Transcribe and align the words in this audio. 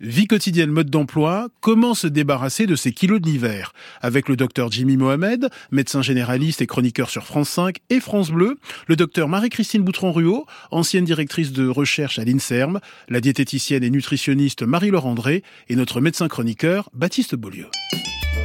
Vie 0.00 0.28
quotidienne 0.28 0.70
mode 0.70 0.90
d'emploi, 0.90 1.48
comment 1.60 1.92
se 1.92 2.06
débarrasser 2.06 2.66
de 2.66 2.76
ces 2.76 2.92
kilos 2.92 3.20
de 3.20 3.26
l'hiver? 3.26 3.72
Avec 4.00 4.28
le 4.28 4.36
docteur 4.36 4.70
Jimmy 4.70 4.96
Mohamed, 4.96 5.48
médecin 5.72 6.02
généraliste 6.02 6.62
et 6.62 6.68
chroniqueur 6.68 7.10
sur 7.10 7.24
France 7.24 7.48
5 7.48 7.78
et 7.90 7.98
France 7.98 8.30
Bleu, 8.30 8.58
le 8.86 8.94
docteur 8.94 9.26
Marie-Christine 9.26 9.82
Boutron-Ruot, 9.82 10.46
ancienne 10.70 11.04
directrice 11.04 11.50
de 11.50 11.66
recherche 11.66 12.20
à 12.20 12.24
l'INSERM, 12.24 12.78
la 13.08 13.20
diététicienne 13.20 13.82
et 13.82 13.90
nutritionniste 13.90 14.62
Marie-Laure 14.62 15.06
André 15.06 15.42
et 15.68 15.74
notre 15.74 16.00
médecin 16.00 16.28
chroniqueur 16.28 16.90
Baptiste 16.94 17.34
Beaulieu. 17.34 17.66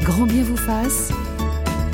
Grand 0.02 0.26
bien 0.26 0.42
vous 0.42 0.58
fasse 0.58 1.12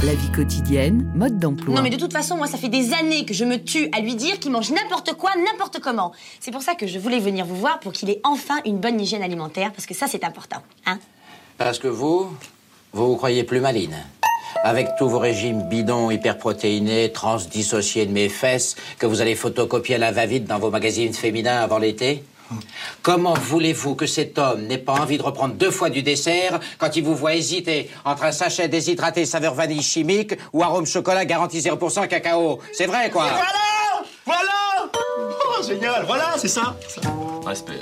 la 0.04 0.14
vie 0.14 0.32
quotidienne, 0.32 1.12
mode 1.14 1.40
d'emploi. 1.40 1.76
Non 1.76 1.82
mais 1.82 1.90
de 1.90 1.98
toute 1.98 2.14
façon, 2.14 2.38
moi 2.38 2.48
ça 2.48 2.58
fait 2.58 2.70
des 2.70 2.94
années 2.94 3.26
que 3.26 3.34
je 3.34 3.44
me 3.44 3.58
tue 3.58 3.90
à 3.92 4.00
lui 4.00 4.16
dire 4.16 4.40
qu'il 4.40 4.52
mange 4.52 4.72
n'importe 4.72 5.14
quoi, 5.14 5.32
n'importe 5.36 5.80
comment. 5.80 6.14
C'est 6.40 6.52
pour 6.52 6.62
ça 6.62 6.76
que 6.76 6.88
je 6.88 6.98
voulais 7.00 7.20
venir 7.20 7.46
vous 7.46 7.56
voir 7.56 7.80
pour 7.80 7.92
qu'il 7.92 8.10
ait 8.10 8.22
enfin 8.24 8.56
une 8.66 8.78
bonne 8.78 9.00
hygiène 9.00 9.24
alimentaire, 9.24 9.72
parce 9.74 9.86
que 9.86 9.94
ça 9.94 10.08
c'est 10.08 10.24
important. 10.24 10.62
Hein 10.86 11.00
parce 11.58 11.80
que 11.80 11.90
vous, 11.90 12.30
vous 12.94 13.08
vous 13.08 13.16
croyez 13.18 13.44
plus 13.44 13.60
maline. 13.60 13.96
Avec 14.64 14.88
tous 14.98 15.10
vos 15.10 15.20
régimes 15.20 15.64
bidons, 15.64 16.10
hyperprotéinés, 16.12 17.12
transdissociés 17.12 18.06
de 18.06 18.12
mes 18.12 18.30
fesses, 18.30 18.76
que 18.98 19.06
vous 19.06 19.22
allez 19.22 19.36
photocopier 19.36 19.96
à 19.96 20.00
la 20.00 20.12
va-vite 20.12 20.46
dans 20.46 20.60
vos 20.60 20.70
magazines 20.70 21.14
féminins 21.14 21.62
avant 21.62 21.78
l'été 21.78 22.24
Comment 23.02 23.34
voulez-vous 23.34 23.96
que 23.96 24.06
cet 24.06 24.38
homme 24.38 24.64
n'ait 24.68 24.78
pas 24.78 24.94
envie 24.94 25.18
de 25.18 25.24
reprendre 25.24 25.56
deux 25.56 25.72
fois 25.72 25.90
du 25.90 26.04
dessert 26.04 26.60
quand 26.78 26.96
il 26.96 27.04
vous 27.04 27.16
voit 27.16 27.36
hésiter 27.36 27.90
entre 28.06 28.24
un 28.24 28.32
sachet 28.32 28.68
déshydraté 28.68 29.26
saveur 29.26 29.54
vanille 29.54 29.82
chimique 29.82 30.34
ou 30.54 30.64
arôme 30.64 30.86
chocolat 30.86 31.26
garanti 31.26 31.60
0% 31.60 32.08
cacao? 32.08 32.60
C'est 32.74 32.88
vrai, 32.88 33.10
quoi? 33.10 33.26
Voilà 33.26 33.44
Voilà 34.26 34.92
oh, 34.94 35.64
Génial 35.68 36.06
Voilà, 36.06 36.36
c'est 36.38 36.48
ça, 36.48 36.76
Respect. 37.46 37.80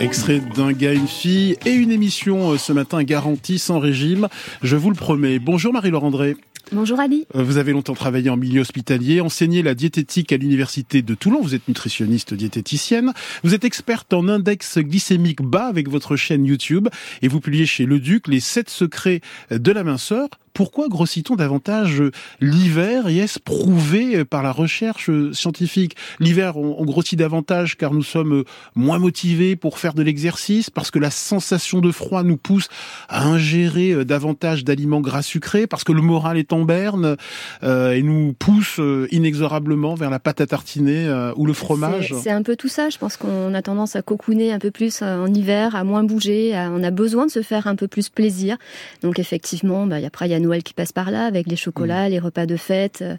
Extrait 0.00 0.40
d'un 0.40 0.72
gars, 0.72 0.92
une 0.92 1.08
fille 1.08 1.56
et 1.64 1.70
une 1.70 1.90
émission 1.90 2.52
euh, 2.52 2.58
ce 2.58 2.72
matin 2.72 3.02
garantie 3.02 3.58
sans 3.58 3.78
régime. 3.78 4.28
Je 4.62 4.76
vous 4.76 4.90
le 4.90 4.96
promets. 4.96 5.38
Bonjour 5.38 5.72
Marie-Laure 5.72 6.04
André. 6.04 6.36
Bonjour 6.70 7.00
Ali. 7.00 7.26
Euh, 7.34 7.42
vous 7.42 7.56
avez 7.56 7.72
longtemps 7.72 7.94
travaillé 7.94 8.30
en 8.30 8.36
milieu 8.36 8.60
hospitalier, 8.60 9.20
enseigné 9.20 9.62
la 9.62 9.74
diététique 9.74 10.32
à 10.32 10.36
l'université 10.36 11.02
de 11.02 11.14
Toulon. 11.14 11.40
Vous 11.42 11.54
êtes 11.54 11.66
nutritionniste 11.68 12.34
diététicienne. 12.34 13.12
Vous 13.42 13.54
êtes 13.54 13.64
experte 13.64 14.12
en 14.12 14.28
index 14.28 14.78
glycémique 14.78 15.42
bas 15.42 15.66
avec 15.66 15.88
votre 15.88 16.16
chaîne 16.16 16.44
YouTube 16.44 16.88
et 17.20 17.28
vous 17.28 17.40
publiez 17.40 17.66
chez 17.66 17.84
Le 17.84 17.98
Duc 17.98 18.28
les 18.28 18.40
7 18.40 18.70
secrets 18.70 19.20
de 19.50 19.72
la 19.72 19.84
minceur 19.84 20.28
pourquoi 20.52 20.88
grossit-on 20.88 21.36
davantage 21.36 22.02
l'hiver 22.40 23.08
et 23.08 23.18
est-ce 23.18 23.38
prouvé 23.38 24.24
par 24.24 24.42
la 24.42 24.52
recherche 24.52 25.10
scientifique? 25.32 25.96
L'hiver, 26.20 26.56
on, 26.56 26.84
grossit 26.84 27.18
davantage 27.18 27.76
car 27.76 27.92
nous 27.92 28.02
sommes 28.02 28.44
moins 28.74 28.98
motivés 28.98 29.56
pour 29.56 29.78
faire 29.78 29.94
de 29.94 30.02
l'exercice, 30.02 30.70
parce 30.70 30.90
que 30.90 30.98
la 30.98 31.10
sensation 31.10 31.80
de 31.80 31.90
froid 31.90 32.22
nous 32.22 32.36
pousse 32.36 32.68
à 33.08 33.24
ingérer 33.24 34.04
davantage 34.04 34.64
d'aliments 34.64 35.00
gras 35.00 35.22
sucrés, 35.22 35.66
parce 35.66 35.84
que 35.84 35.92
le 35.92 36.02
moral 36.02 36.36
est 36.38 36.52
en 36.52 36.62
berne 36.62 37.16
euh, 37.62 37.92
et 37.92 38.02
nous 38.02 38.32
pousse 38.32 38.80
inexorablement 39.10 39.94
vers 39.94 40.10
la 40.10 40.18
pâte 40.18 40.40
à 40.40 40.46
tartiner 40.46 41.06
euh, 41.06 41.32
ou 41.36 41.46
le 41.46 41.52
fromage. 41.52 42.14
C'est 42.22 42.30
un 42.30 42.42
peu 42.42 42.56
tout 42.56 42.68
ça. 42.68 42.90
Je 42.90 42.98
pense 42.98 43.16
qu'on 43.16 43.54
a 43.54 43.62
tendance 43.62 43.96
à 43.96 44.02
cocooner 44.02 44.52
un 44.52 44.58
peu 44.58 44.70
plus 44.70 45.00
euh, 45.02 45.24
en 45.24 45.32
hiver, 45.32 45.74
à 45.74 45.84
moins 45.84 46.04
bouger. 46.04 46.52
on 46.54 46.82
a 46.82 46.90
besoin 46.90 47.26
de 47.26 47.30
se 47.30 47.42
faire 47.42 47.66
un 47.66 47.76
peu 47.76 47.88
plus 47.88 48.08
plaisir. 48.08 48.56
Donc 49.02 49.18
effectivement, 49.18 49.86
bah, 49.86 49.96
après 50.04 50.28
il 50.28 50.32
y 50.32 50.34
a 50.34 50.40
Noël 50.42 50.62
qui 50.62 50.74
passe 50.74 50.92
par 50.92 51.10
là, 51.10 51.24
avec 51.24 51.46
les 51.46 51.56
chocolats, 51.56 52.08
les 52.08 52.18
repas 52.18 52.46
de 52.46 52.56
fête, 52.56 53.00
euh, 53.02 53.16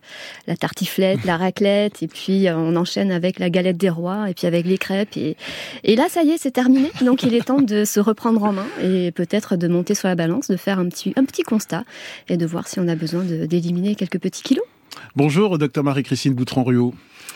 la 0.48 0.56
tartiflette, 0.56 1.24
la 1.26 1.38
raclette, 1.38 2.04
et 2.04 2.08
puis 2.08 2.48
euh, 2.48 2.56
on 2.56 2.76
enchaîne 2.76 3.12
avec 3.12 3.40
la 3.40 3.50
galette 3.50 3.78
des 3.78 3.90
rois, 3.90 4.30
et 4.30 4.34
puis 4.34 4.48
avec 4.48 4.66
les 4.66 4.78
crêpes. 4.78 5.18
Et, 5.18 5.36
et 5.84 5.96
là, 5.96 6.08
ça 6.10 6.24
y 6.24 6.30
est, 6.30 6.38
c'est 6.38 6.52
terminé. 6.52 6.92
Donc 7.02 7.24
il 7.24 7.34
est 7.34 7.46
temps 7.46 7.62
de 7.62 7.86
se 7.86 8.00
reprendre 8.00 8.44
en 8.44 8.54
main 8.54 8.68
et 8.82 9.12
peut-être 9.12 9.56
de 9.56 9.68
monter 9.68 9.96
sur 9.96 10.08
la 10.08 10.16
balance, 10.16 10.48
de 10.48 10.58
faire 10.58 10.80
un 10.80 10.90
petit, 10.90 11.14
un 11.16 11.26
petit 11.26 11.44
constat 11.44 11.84
et 12.30 12.38
de 12.38 12.46
voir 12.46 12.68
si 12.68 12.80
on 12.80 12.88
a 12.88 12.96
besoin 12.96 13.24
d'éliminer 13.24 13.96
quelques 13.96 14.20
petits 14.20 14.44
kilos. 14.44 14.66
Bonjour, 15.16 15.58
docteur 15.58 15.84
Marie-Christine 15.84 16.34
Boutron-Ruot. 16.34 16.94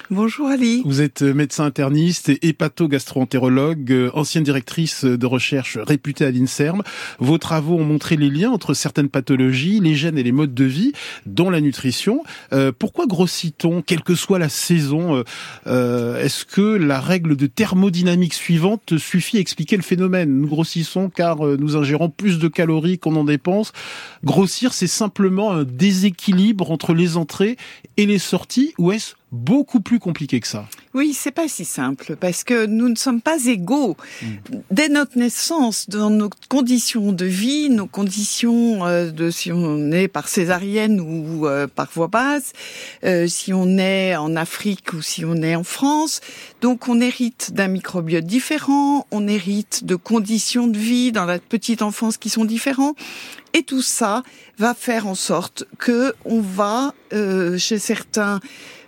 Bonjour 0.09 0.47
Ali. 0.47 0.83
Vous 0.85 1.01
êtes 1.01 1.21
médecin 1.21 1.65
interniste 1.65 2.29
et 2.29 2.39
hépato-gastroentérologue, 2.47 3.91
euh, 3.91 4.09
ancienne 4.13 4.45
directrice 4.45 5.03
de 5.03 5.25
recherche 5.25 5.77
réputée 5.77 6.23
à 6.23 6.31
l'INSERM. 6.31 6.81
Vos 7.19 7.37
travaux 7.37 7.75
ont 7.75 7.83
montré 7.83 8.15
les 8.15 8.29
liens 8.29 8.51
entre 8.51 8.73
certaines 8.73 9.09
pathologies, 9.09 9.81
les 9.81 9.95
gènes 9.95 10.17
et 10.17 10.23
les 10.23 10.31
modes 10.31 10.53
de 10.53 10.63
vie, 10.63 10.93
dont 11.25 11.49
la 11.49 11.59
nutrition. 11.59 12.23
Euh, 12.53 12.71
pourquoi 12.71 13.05
grossit-on, 13.05 13.81
quelle 13.81 14.01
que 14.01 14.15
soit 14.15 14.39
la 14.39 14.47
saison 14.47 15.25
euh, 15.67 16.23
Est-ce 16.23 16.45
que 16.45 16.61
la 16.61 17.01
règle 17.01 17.35
de 17.35 17.47
thermodynamique 17.47 18.33
suivante 18.33 18.97
suffit 18.97 19.35
à 19.35 19.41
expliquer 19.41 19.75
le 19.75 19.83
phénomène? 19.83 20.39
Nous 20.39 20.47
grossissons 20.47 21.09
car 21.09 21.41
nous 21.41 21.75
ingérons 21.75 22.09
plus 22.09 22.39
de 22.39 22.47
calories 22.47 22.97
qu'on 22.97 23.17
en 23.17 23.25
dépense. 23.25 23.73
Grossir, 24.23 24.71
c'est 24.71 24.87
simplement 24.87 25.51
un 25.51 25.65
déséquilibre 25.65 26.71
entre 26.71 26.93
les 26.93 27.17
entrées 27.17 27.57
et 27.97 28.05
les 28.05 28.19
sorties, 28.19 28.73
ou 28.77 28.93
est-ce 28.93 29.15
beaucoup 29.31 29.81
plus 29.81 29.99
compliqué 29.99 30.39
que 30.39 30.47
ça. 30.47 30.65
Oui, 30.93 31.13
c'est 31.13 31.31
pas 31.31 31.47
si 31.47 31.65
simple 31.65 32.15
parce 32.15 32.43
que 32.43 32.65
nous 32.65 32.87
ne 32.87 32.95
sommes 32.95 33.21
pas 33.21 33.45
égaux. 33.45 33.97
Hmm. 34.21 34.59
Dès 34.71 34.87
notre 34.87 35.17
naissance, 35.17 35.89
dans 35.89 36.09
nos 36.09 36.29
conditions 36.47 37.11
de 37.11 37.25
vie, 37.25 37.69
nos 37.69 37.87
conditions 37.87 38.85
euh, 38.85 39.11
de 39.11 39.29
si 39.29 39.51
on 39.51 39.91
est 39.91 40.07
par 40.07 40.29
césarienne 40.29 41.01
ou 41.01 41.45
euh, 41.45 41.67
par 41.67 41.89
voie 41.93 42.07
basse, 42.07 42.53
euh, 43.03 43.27
si 43.27 43.53
on 43.53 43.77
est 43.77 44.15
en 44.15 44.35
Afrique 44.37 44.93
ou 44.93 45.01
si 45.01 45.25
on 45.25 45.35
est 45.35 45.55
en 45.55 45.65
France, 45.65 46.21
donc 46.61 46.87
on 46.87 47.01
hérite 47.01 47.51
d'un 47.53 47.67
microbiote 47.67 48.25
différent, 48.25 49.05
on 49.11 49.27
hérite 49.27 49.83
de 49.83 49.95
conditions 49.95 50.67
de 50.67 50.77
vie 50.77 51.11
dans 51.11 51.25
la 51.25 51.39
petite 51.39 51.81
enfance 51.81 52.17
qui 52.17 52.29
sont 52.29 52.45
différents. 52.45 52.95
Et 53.53 53.63
tout 53.63 53.81
ça 53.81 54.23
va 54.57 54.73
faire 54.73 55.07
en 55.07 55.15
sorte 55.15 55.65
que 55.79 56.13
on 56.25 56.41
va, 56.41 56.93
chez 57.57 57.79
certains, 57.79 58.39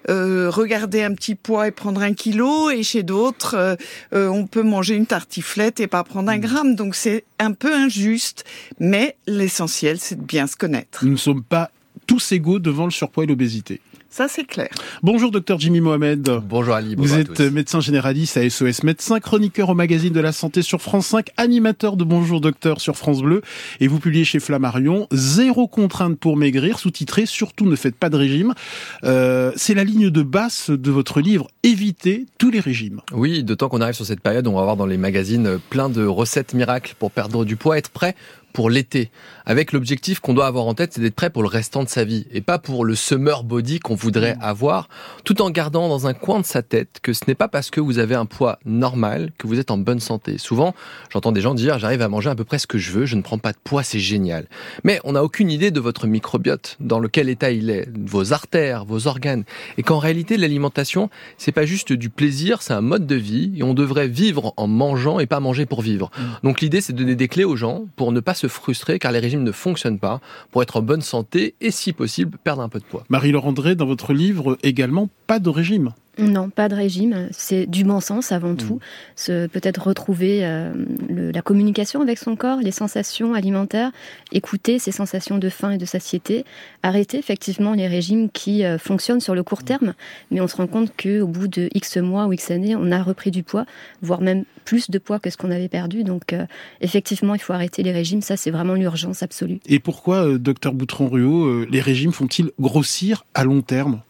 euh, 0.10 0.50
regarder 0.50 1.04
un 1.04 1.14
petit 1.14 1.36
poids 1.36 1.68
et 1.68 1.72
prendre 1.72 2.02
un 2.02 2.14
kilo, 2.14 2.70
et 2.70 2.84
chez 2.84 3.04
d'autres, 3.04 3.56
euh, 3.56 3.76
euh, 4.14 4.28
on 4.28 4.48
peut 4.48 4.64
manger 4.64 4.96
une 4.96 5.06
tartiflette 5.06 5.80
et 5.80 5.88
pas 5.88 6.04
prendre 6.04 6.30
un 6.30 6.38
mmh. 6.38 6.42
gramme. 6.42 6.76
Donc 6.76 6.96
c'est 6.96 7.24
un 7.38 7.54
peu 7.54 7.74
injuste, 7.74 8.44
mais 8.80 9.16
l'essentiel, 9.28 10.00
c'est 10.00 10.16
de 10.16 10.24
bien 10.24 10.48
se 10.48 10.56
connaître. 10.56 11.06
Nous 11.06 11.12
ne 11.12 11.18
sommes 11.18 11.44
pas 11.44 11.72
tous 12.08 12.32
égaux 12.32 12.60
devant 12.60 12.86
le 12.86 12.92
surpoids 12.92 13.24
et 13.24 13.28
l'obésité. 13.28 13.82
Ça, 14.12 14.28
c'est 14.28 14.44
clair. 14.44 14.70
Bonjour, 15.04 15.30
docteur 15.30 15.60
Jimmy 15.60 15.82
Mohamed. 15.82 16.28
Bonjour 16.44 16.74
Ali. 16.74 16.96
Vous 16.98 17.14
êtes 17.14 17.40
médecin 17.42 17.80
généraliste 17.80 18.38
à 18.38 18.50
SOS 18.50 18.82
Médecins, 18.82 19.20
chroniqueur 19.20 19.70
au 19.70 19.76
magazine 19.76 20.12
de 20.12 20.20
la 20.20 20.32
santé 20.32 20.64
sur 20.64 20.82
France 20.82 21.08
5, 21.08 21.28
animateur 21.38 21.96
de 21.96 22.04
Bonjour 22.04 22.42
Docteur 22.42 22.82
sur 22.82 22.98
France 22.98 23.22
Bleu, 23.22 23.44
et 23.80 23.88
vous 23.88 24.00
publiez 24.00 24.26
chez 24.26 24.40
Flammarion 24.40 25.08
Zéro 25.12 25.68
contrainte 25.68 26.18
pour 26.18 26.38
maigrir, 26.38 26.80
sous-titré 26.80 27.28
Surtout 27.28 27.68
ne 27.68 27.76
faites 27.76 27.96
pas 27.96 28.10
de 28.10 28.18
régime. 28.18 28.56
Euh, 29.04 29.52
c'est 29.56 29.76
la 29.76 29.84
ligne 29.84 30.10
de 30.10 30.24
base 30.24 30.72
de 30.72 30.92
votre 30.92 31.22
livre 31.22 31.48
Évitez 31.62 32.26
tous 32.40 32.50
les 32.50 32.60
régimes. 32.60 33.02
Oui, 33.12 33.44
d'autant 33.44 33.70
qu'on 33.70 33.80
arrive 33.80 33.96
sur 33.96 34.08
cette 34.08 34.22
période, 34.22 34.48
on 34.48 34.56
va 34.56 34.62
avoir 34.62 34.76
dans 34.76 34.88
les 34.88 34.98
magazines 34.98 35.60
plein 35.70 35.88
de 35.88 36.04
recettes 36.04 36.56
miracles 36.56 36.96
pour 36.98 37.12
perdre 37.12 37.46
du 37.46 37.58
poids, 37.58 37.78
être 37.78 37.92
prêt 37.92 38.16
pour 38.54 38.70
l'été, 38.70 39.12
avec 39.46 39.72
l'objectif 39.72 40.20
qu'on 40.20 40.34
doit 40.34 40.48
avoir 40.48 40.66
en 40.66 40.74
tête, 40.74 40.94
c'est 40.94 41.02
d'être 41.02 41.16
prêt 41.16 41.30
pour 41.30 41.42
le 41.42 41.48
restant 41.48 41.84
de 41.84 41.90
sa 41.90 42.04
vie, 42.04 42.28
et 42.32 42.42
pas 42.42 42.60
pour 42.60 42.86
le 42.86 42.96
summer 42.96 43.44
body 43.44 43.80
qu'on 43.80 43.96
voudrait 43.96 44.36
mmh. 44.36 44.42
avoir, 44.42 44.90
tout 45.24 45.42
en 45.42 45.50
gardant 45.50 45.88
dans 45.88 46.08
un 46.08 46.14
coin 46.14 46.40
de 46.40 46.46
sa 46.46 46.62
tête 46.62 47.00
que 47.02 47.14
ce 47.14 47.22
n'est 47.28 47.36
pas 47.36 47.48
parce 47.48 47.70
que 47.70 47.80
vous 47.80 48.00
avez 48.00 48.16
un 48.16 48.26
poids 48.26 48.60
normal 48.66 49.32
que 49.38 49.48
vous 49.48 49.60
êtes 49.60 49.72
en 49.72 49.78
bonne 49.78 50.00
santé. 50.00 50.38
Souvent, 50.38 50.76
j'entends 51.12 51.32
des 51.32 51.42
gens 51.42 51.54
dire, 51.54 51.80
j'arrive 51.80 52.02
à 52.02 52.10
manger 52.10 52.30
à 52.30 52.36
peu 52.36 52.44
près 52.44 52.60
ce 52.60 52.68
que 52.68 52.78
je 52.78 52.92
veux, 52.92 53.06
je 53.06 53.16
ne 53.16 53.22
prends 53.22 53.38
pas 53.38 53.52
de 53.52 53.58
poids, 53.64 53.84
c'est 53.84 54.00
génial. 54.00 54.48
Mais 54.84 55.00
on 55.04 55.14
n'a 55.14 55.24
aucune 55.24 55.52
idée 55.52 55.72
de 55.72 55.80
votre 55.80 56.08
microbiote, 56.08 56.78
dans 56.80 57.00
lequel 57.00 57.30
état 57.30 57.52
il 57.52 57.70
est, 57.70 57.88
vos 57.98 58.34
artères, 58.34 58.86
vos 58.86 59.08
organes, 59.08 59.44
et 59.78 59.84
qu'en 59.84 60.00
réalité, 60.00 60.38
l'alimentation, 60.38 61.10
c'est 61.38 61.52
pas 61.52 61.66
juste 61.66 61.94
du 61.94 62.10
plaisir, 62.10 62.62
c'est 62.62 62.74
un 62.74 62.82
mode 62.82 63.08
de 63.08 63.16
vie, 63.16 63.54
et 63.56 63.64
on 63.64 63.74
devrait 63.74 64.08
vivre 64.08 64.54
en 64.58 64.68
mangeant 64.68 65.20
et 65.20 65.26
pas 65.26 65.40
manger 65.40 65.66
pour 65.66 65.82
vivre. 65.82 66.12
Mmh. 66.18 66.24
Donc 66.44 66.62
l'idée, 66.62 66.82
c'est 66.82 66.94
de 66.94 66.98
donner 66.98 67.16
des 67.16 67.28
clés 67.28 67.46
aux 67.46 67.56
gens 67.56 67.86
pour 67.96 68.12
ne 68.12 68.20
pas 68.20 68.34
se 68.34 68.48
frustrer 68.50 69.00
car 69.00 69.12
les 69.12 69.20
régimes 69.20 69.44
ne 69.44 69.52
fonctionnent 69.52 70.00
pas 70.00 70.20
pour 70.52 70.62
être 70.62 70.78
en 70.78 70.82
bonne 70.82 71.02
santé 71.02 71.56
et 71.62 71.72
si 71.72 71.94
possible 71.94 72.38
perdre 72.44 72.62
un 72.62 72.70
peu 72.70 72.80
de 72.80 72.86
poids. 72.86 73.06
Marie-Laure 73.10 73.46
André, 73.46 73.76
dans 73.76 73.86
votre 73.86 74.14
livre 74.14 74.58
également, 74.64 75.10
pas 75.28 75.40
de 75.40 75.50
régime. 75.50 75.94
Non, 76.18 76.50
pas 76.50 76.68
de 76.68 76.76
régime. 76.76 77.30
C'est 77.32 77.66
du 77.66 77.84
bon 77.84 78.00
sens 78.02 78.32
avant 78.32 78.56
tout. 78.56 78.80
Mm. 79.28 79.48
Peut-être 79.48 79.88
retrouver 79.88 80.46
euh, 80.46 80.74
la 81.10 81.42
communication 81.42 82.02
avec 82.02 82.18
son 82.18 82.36
corps, 82.36 82.60
les 82.60 82.72
sensations 82.72 83.34
alimentaires, 83.34 83.92
écouter 84.32 84.80
ses 84.80 84.92
sensations 84.92 85.38
de 85.38 85.50
faim 85.50 85.72
et 85.72 85.78
de 85.78 85.86
satiété, 85.86 86.46
arrêter 86.84 87.18
effectivement 87.18 87.74
les 87.74 87.88
régimes 87.88 88.30
qui 88.30 88.66
euh, 88.66 88.78
fonctionnent 88.78 89.22
sur 89.22 89.36
le 89.36 89.44
court 89.44 89.64
terme, 89.64 89.94
mais 90.32 90.42
on 90.42 90.48
se 90.48 90.58
rend 90.58 90.68
compte 90.68 90.92
qu'au 91.02 91.28
bout 91.28 91.48
de 91.48 91.70
X 91.74 91.98
mois 91.98 92.26
ou 92.26 92.34
X 92.34 92.52
années, 92.52 92.76
on 92.76 92.92
a 92.92 93.02
repris 93.02 93.32
du 93.32 93.44
poids, 93.44 93.66
voire 94.02 94.22
même 94.22 94.44
plus 94.66 94.90
de 94.90 95.00
poids 95.00 95.20
que 95.20 95.30
ce 95.30 95.38
qu'on 95.38 95.52
avait 95.52 95.70
perdu. 95.70 96.04
Donc 96.04 96.34
euh, 96.34 96.46
effectivement, 96.82 97.36
il 97.36 97.42
faut 97.42 97.54
arrêter 97.54 97.84
les 97.84 97.92
régimes. 97.92 98.22
Ça, 98.22 98.36
c'est 98.36 98.52
vraiment 98.52 98.74
l'urgence 98.74 99.24
absolue. 99.24 99.60
Et 99.68 99.80
pourquoi, 99.80 100.38
docteur 100.38 100.74
Boutron-Ruot, 100.74 101.66
les 101.66 101.82
régimes 101.82 102.12
font-ils 102.12 102.52
grossir 102.60 103.26
à 103.34 103.44
long 103.44 103.62
terme? 103.62 104.02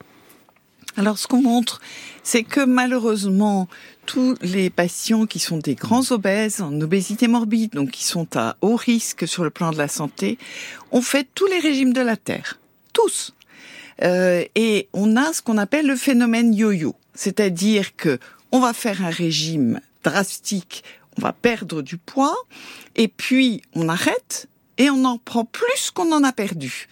Alors, 0.97 1.17
ce 1.17 1.27
qu'on 1.27 1.41
montre, 1.41 1.79
c'est 2.23 2.43
que 2.43 2.65
malheureusement, 2.65 3.67
tous 4.05 4.35
les 4.41 4.69
patients 4.69 5.25
qui 5.25 5.39
sont 5.39 5.57
des 5.57 5.75
grands 5.75 6.11
obèses, 6.11 6.61
en 6.61 6.79
obésité 6.81 7.27
morbide, 7.27 7.73
donc 7.73 7.91
qui 7.91 8.03
sont 8.03 8.27
à 8.35 8.57
haut 8.61 8.75
risque 8.75 9.27
sur 9.27 9.43
le 9.43 9.49
plan 9.49 9.71
de 9.71 9.77
la 9.77 9.87
santé, 9.87 10.37
ont 10.91 11.01
fait 11.01 11.27
tous 11.35 11.45
les 11.45 11.59
régimes 11.59 11.93
de 11.93 12.01
la 12.01 12.17
Terre. 12.17 12.59
Tous. 12.91 13.33
Euh, 14.01 14.43
et 14.55 14.87
on 14.93 15.15
a 15.15 15.33
ce 15.33 15.41
qu'on 15.41 15.57
appelle 15.57 15.85
le 15.85 15.95
phénomène 15.95 16.53
yo-yo. 16.53 16.95
C'est-à-dire 17.13 17.95
que 17.95 18.17
on 18.51 18.59
va 18.59 18.73
faire 18.73 19.05
un 19.05 19.09
régime 19.09 19.79
drastique, 20.03 20.83
on 21.17 21.21
va 21.21 21.33
perdre 21.33 21.81
du 21.81 21.97
poids, 21.97 22.35
et 22.95 23.07
puis 23.07 23.61
on 23.75 23.89
arrête, 23.89 24.47
et 24.77 24.89
on 24.89 25.03
en 25.05 25.17
prend 25.17 25.45
plus 25.45 25.91
qu'on 25.93 26.11
en 26.11 26.23
a 26.23 26.31
perdu. 26.31 26.87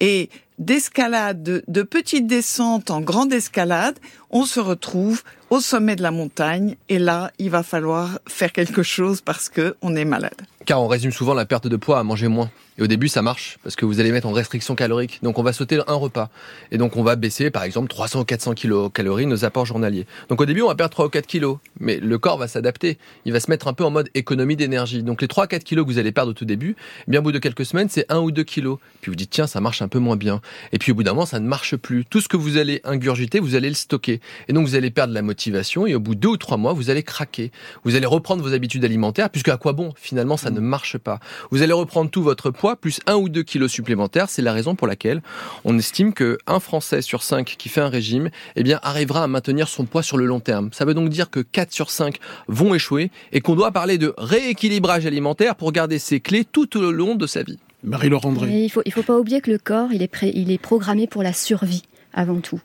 Et 0.00 0.30
d'escalade, 0.64 1.42
de, 1.42 1.64
de 1.68 1.82
petite 1.82 2.26
descente 2.26 2.90
en 2.90 3.00
grande 3.00 3.32
escalade, 3.32 3.98
on 4.30 4.44
se 4.44 4.60
retrouve 4.60 5.22
au 5.50 5.60
sommet 5.60 5.96
de 5.96 6.02
la 6.02 6.10
montagne 6.10 6.76
et 6.88 6.98
là, 6.98 7.30
il 7.38 7.50
va 7.50 7.62
falloir 7.62 8.18
faire 8.26 8.52
quelque 8.52 8.82
chose 8.82 9.20
parce 9.20 9.48
que 9.48 9.76
on 9.82 9.94
est 9.96 10.04
malade. 10.04 10.40
Car 10.64 10.80
on 10.80 10.88
résume 10.88 11.12
souvent 11.12 11.34
la 11.34 11.44
perte 11.44 11.66
de 11.66 11.76
poids 11.76 11.98
à 11.98 12.02
manger 12.02 12.28
moins. 12.28 12.50
Et 12.78 12.82
au 12.82 12.86
début, 12.86 13.08
ça 13.08 13.20
marche 13.20 13.58
parce 13.62 13.76
que 13.76 13.84
vous 13.84 14.00
allez 14.00 14.12
mettre 14.12 14.26
en 14.26 14.32
restriction 14.32 14.74
calorique. 14.74 15.18
Donc, 15.22 15.38
on 15.38 15.42
va 15.42 15.52
sauter 15.52 15.80
un 15.86 15.94
repas. 15.94 16.30
Et 16.70 16.78
donc, 16.78 16.96
on 16.96 17.02
va 17.02 17.16
baisser, 17.16 17.50
par 17.50 17.64
exemple, 17.64 17.88
300 17.88 18.20
ou 18.20 18.24
400 18.24 18.54
kilocalories 18.54 19.26
nos 19.26 19.44
apports 19.44 19.66
journaliers. 19.66 20.06
Donc, 20.28 20.40
au 20.40 20.46
début, 20.46 20.62
on 20.62 20.68
va 20.68 20.74
perdre 20.74 20.92
3 20.92 21.06
ou 21.06 21.08
4 21.10 21.26
kilos. 21.26 21.58
Mais 21.80 21.98
le 21.98 22.18
corps 22.18 22.38
va 22.38 22.48
s'adapter. 22.48 22.98
Il 23.24 23.32
va 23.32 23.40
se 23.40 23.50
mettre 23.50 23.68
un 23.68 23.74
peu 23.74 23.84
en 23.84 23.90
mode 23.90 24.08
économie 24.14 24.56
d'énergie. 24.56 25.02
Donc, 25.02 25.20
les 25.20 25.28
3 25.28 25.44
ou 25.44 25.46
4 25.48 25.64
kilos 25.64 25.84
que 25.86 25.92
vous 25.92 25.98
allez 25.98 26.12
perdre 26.12 26.30
au 26.30 26.34
tout 26.34 26.44
début, 26.46 26.76
eh 27.06 27.10
bien, 27.10 27.20
au 27.20 27.22
bout 27.22 27.32
de 27.32 27.38
quelques 27.38 27.66
semaines, 27.66 27.88
c'est 27.90 28.10
1 28.10 28.20
ou 28.20 28.30
2 28.30 28.42
kilos. 28.42 28.78
Puis 29.02 29.10
vous 29.10 29.16
dites, 29.16 29.30
tiens, 29.30 29.46
ça 29.46 29.60
marche 29.60 29.82
un 29.82 29.88
peu 29.88 29.98
moins 29.98 30.16
bien. 30.16 30.40
Et 30.72 30.78
puis, 30.78 30.92
au 30.92 30.94
bout 30.94 31.02
d'un 31.02 31.12
moment, 31.12 31.26
ça 31.26 31.40
ne 31.40 31.46
marche 31.46 31.76
plus. 31.76 32.06
Tout 32.06 32.20
ce 32.20 32.28
que 32.28 32.38
vous 32.38 32.56
allez 32.56 32.80
ingurgiter, 32.84 33.38
vous 33.38 33.54
allez 33.54 33.68
le 33.68 33.74
stocker. 33.74 34.20
Et 34.48 34.52
donc, 34.54 34.66
vous 34.66 34.76
allez 34.76 34.90
perdre 34.90 35.12
la 35.12 35.22
motivation. 35.22 35.86
Et 35.86 35.94
au 35.94 36.00
bout 36.00 36.14
de 36.14 36.20
2 36.20 36.28
ou 36.28 36.36
3 36.38 36.56
mois, 36.56 36.72
vous 36.72 36.88
allez 36.88 37.02
craquer. 37.02 37.52
Vous 37.84 37.96
allez 37.96 38.06
reprendre 38.06 38.42
vos 38.42 38.54
habitudes 38.54 38.84
alimentaires, 38.84 39.28
puisque 39.28 39.48
à 39.48 39.58
quoi 39.58 39.74
bon? 39.74 39.92
Finalement, 39.96 40.38
ça 40.38 40.50
ne 40.50 40.60
marche 40.60 40.96
pas. 40.96 41.20
Vous 41.50 41.60
allez 41.62 41.74
reprendre 41.74 42.10
tout 42.10 42.22
votre 42.22 42.50
poids, 42.62 42.76
plus 42.76 43.00
1 43.08 43.16
ou 43.16 43.28
2 43.28 43.42
kilos 43.42 43.72
supplémentaires. 43.72 44.28
C'est 44.30 44.40
la 44.40 44.52
raison 44.52 44.76
pour 44.76 44.86
laquelle 44.86 45.20
on 45.64 45.76
estime 45.76 46.12
que 46.12 46.38
un 46.46 46.60
Français 46.60 47.02
sur 47.02 47.24
5 47.24 47.56
qui 47.58 47.68
fait 47.68 47.80
un 47.80 47.88
régime, 47.88 48.30
eh 48.54 48.62
bien, 48.62 48.78
arrivera 48.84 49.24
à 49.24 49.26
maintenir 49.26 49.66
son 49.66 49.84
poids 49.84 50.04
sur 50.04 50.16
le 50.16 50.26
long 50.26 50.38
terme. 50.38 50.70
Ça 50.72 50.84
veut 50.84 50.94
donc 50.94 51.08
dire 51.08 51.28
que 51.28 51.40
4 51.40 51.72
sur 51.72 51.90
5 51.90 52.18
vont 52.46 52.72
échouer 52.72 53.10
et 53.32 53.40
qu'on 53.40 53.56
doit 53.56 53.72
parler 53.72 53.98
de 53.98 54.14
rééquilibrage 54.16 55.06
alimentaire 55.06 55.56
pour 55.56 55.72
garder 55.72 55.98
ses 55.98 56.20
clés 56.20 56.44
tout 56.44 56.76
au 56.78 56.92
long 56.92 57.16
de 57.16 57.26
sa 57.26 57.42
vie. 57.42 57.58
Marie-Laure 57.82 58.26
André. 58.26 58.48
il 58.64 58.68
faut, 58.70 58.82
il 58.86 58.92
faut 58.92 59.02
pas 59.02 59.18
oublier 59.18 59.40
que 59.40 59.50
le 59.50 59.58
corps, 59.58 59.88
il 59.92 60.00
est, 60.02 60.06
pré- 60.06 60.30
il 60.32 60.52
est 60.52 60.58
programmé 60.58 61.08
pour 61.08 61.24
la 61.24 61.32
survie 61.32 61.82
avant 62.14 62.38
tout. 62.40 62.60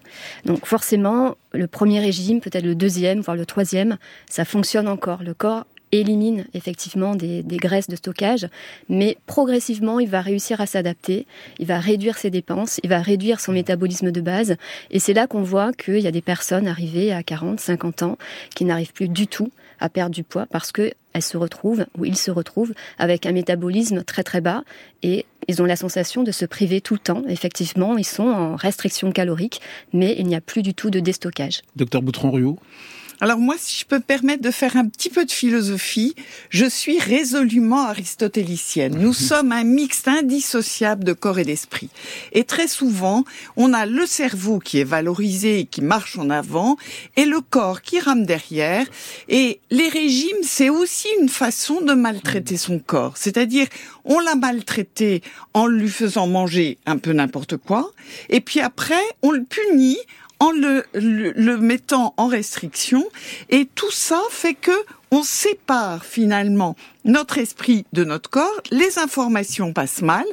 Donc 0.45 0.67
forcément, 0.67 1.37
le 1.53 1.65
premier 1.65 1.99
régime, 1.99 2.39
peut-être 2.39 2.65
le 2.65 2.75
deuxième, 2.75 3.21
voire 3.21 3.35
le 3.35 3.47
troisième, 3.47 3.97
ça 4.29 4.45
fonctionne 4.45 4.87
encore. 4.87 5.23
Le 5.23 5.33
corps 5.33 5.65
élimine 5.91 6.45
effectivement 6.53 7.15
des, 7.15 7.43
graisses 7.43 7.87
de 7.87 7.95
stockage, 7.95 8.47
mais 8.89 9.17
progressivement, 9.25 9.99
il 9.99 10.09
va 10.09 10.21
réussir 10.21 10.61
à 10.61 10.65
s'adapter, 10.65 11.25
il 11.59 11.65
va 11.65 11.79
réduire 11.79 12.17
ses 12.17 12.29
dépenses, 12.29 12.79
il 12.83 12.89
va 12.89 12.99
réduire 12.99 13.39
son 13.39 13.51
métabolisme 13.51 14.11
de 14.11 14.21
base, 14.21 14.55
et 14.91 14.99
c'est 14.99 15.13
là 15.13 15.27
qu'on 15.27 15.43
voit 15.43 15.73
qu'il 15.73 15.99
y 15.99 16.07
a 16.07 16.11
des 16.11 16.21
personnes 16.21 16.67
arrivées 16.67 17.11
à 17.11 17.23
40, 17.23 17.59
50 17.59 18.03
ans 18.03 18.17
qui 18.55 18.65
n'arrivent 18.65 18.93
plus 18.93 19.09
du 19.09 19.27
tout 19.27 19.51
à 19.79 19.89
perdre 19.89 20.15
du 20.15 20.23
poids 20.23 20.47
parce 20.49 20.71
que 20.71 20.91
elles 21.13 21.21
se 21.21 21.37
retrouvent 21.37 21.85
ou 21.97 22.05
ils 22.05 22.17
se 22.17 22.31
retrouvent 22.31 22.73
avec 22.99 23.25
un 23.25 23.31
métabolisme 23.31 24.03
très 24.03 24.23
très 24.23 24.41
bas 24.41 24.63
et 25.03 25.25
ils 25.47 25.61
ont 25.61 25.65
la 25.65 25.75
sensation 25.75 26.23
de 26.23 26.31
se 26.31 26.45
priver 26.45 26.81
tout 26.81 26.93
le 26.93 26.99
temps. 26.99 27.23
Effectivement, 27.27 27.97
ils 27.97 28.05
sont 28.05 28.27
en 28.27 28.55
restriction 28.55 29.11
calorique, 29.11 29.61
mais 29.93 30.15
il 30.19 30.27
n'y 30.27 30.35
a 30.35 30.41
plus 30.41 30.61
du 30.61 30.73
tout 30.73 30.89
de 30.89 30.99
déstockage. 30.99 31.61
Docteur 31.75 32.01
Boutron-Rioux 32.01 32.59
alors 33.19 33.39
moi, 33.39 33.55
si 33.57 33.79
je 33.79 33.85
peux 33.85 33.97
me 33.97 34.01
permettre 34.01 34.43
de 34.43 34.51
faire 34.51 34.77
un 34.77 34.87
petit 34.87 35.09
peu 35.09 35.25
de 35.25 35.31
philosophie, 35.31 36.13
je 36.49 36.65
suis 36.65 36.99
résolument 36.99 37.81
aristotélicienne. 37.81 38.95
Nous 38.99 39.13
sommes 39.27 39.51
un 39.51 39.63
mixte 39.63 40.07
indissociable 40.07 41.03
de 41.03 41.13
corps 41.13 41.39
et 41.39 41.43
d'esprit. 41.43 41.89
Et 42.33 42.43
très 42.43 42.67
souvent, 42.67 43.25
on 43.55 43.73
a 43.73 43.87
le 43.87 44.05
cerveau 44.05 44.59
qui 44.59 44.79
est 44.79 44.83
valorisé 44.83 45.59
et 45.59 45.65
qui 45.65 45.81
marche 45.81 46.17
en 46.19 46.29
avant, 46.29 46.77
et 47.15 47.25
le 47.25 47.41
corps 47.41 47.81
qui 47.81 47.99
rame 47.99 48.25
derrière. 48.25 48.85
Et 49.29 49.59
les 49.71 49.89
régimes, 49.89 50.43
c'est 50.43 50.69
aussi 50.69 51.07
une 51.19 51.29
façon 51.29 51.81
de 51.81 51.93
maltraiter 51.93 52.57
son 52.57 52.77
corps. 52.77 53.17
C'est-à-dire, 53.17 53.65
on 54.05 54.19
l'a 54.19 54.35
maltraité 54.35 55.23
en 55.55 55.65
lui 55.65 55.89
faisant 55.89 56.27
manger 56.27 56.77
un 56.85 56.97
peu 56.97 57.13
n'importe 57.13 57.57
quoi, 57.57 57.91
et 58.29 58.41
puis 58.41 58.59
après, 58.59 59.01
on 59.23 59.31
le 59.31 59.43
punit 59.43 59.97
en 60.39 60.51
le, 60.51 60.83
le, 60.93 61.31
le, 61.31 61.57
mettant 61.57 62.13
en 62.17 62.27
restriction. 62.27 63.03
Et 63.49 63.67
tout 63.73 63.91
ça 63.91 64.21
fait 64.29 64.53
que 64.53 64.71
on 65.11 65.23
sépare 65.23 66.03
finalement 66.03 66.75
notre 67.05 67.37
esprit 67.37 67.85
de 67.93 68.03
notre 68.03 68.29
corps, 68.29 68.61
les 68.71 68.99
informations 68.99 69.71
passent 69.71 70.01
mal, 70.01 70.25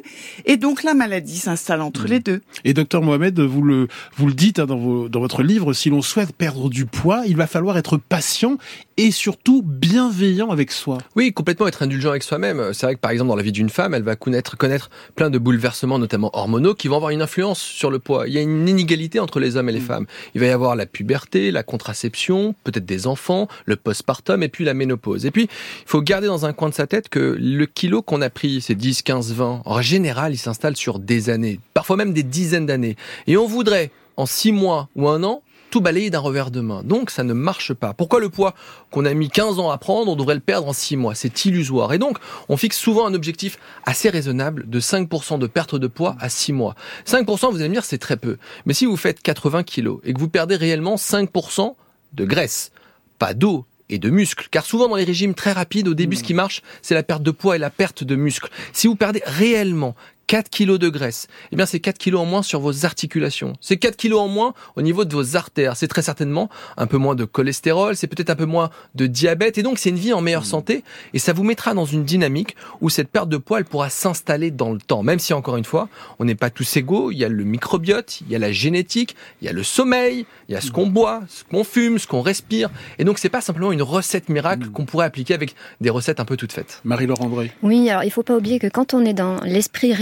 et 0.45 0.57
donc 0.57 0.83
la 0.83 0.95
maladie 0.95 1.39
s'installe 1.39 1.81
entre 1.81 2.03
mmh. 2.05 2.09
les 2.09 2.21
deux. 2.21 2.41
Et 2.65 2.75
docteur 2.75 3.01
Mohamed, 3.01 3.39
vous 3.39 3.63
le, 3.63 3.89
vous 4.17 4.27
le 4.27 4.35
dites 4.35 4.59
hein, 4.59 4.67
dans, 4.67 4.77
vos, 4.77 5.09
dans 5.09 5.21
votre 5.21 5.45
livre, 5.45 5.73
si 5.73 5.91
l'on 5.91 6.03
souhaite 6.03 6.33
perdre 6.33 6.69
du 6.69 6.87
poids, 6.87 7.23
il 7.27 7.37
va 7.37 7.47
falloir 7.47 7.79
être 7.79 7.97
patient 7.97 8.59
et 8.97 9.11
surtout 9.11 9.63
bienveillant 9.63 10.51
avec 10.51 10.71
soi. 10.71 10.99
Oui, 11.17 11.33
complètement 11.33 11.67
être 11.67 11.83
indulgent 11.83 12.11
avec 12.11 12.23
soi-même. 12.23 12.73
C'est 12.73 12.87
vrai 12.87 12.95
que 12.95 13.01
par 13.01 13.11
exemple 13.11 13.29
dans 13.29 13.37
la 13.37 13.43
vie 13.43 13.53
d'une 13.53 13.71
femme, 13.71 13.95
elle 13.95 14.03
va 14.03 14.17
connaître, 14.17 14.57
connaître 14.57 14.91
plein 15.15 15.31
de 15.31 15.39
bouleversements, 15.39 15.99
notamment 15.99 16.31
hormonaux, 16.33 16.75
qui 16.75 16.89
vont 16.89 16.97
avoir 16.97 17.11
une 17.11 17.23
influence 17.23 17.59
sur 17.61 17.91
le 17.91 17.99
poids. 17.99 18.29
Il 18.29 18.35
y 18.35 18.39
a 18.39 18.43
une 18.43 18.69
inégalité 18.69 19.21
entre 19.21 19.41
les 19.41 19.57
hommes 19.57 19.69
et 19.69 19.73
les 19.73 19.81
mmh. 19.81 19.83
femmes. 19.83 20.07
Il 20.35 20.41
va 20.41 20.47
y 20.47 20.51
avoir 20.51 20.77
la 20.77 20.87
puberté, 20.87 21.51
la 21.51 21.63
contraception, 21.63 22.55
peut-être 22.65 22.87
des 22.87 23.07
enfants, 23.07 23.49
le 23.65 23.77
postpartum 23.77 24.43
et 24.43 24.49
puis 24.49 24.65
la 24.65 24.75
ménopause. 24.75 25.27
Et 25.27 25.31
puis, 25.31 25.45
il 25.45 25.89
faut 25.89 26.03
garder 26.03 26.27
dans 26.27 26.47
un 26.47 26.53
coin 26.53 26.69
de 26.69 26.75
sa 26.75 26.87
tête 26.87 27.09
que 27.09 27.37
le 27.39 27.67
kilo 27.67 28.03
qu'on 28.03 28.23
a 28.23 28.31
pris, 28.31 28.61
c'est 28.61 28.75
10, 28.75 29.03
15, 29.03 29.33
20, 29.33 29.63
en 29.65 29.83
général, 29.83 30.33
il 30.33 30.39
s'installe 30.39 30.77
sur 30.77 30.99
des 30.99 31.31
années, 31.31 31.61
parfois 31.75 31.97
même 31.97 32.13
des 32.13 32.23
dizaines 32.23 32.67
d'années. 32.67 32.97
Et 33.27 33.37
on 33.37 33.47
voudrait, 33.47 33.91
en 34.17 34.27
six 34.27 34.53
mois 34.53 34.89
ou 34.95 35.09
un 35.09 35.23
an, 35.25 35.43
tout 35.71 35.81
balayer 35.81 36.11
d'un 36.11 36.21
revers 36.21 36.51
de 36.51 36.61
main. 36.61 36.83
Donc 36.83 37.11
ça 37.11 37.25
ne 37.25 37.33
marche 37.33 37.73
pas. 37.73 37.95
Pourquoi 37.95 38.21
le 38.21 38.29
poids 38.29 38.55
qu'on 38.91 39.05
a 39.05 39.15
mis 39.15 39.29
15 39.29 39.59
ans 39.59 39.71
à 39.71 39.79
prendre, 39.79 40.11
on 40.13 40.17
devrait 40.17 40.35
le 40.35 40.41
perdre 40.41 40.69
en 40.69 40.73
6 40.73 40.97
mois? 40.97 41.15
C'est 41.15 41.45
illusoire. 41.45 41.93
Et 41.93 41.99
donc, 41.99 42.19
on 42.49 42.57
fixe 42.57 42.79
souvent 42.79 43.07
un 43.07 43.15
objectif 43.15 43.59
assez 43.85 44.09
raisonnable 44.09 44.69
de 44.69 44.81
5% 44.81 45.39
de 45.39 45.47
perte 45.47 45.75
de 45.75 45.87
poids 45.87 46.17
à 46.21 46.29
6 46.29 46.53
mois. 46.53 46.75
5%, 47.07 47.51
vous 47.51 47.57
allez 47.57 47.69
me 47.69 47.75
dire, 47.75 47.85
c'est 47.85 47.99
très 47.99 48.17
peu. 48.17 48.37
Mais 48.67 48.75
si 48.75 48.87
vous 48.87 48.97
faites 48.97 49.21
80 49.21 49.65
kilos 49.65 50.01
et 50.05 50.15
que 50.15 50.21
vous 50.21 50.29
perdez 50.29 50.57
réellement 50.57 50.97
5% 50.97 51.75
de 52.13 52.25
graisse, 52.25 52.71
pas 53.19 53.35
d'eau, 53.35 53.67
et 53.89 53.99
de 53.99 54.11
muscles. 54.11 54.49
Car 54.51 54.65
souvent 54.65 54.89
dans 54.89 54.97
les 54.97 55.05
régimes 55.05 55.35
très 55.35 55.53
rapides, 55.53 55.89
au 55.89 55.95
début, 55.95 56.17
ce 56.17 56.23
qui 56.23 56.35
marche, 56.35 56.63
c'est 56.83 56.95
la 56.95 57.03
perte 57.03 57.23
de 57.23 57.31
poids 57.31 57.57
et 57.57 57.59
la 57.59 57.71
perte 57.71 58.05
de 58.05 58.17
muscles. 58.17 58.51
Si 58.73 58.87
vous 58.87 58.97
perdez 58.97 59.23
réellement 59.25 59.95
4 60.27 60.49
kilos 60.49 60.79
de 60.79 60.89
graisse, 60.89 61.27
eh 61.53 61.57
bien 61.57 61.67
c'est 61.67 61.81
4 61.81 61.99
kilos 61.99 62.21
en 62.21 62.27
moins 62.27 62.43
sur 62.43 62.61
vos 62.61 62.85
articulations. 62.85 63.55
C'est 63.61 63.77
4 63.77 63.97
kilos 63.97 64.21
en 64.21 64.29
moins 64.29 64.55
au 64.77 64.83
niveau 64.83 65.05
de 65.05 65.15
vos 65.15 65.37
artères. 65.37 65.77
C'est 65.77 65.89
très 65.89 66.03
certainement 66.03 66.49
un 66.77 66.87
peu 66.87 66.97
moins 66.97 67.15
de 67.15 67.25
cholestérol, 67.25 67.97
c'est 67.97 68.07
peut-être 68.07 68.31
un 68.31 68.37
peu 68.37 68.47
moins 68.47 68.71
de 68.95 69.07
diabète, 69.07 69.59
et 69.59 69.63
donc 69.63 69.79
c'est 69.79 69.91
une 69.91 69.97
vie 69.97 70.13
en 70.13 70.21
meilleure 70.21 70.47
santé, 70.47 70.85
et 71.13 71.19
ça 71.19 71.33
vous 71.33 71.45
mettra 71.45 71.75
dans 71.75 71.85
une 71.85 72.05
dynamique 72.05 72.57
où 72.81 72.91
cette 72.91 73.09
perte 73.09 73.29
de 73.29 73.37
poids, 73.37 73.59
elle 73.59 73.65
pourra 73.65 73.91
s'installer 73.91 74.51
dans 74.51 74.73
le 74.73 74.79
temps. 74.79 75.03
Même 75.03 75.19
si, 75.19 75.33
encore 75.33 75.57
une 75.57 75.65
fois, 75.65 75.89
on 76.19 76.25
n'est 76.25 76.35
pas 76.35 76.51
tous 76.51 76.77
égaux, 76.77 77.11
il 77.11 77.19
y 77.19 77.25
a 77.25 77.29
le 77.29 77.45
microbiote, 77.45 78.21
il 78.23 78.31
y 78.31 78.37
a 78.37 78.39
la 78.39 78.53
génétique, 78.53 79.17
il 79.41 79.47
y 79.47 79.49
a 79.49 79.53
le 79.53 79.63
sommeil, 79.63 80.27
il 80.49 80.55
y 80.55 80.57
a 80.57 80.61
ce 80.61 80.71
qu'on 80.71 80.87
boit, 80.87 81.23
ce 81.29 81.45
qu'on 81.45 81.65
fume, 81.65 81.99
ce 81.99 82.07
qu'on 82.07 82.23
respire, 82.23 82.71
et 82.99 83.05
donc 83.05 83.19
c'est 83.19 83.29
pas 83.29 83.41
simplement 83.41 83.73
une 83.73 83.83
recette 83.83 84.29
miracle 84.29 84.69
qu'on 84.69 84.85
pourrait 84.85 85.07
appliquer 85.07 85.35
avec 85.35 85.55
des 85.81 85.91
recettes 85.91 86.21
un 86.21 86.25
peu 86.25 86.37
toutes 86.37 86.53
faites. 86.53 86.81
Marie-Laure 86.85 87.23
André. 87.23 87.53
Oui, 87.63 87.89
alors 87.91 88.05
il 88.05 88.11
faut 88.11 88.23
pas 88.23 88.37
oublier 88.37 88.59
que 88.59 88.69
quand 88.69 88.95
on 88.95 89.05
est 89.05 89.15
dans 89.15 89.41
l'esprit 89.45 89.93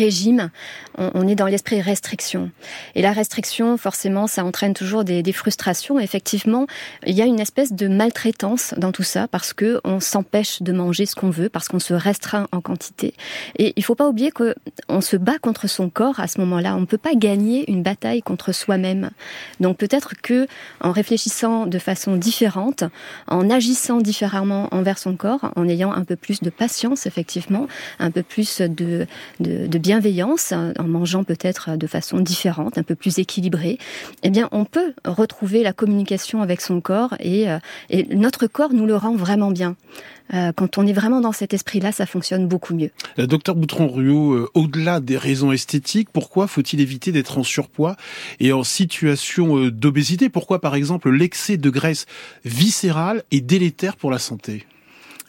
on, 0.98 1.26
est 1.26 1.34
dans 1.34 1.46
l'esprit 1.46 1.80
restriction. 1.80 2.50
Et 2.94 3.02
la 3.02 3.12
restriction, 3.12 3.76
forcément, 3.76 4.26
ça 4.26 4.44
entraîne 4.44 4.74
toujours 4.74 5.04
des, 5.04 5.32
frustrations. 5.32 5.98
Effectivement, 5.98 6.66
il 7.06 7.14
y 7.14 7.22
a 7.22 7.24
une 7.24 7.40
espèce 7.40 7.72
de 7.72 7.88
maltraitance 7.88 8.74
dans 8.76 8.92
tout 8.92 9.02
ça 9.02 9.28
parce 9.28 9.54
que 9.54 9.80
on 9.82 9.98
s'empêche 9.98 10.60
de 10.60 10.72
manger 10.72 11.06
ce 11.06 11.14
qu'on 11.14 11.30
veut, 11.30 11.48
parce 11.48 11.68
qu'on 11.68 11.78
se 11.78 11.94
restreint 11.94 12.48
en 12.52 12.60
quantité. 12.60 13.14
Et 13.58 13.72
il 13.76 13.84
faut 13.84 13.94
pas 13.94 14.08
oublier 14.08 14.30
que 14.30 14.54
on 14.88 15.00
se 15.00 15.16
bat 15.16 15.38
contre 15.38 15.68
son 15.68 15.88
corps 15.88 16.20
à 16.20 16.28
ce 16.28 16.38
moment-là. 16.40 16.76
On 16.76 16.80
ne 16.80 16.86
peut 16.86 16.98
pas 16.98 17.14
gagner 17.14 17.70
une 17.70 17.82
bataille 17.82 18.20
contre 18.20 18.52
soi-même. 18.52 19.10
Donc 19.60 19.78
peut-être 19.78 20.12
que 20.20 20.46
en 20.80 20.92
réfléchissant 20.92 21.66
de 21.66 21.78
façon 21.78 22.16
différente, 22.16 22.84
en 23.26 23.48
agissant 23.48 23.98
différemment 23.98 24.68
envers 24.72 24.98
son 24.98 25.16
corps, 25.16 25.50
en 25.56 25.66
ayant 25.66 25.92
un 25.92 26.04
peu 26.04 26.16
plus 26.16 26.40
de 26.40 26.50
patience, 26.50 27.06
effectivement, 27.06 27.68
un 27.98 28.10
peu 28.10 28.22
plus 28.22 28.60
de, 28.60 29.06
de 29.40 29.78
bienveillance 29.78 30.01
bienveillance, 30.02 30.52
en 30.52 30.88
mangeant 30.88 31.22
peut-être 31.22 31.76
de 31.76 31.86
façon 31.86 32.18
différente, 32.18 32.76
un 32.76 32.82
peu 32.82 32.96
plus 32.96 33.18
équilibrée, 33.18 33.78
eh 34.24 34.30
bien, 34.30 34.48
on 34.50 34.64
peut 34.64 34.94
retrouver 35.04 35.62
la 35.62 35.72
communication 35.72 36.42
avec 36.42 36.60
son 36.60 36.80
corps 36.80 37.14
et, 37.20 37.46
et 37.88 38.14
notre 38.14 38.48
corps 38.48 38.72
nous 38.72 38.86
le 38.86 38.96
rend 38.96 39.14
vraiment 39.14 39.52
bien. 39.52 39.76
Euh, 40.34 40.52
quand 40.52 40.78
on 40.78 40.86
est 40.86 40.92
vraiment 40.92 41.20
dans 41.20 41.32
cet 41.32 41.54
esprit-là, 41.54 41.92
ça 41.92 42.06
fonctionne 42.06 42.48
beaucoup 42.48 42.74
mieux. 42.74 42.90
Euh, 43.18 43.26
docteur 43.26 43.54
Boutron-Ruot, 43.54 44.32
euh, 44.32 44.50
au-delà 44.54 45.00
des 45.00 45.16
raisons 45.16 45.52
esthétiques, 45.52 46.08
pourquoi 46.12 46.46
faut-il 46.46 46.80
éviter 46.80 47.12
d'être 47.12 47.38
en 47.38 47.44
surpoids 47.44 47.96
et 48.40 48.52
en 48.52 48.64
situation 48.64 49.68
d'obésité? 49.68 50.28
Pourquoi, 50.30 50.60
par 50.60 50.74
exemple, 50.74 51.10
l'excès 51.10 51.58
de 51.58 51.70
graisse 51.70 52.06
viscérale 52.44 53.22
est 53.30 53.40
délétère 53.40 53.96
pour 53.96 54.10
la 54.10 54.18
santé? 54.18 54.66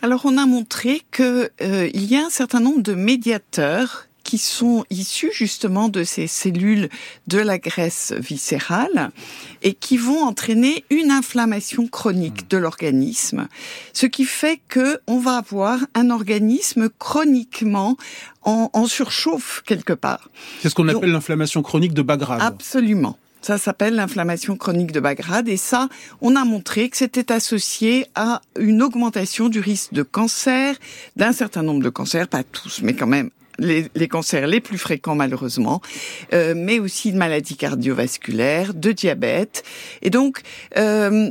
Alors 0.01 0.25
on 0.25 0.37
a 0.37 0.45
montré 0.45 1.01
qu'il 1.15 1.49
il 1.61 2.05
y 2.05 2.17
a 2.17 2.25
un 2.25 2.29
certain 2.29 2.59
nombre 2.59 2.81
de 2.81 2.93
médiateurs 2.93 4.07
qui 4.33 4.39
sont 4.39 4.83
issus 4.89 5.29
justement 5.31 5.89
de 5.89 6.03
ces 6.03 6.25
cellules 6.25 6.89
de 7.27 7.37
la 7.37 7.59
graisse 7.59 8.13
viscérale 8.17 9.11
et 9.61 9.75
qui 9.75 9.95
vont 9.95 10.23
entraîner 10.23 10.85
une 10.89 11.11
inflammation 11.11 11.85
chronique 11.85 12.49
de 12.49 12.57
l'organisme, 12.57 13.47
ce 13.93 14.07
qui 14.07 14.25
fait 14.25 14.59
que 14.69 14.99
on 15.05 15.19
va 15.19 15.37
avoir 15.37 15.77
un 15.93 16.09
organisme 16.09 16.89
chroniquement 16.97 17.95
en, 18.41 18.87
surchauffe 18.87 19.61
quelque 19.67 19.93
part. 19.93 20.31
C'est 20.63 20.69
ce 20.69 20.73
qu'on 20.73 20.87
appelle 20.87 21.11
l'inflammation 21.11 21.61
chronique 21.61 21.93
de 21.93 22.01
bas 22.01 22.17
grade. 22.17 22.41
Absolument. 22.41 23.19
Ça 23.43 23.59
s'appelle 23.59 23.93
l'inflammation 23.93 24.57
chronique 24.57 24.93
de 24.93 24.99
bas 24.99 25.13
grade 25.13 25.47
et 25.47 25.57
ça, 25.57 25.89
on 26.21 26.35
a 26.35 26.43
montré 26.43 26.89
que 26.89 26.97
c'était 26.97 27.31
associé 27.31 28.07
à 28.15 28.41
une 28.57 28.81
augmentation 28.81 29.47
du 29.47 29.59
risque 29.59 29.93
de 29.93 30.01
cancer, 30.01 30.75
d'un 31.17 31.33
certain 31.33 31.61
nombre 31.61 31.83
de 31.83 31.89
cancers, 31.89 32.27
pas 32.27 32.41
tous, 32.41 32.81
mais 32.81 32.95
quand 32.95 33.05
même 33.05 33.29
les, 33.59 34.07
cancers 34.07 34.47
les 34.47 34.59
plus 34.59 34.77
fréquents 34.77 35.15
malheureusement, 35.15 35.81
euh, 36.33 36.53
mais 36.55 36.79
aussi 36.79 37.11
de 37.11 37.17
maladies 37.17 37.55
cardiovasculaires, 37.55 38.73
de 38.73 38.91
diabète. 38.91 39.63
Et 40.01 40.09
donc, 40.09 40.41
euh, 40.77 41.29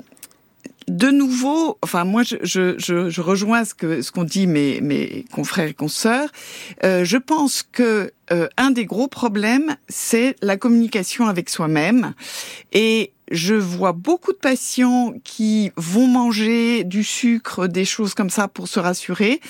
de 0.89 1.11
nouveau, 1.11 1.79
enfin 1.83 2.05
moi 2.05 2.23
je, 2.23 3.21
rejoins 3.21 3.65
ce 3.65 3.75
que 3.75 4.03
ce 4.03 4.11
qu'ont 4.11 4.25
dit 4.25 4.47
mes, 4.47 4.81
mes 4.81 5.25
confrères 5.33 5.69
et 5.69 5.75
consoeurs. 5.75 6.31
Euh, 6.85 7.05
je 7.05 7.17
pense 7.19 7.63
que 7.63 8.13
un 8.31 8.71
des 8.71 8.87
gros 8.87 9.09
problèmes 9.09 9.77
c'est 9.89 10.37
la 10.41 10.57
communication 10.57 11.27
avec 11.27 11.51
soi-même 11.51 12.15
et 12.73 13.13
je 13.33 13.55
vois 13.55 13.93
beaucoup 13.93 14.33
de 14.33 14.39
patients 14.39 15.15
qui 15.25 15.73
vont 15.77 16.07
manger 16.07 16.85
du 16.85 17.03
sucre, 17.03 17.67
des 17.67 17.87
choses 17.87 18.15
comme 18.15 18.31
ça 18.31 18.47
pour 18.47 18.69
se 18.69 18.79
rassurer, 18.79 19.41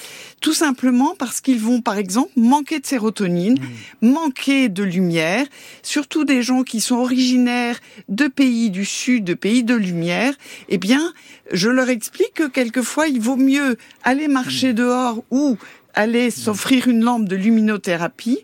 tout 0.41 0.53
simplement 0.53 1.15
parce 1.19 1.41
qu'ils 1.41 1.59
vont, 1.59 1.81
par 1.81 1.99
exemple, 1.99 2.31
manquer 2.37 2.79
de 2.79 2.87
sérotonine, 2.87 3.59
mmh. 4.03 4.09
manquer 4.09 4.69
de 4.69 4.85
lumière, 4.85 5.47
surtout 5.83 6.25
des 6.25 6.43
gens 6.43 6.63
qui 6.63 6.81
sont 6.81 6.97
originaires 6.97 7.81
de 8.09 8.29
pays 8.29 8.71
du 8.71 8.85
Sud, 8.85 9.25
de 9.25 9.35
pays 9.35 9.65
de 9.65 9.75
lumière. 9.75 10.35
Eh 10.69 10.79
bien, 10.79 11.13
je 11.51 11.69
leur 11.69 11.89
explique 11.89 12.35
que 12.35 12.49
quelquefois, 12.49 13.09
il 13.09 13.21
vaut 13.21 13.37
mieux 13.37 13.77
aller 14.05 14.29
marcher 14.29 14.73
mmh. 14.73 14.77
dehors 14.77 15.25
ou 15.31 15.59
aller 15.95 16.31
s'offrir 16.31 16.89
une 16.89 17.05
lampe 17.05 17.29
de 17.29 17.37
luminothérapie 17.37 18.41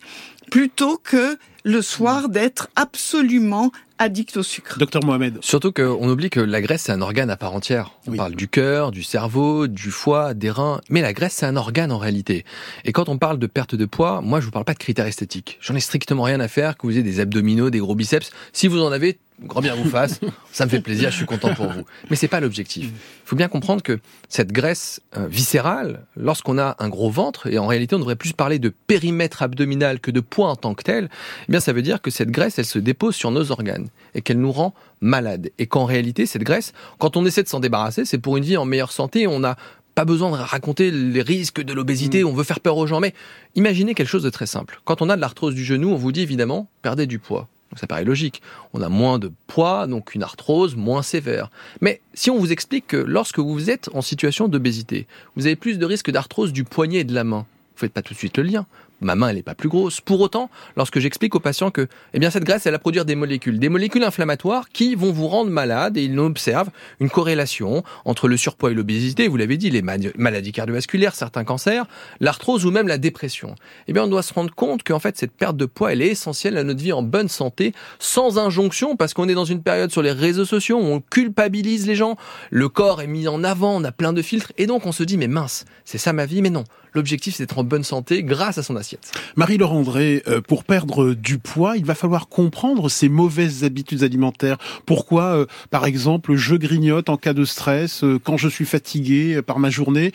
plutôt 0.50 0.98
que 0.98 1.36
le 1.64 1.82
soir 1.82 2.28
d'être 2.28 2.68
absolument 2.76 3.70
addict 3.98 4.36
au 4.36 4.42
sucre. 4.42 4.78
Docteur 4.78 5.04
Mohamed. 5.04 5.38
Surtout 5.42 5.72
qu'on 5.72 6.08
oublie 6.08 6.30
que 6.30 6.40
la 6.40 6.60
graisse, 6.60 6.82
c'est 6.82 6.92
un 6.92 7.02
organe 7.02 7.30
à 7.30 7.36
part 7.36 7.54
entière. 7.54 7.92
On 8.06 8.12
parle 8.12 8.34
du 8.34 8.48
cœur, 8.48 8.90
du 8.90 9.02
cerveau, 9.02 9.66
du 9.66 9.90
foie, 9.90 10.34
des 10.34 10.50
reins. 10.50 10.80
Mais 10.88 11.02
la 11.02 11.12
graisse, 11.12 11.34
c'est 11.34 11.46
un 11.46 11.56
organe 11.56 11.92
en 11.92 11.98
réalité. 11.98 12.44
Et 12.84 12.92
quand 12.92 13.08
on 13.08 13.18
parle 13.18 13.38
de 13.38 13.46
perte 13.46 13.74
de 13.74 13.84
poids, 13.84 14.20
moi, 14.22 14.40
je 14.40 14.46
vous 14.46 14.52
parle 14.52 14.64
pas 14.64 14.74
de 14.74 14.78
critères 14.78 15.06
esthétiques. 15.06 15.58
J'en 15.60 15.74
ai 15.74 15.80
strictement 15.80 16.22
rien 16.22 16.40
à 16.40 16.48
faire 16.48 16.76
que 16.76 16.86
vous 16.86 16.92
ayez 16.92 17.02
des 17.02 17.20
abdominaux, 17.20 17.70
des 17.70 17.80
gros 17.80 17.94
biceps. 17.94 18.30
Si 18.52 18.68
vous 18.68 18.80
en 18.80 18.92
avez, 18.92 19.18
grand 19.42 19.61
bien 19.61 19.75
vous 19.75 19.88
fasse. 19.88 20.21
Ça 20.52 20.64
me 20.64 20.71
fait 20.71 20.80
plaisir, 20.80 21.11
je 21.11 21.16
suis 21.16 21.26
content 21.26 21.54
pour 21.54 21.68
vous. 21.68 21.83
Mais 22.11 22.16
c'est 22.16 22.28
pas 22.28 22.40
l'objectif. 22.40 22.87
Il 22.87 23.26
faut 23.28 23.37
bien 23.37 23.49
comprendre 23.49 23.83
que 23.83 24.00
cette 24.28 24.52
graisse 24.52 25.00
euh, 25.16 25.26
viscérale, 25.28 26.07
lorsqu'on 26.16 26.59
a 26.59 26.76
un 26.78 26.88
gros 26.88 27.11
ventre, 27.11 27.47
et 27.47 27.59
en 27.59 27.66
réalité 27.66 27.95
on 27.95 27.99
devrait 27.99 28.16
plus 28.16 28.33
parler 28.33 28.59
de 28.59 28.68
périmètre 28.68 29.42
abdominal 29.42 30.00
que 30.00 30.11
de 30.11 30.21
poids 30.21 30.49
en 30.49 30.57
tant 30.57 30.75
que 30.75 30.83
tel, 30.83 31.09
eh 31.49 31.52
bien 31.52 31.61
ça 31.61 31.73
veut 31.73 31.83
dire 31.83 32.02
que 32.02 32.11
cette 32.11 32.30
graisse, 32.30 32.59
elle 32.59 32.66
se 32.66 32.78
dépose 32.78 33.14
sur 33.14 33.30
nos 33.30 33.50
organes 33.50 33.88
et 34.14 34.23
qu'elle 34.23 34.40
nous 34.40 34.52
rend 34.52 34.75
malades. 35.00 35.50
Et 35.59 35.66
qu'en 35.66 35.85
réalité, 35.85 36.26
cette 36.26 36.42
graisse, 36.42 36.73
quand 36.99 37.16
on 37.16 37.25
essaie 37.25 37.42
de 37.42 37.49
s'en 37.49 37.61
débarrasser, 37.61 38.04
c'est 38.04 38.18
pour 38.18 38.37
une 38.37 38.45
vie 38.45 38.57
en 38.57 38.64
meilleure 38.64 38.92
santé. 38.92 39.26
On 39.26 39.40
n'a 39.40 39.57
pas 39.95 40.04
besoin 40.04 40.30
de 40.30 40.37
raconter 40.37 40.90
les 40.92 41.23
risques 41.23 41.61
de 41.61 41.73
l'obésité, 41.73 42.23
mm. 42.23 42.26
on 42.28 42.33
veut 42.33 42.45
faire 42.45 42.61
peur 42.61 42.76
aux 42.76 42.87
gens. 42.87 43.00
Mais 43.00 43.14
imaginez 43.57 43.95
quelque 43.95 44.09
chose 44.09 44.23
de 44.23 44.30
très 44.30 44.47
simple. 44.47 44.80
Quand 44.85 45.02
on 45.02 45.09
a 45.09 45.16
de 45.16 45.21
l'arthrose 45.21 45.54
du 45.54 45.64
genou, 45.64 45.90
on 45.90 45.97
vous 45.97 46.12
dit 46.12 46.21
évidemment, 46.21 46.68
perdez 46.83 47.07
du 47.07 47.18
poids. 47.18 47.49
Ça 47.76 47.87
paraît 47.87 48.04
logique. 48.04 48.42
On 48.72 48.82
a 48.82 48.88
moins 48.88 49.18
de 49.18 49.30
poids, 49.46 49.87
donc 49.87 50.14
une 50.14 50.22
arthrose 50.22 50.76
moins 50.76 51.02
sévère. 51.02 51.50
Mais 51.80 52.00
si 52.14 52.30
on 52.30 52.38
vous 52.38 52.52
explique 52.52 52.87
que 52.87 52.96
lorsque 52.96 53.38
vous 53.38 53.70
êtes 53.70 53.90
en 53.94 54.02
situation 54.02 54.48
d'obésité, 54.48 55.06
vous 55.37 55.46
avez 55.46 55.56
plus 55.56 55.78
de 55.78 55.87
risques 55.87 56.10
d'arthrose 56.10 56.52
du 56.52 56.64
poignet 56.64 56.98
et 56.98 57.04
de 57.04 57.14
la 57.14 57.25
main, 57.25 57.46
vous 57.75 57.80
faites 57.80 57.92
pas 57.92 58.02
tout 58.02 58.14
de 58.14 58.18
suite 58.18 58.38
le 58.38 58.44
lien 58.44 58.66
ma 59.00 59.14
main 59.14 59.28
elle 59.28 59.36
n'est 59.36 59.42
pas 59.42 59.54
plus 59.54 59.68
grosse. 59.68 60.00
Pour 60.00 60.20
autant, 60.20 60.50
lorsque 60.76 60.98
j'explique 60.98 61.34
aux 61.34 61.40
patients 61.40 61.70
que 61.70 61.88
eh 62.14 62.18
bien 62.18 62.30
cette 62.30 62.44
graisse 62.44 62.66
elle 62.66 62.72
va 62.72 62.78
produire 62.78 63.04
des 63.04 63.14
molécules, 63.14 63.58
des 63.58 63.68
molécules 63.68 64.04
inflammatoires 64.04 64.68
qui 64.70 64.94
vont 64.94 65.12
vous 65.12 65.28
rendre 65.28 65.50
malade 65.50 65.96
et 65.96 66.04
ils 66.04 66.18
observent 66.18 66.70
une 67.00 67.10
corrélation 67.10 67.84
entre 68.04 68.28
le 68.28 68.36
surpoids 68.36 68.70
et 68.70 68.74
l'obésité, 68.74 69.28
vous 69.28 69.36
l'avez 69.36 69.56
dit, 69.56 69.70
les 69.70 69.82
maladies 69.82 70.52
cardiovasculaires, 70.52 71.14
certains 71.14 71.44
cancers, 71.44 71.86
l'arthrose 72.20 72.66
ou 72.66 72.70
même 72.70 72.88
la 72.88 72.98
dépression. 72.98 73.54
Eh 73.86 73.92
bien 73.92 74.04
on 74.04 74.08
doit 74.08 74.22
se 74.22 74.34
rendre 74.34 74.54
compte 74.54 74.82
qu'en 74.82 74.98
fait 74.98 75.16
cette 75.16 75.32
perte 75.32 75.56
de 75.56 75.66
poids 75.66 75.92
elle 75.92 76.02
est 76.02 76.08
essentielle 76.08 76.56
à 76.56 76.64
notre 76.64 76.80
vie 76.80 76.92
en 76.92 77.02
bonne 77.02 77.28
santé 77.28 77.72
sans 77.98 78.38
injonction 78.38 78.96
parce 78.96 79.14
qu'on 79.14 79.28
est 79.28 79.34
dans 79.34 79.44
une 79.44 79.62
période 79.62 79.90
sur 79.90 80.02
les 80.02 80.12
réseaux 80.12 80.44
sociaux 80.44 80.78
où 80.78 80.84
on 80.84 81.00
culpabilise 81.00 81.86
les 81.86 81.94
gens, 81.94 82.16
le 82.50 82.68
corps 82.68 83.02
est 83.02 83.06
mis 83.06 83.28
en 83.28 83.44
avant, 83.44 83.76
on 83.76 83.84
a 83.84 83.92
plein 83.92 84.12
de 84.12 84.22
filtres 84.22 84.52
et 84.58 84.66
donc 84.66 84.86
on 84.86 84.92
se 84.92 85.02
dit 85.02 85.16
mais 85.16 85.28
mince, 85.28 85.64
c'est 85.84 85.98
ça 85.98 86.12
ma 86.12 86.26
vie 86.26 86.42
mais 86.42 86.50
non. 86.50 86.64
L'objectif, 86.98 87.36
c'est 87.36 87.44
d'être 87.44 87.58
en 87.58 87.62
bonne 87.62 87.84
santé 87.84 88.24
grâce 88.24 88.58
à 88.58 88.64
son 88.64 88.74
assiette. 88.74 89.12
Marie-Laure 89.36 89.72
André, 89.72 90.24
euh, 90.26 90.40
pour 90.40 90.64
perdre 90.64 91.14
du 91.14 91.38
poids, 91.38 91.76
il 91.76 91.84
va 91.84 91.94
falloir 91.94 92.26
comprendre 92.26 92.88
ces 92.88 93.08
mauvaises 93.08 93.62
habitudes 93.62 94.02
alimentaires. 94.02 94.58
Pourquoi, 94.84 95.26
euh, 95.26 95.46
par 95.70 95.86
exemple, 95.86 96.34
je 96.34 96.56
grignote 96.56 97.08
en 97.08 97.16
cas 97.16 97.34
de 97.34 97.44
stress, 97.44 98.02
euh, 98.02 98.18
quand 98.18 98.36
je 98.36 98.48
suis 98.48 98.64
fatigué 98.64 99.40
par 99.42 99.60
ma 99.60 99.70
journée 99.70 100.10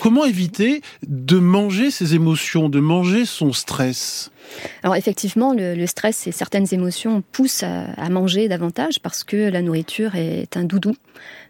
Comment 0.00 0.24
éviter 0.24 0.80
de 1.08 1.38
manger 1.38 1.90
ses 1.90 2.14
émotions, 2.14 2.68
de 2.68 2.78
manger 2.78 3.24
son 3.24 3.52
stress? 3.52 4.30
Alors 4.84 4.94
effectivement, 4.94 5.54
le, 5.56 5.86
stress 5.86 6.28
et 6.28 6.32
certaines 6.32 6.72
émotions 6.72 7.24
poussent 7.32 7.64
à, 7.64 8.08
manger 8.10 8.46
davantage 8.46 9.00
parce 9.00 9.24
que 9.24 9.50
la 9.50 9.60
nourriture 9.60 10.14
est 10.14 10.56
un 10.56 10.64
doudou. 10.64 10.94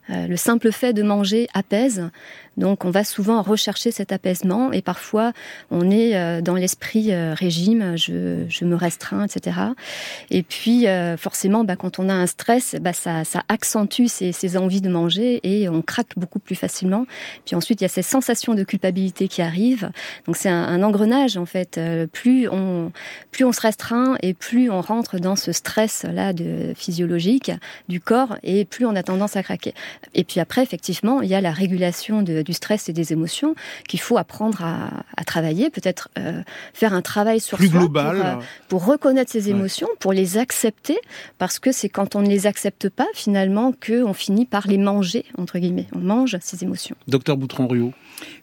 le 0.09 0.37
simple 0.37 0.73
fait 0.73 0.93
de 0.95 1.03
manger 1.03 1.49
apaise. 1.53 2.09
Donc 2.57 2.85
on 2.85 2.91
va 2.91 3.05
souvent 3.05 3.43
rechercher 3.43 3.91
cet 3.91 4.13
apaisement 4.13 4.73
et 4.73 4.83
parfois 4.83 5.33
on 5.71 5.91
est 5.91 6.17
euh, 6.17 6.41
dans 6.41 6.55
l'esprit 6.55 7.13
euh, 7.13 7.35
régime, 7.35 7.97
je, 7.97 8.65
me 8.65 8.77
restreins, 8.77 9.27
etc. 9.27 9.57
Et 10.31 10.43
puis 10.43 10.87
euh, 10.87 11.17
forcément, 11.17 11.65
bah, 11.65 11.77
quand 11.77 11.99
on 11.99 12.09
a 12.09 12.15
un 12.15 12.27
stress, 12.27 12.77
bah, 12.81 12.93
ça, 12.93 13.23
accentue 13.49 14.07
ces, 14.07 14.57
envies 14.57 14.81
de 14.81 14.89
manger 14.89 15.41
et 15.43 15.69
on 15.69 15.83
craque 15.83 16.13
beaucoup 16.17 16.39
plus 16.39 16.55
facilement. 16.55 17.07
Puis 17.45 17.57
ensuite, 17.57 17.81
il 17.81 17.85
y 17.85 17.87
a 17.87 17.89
ces 17.89 18.03
sensations 18.03 18.55
de 18.55 18.63
culpabilité 18.63 19.27
qui 19.27 19.43
arrivent. 19.43 19.91
Donc 20.27 20.37
c'est 20.37 20.49
un, 20.49 20.83
engrenage 20.83 21.37
en 21.37 21.47
fait. 21.47 21.81
Plus 22.13 22.49
on, 22.49 22.93
plus 23.31 23.45
on 23.45 23.53
se 23.53 23.61
restreint 23.61 24.17
et 24.23 24.35
plus 24.35 24.71
on 24.71 24.81
rentre 24.81 25.19
dans 25.19 25.35
ce 25.35 25.53
stress 25.53 26.05
là 26.05 26.33
de 26.33 26.73
physiologique 26.77 27.51
du 27.89 28.01
corps 28.01 28.37
et 28.43 28.65
plus 28.65 28.87
on 28.87 28.95
a 28.95 29.03
tendance 29.03 29.37
à 29.37 29.43
craquer. 29.43 29.75
Et 30.15 30.25
puis 30.25 30.41
après, 30.41 30.63
effectivement, 30.63 31.23
il 31.23 31.29
y 31.29 31.35
a 31.35 31.41
la 31.41 31.53
régulation 31.53 32.23
de 32.23 32.44
du 32.45 32.53
stress 32.53 32.89
et 32.89 32.93
des 32.93 33.13
émotions 33.13 33.55
qu'il 33.89 34.01
faut 34.01 34.17
apprendre 34.17 34.63
à, 34.63 35.25
travailler, 35.25 35.71
peut-être 35.71 36.11
euh, 36.19 36.43
faire 36.73 36.93
un 36.93 37.03
travail 37.03 37.41
sur 37.41 37.59
Plus 37.59 37.69
soi 37.69 37.81
global. 37.81 38.17
Pour, 38.17 38.27
euh, 38.27 38.45
pour, 38.69 38.85
reconnaître 38.85 39.33
ses 39.33 39.49
émotions, 39.49 39.89
pour 39.99 40.13
les 40.13 40.39
accepter, 40.39 40.99
parce 41.39 41.59
que 41.59 41.73
c'est 41.73 41.89
quand 41.89 42.15
on 42.15 42.21
ne 42.21 42.29
les 42.29 42.47
accepte 42.47 42.89
pas 42.89 43.07
finalement 43.15 43.73
qu'on 43.73 44.15
finit 44.15 44.47
par 44.47 44.69
les 44.69 44.79
manger 44.79 45.25
entre 45.39 45.59
guillemets. 45.59 45.87
On 45.95 46.01
mange 46.01 46.37
ses 46.41 46.63
émotions. 46.63 46.97
Docteur 47.09 47.37
Boutron-Rio. 47.37 47.93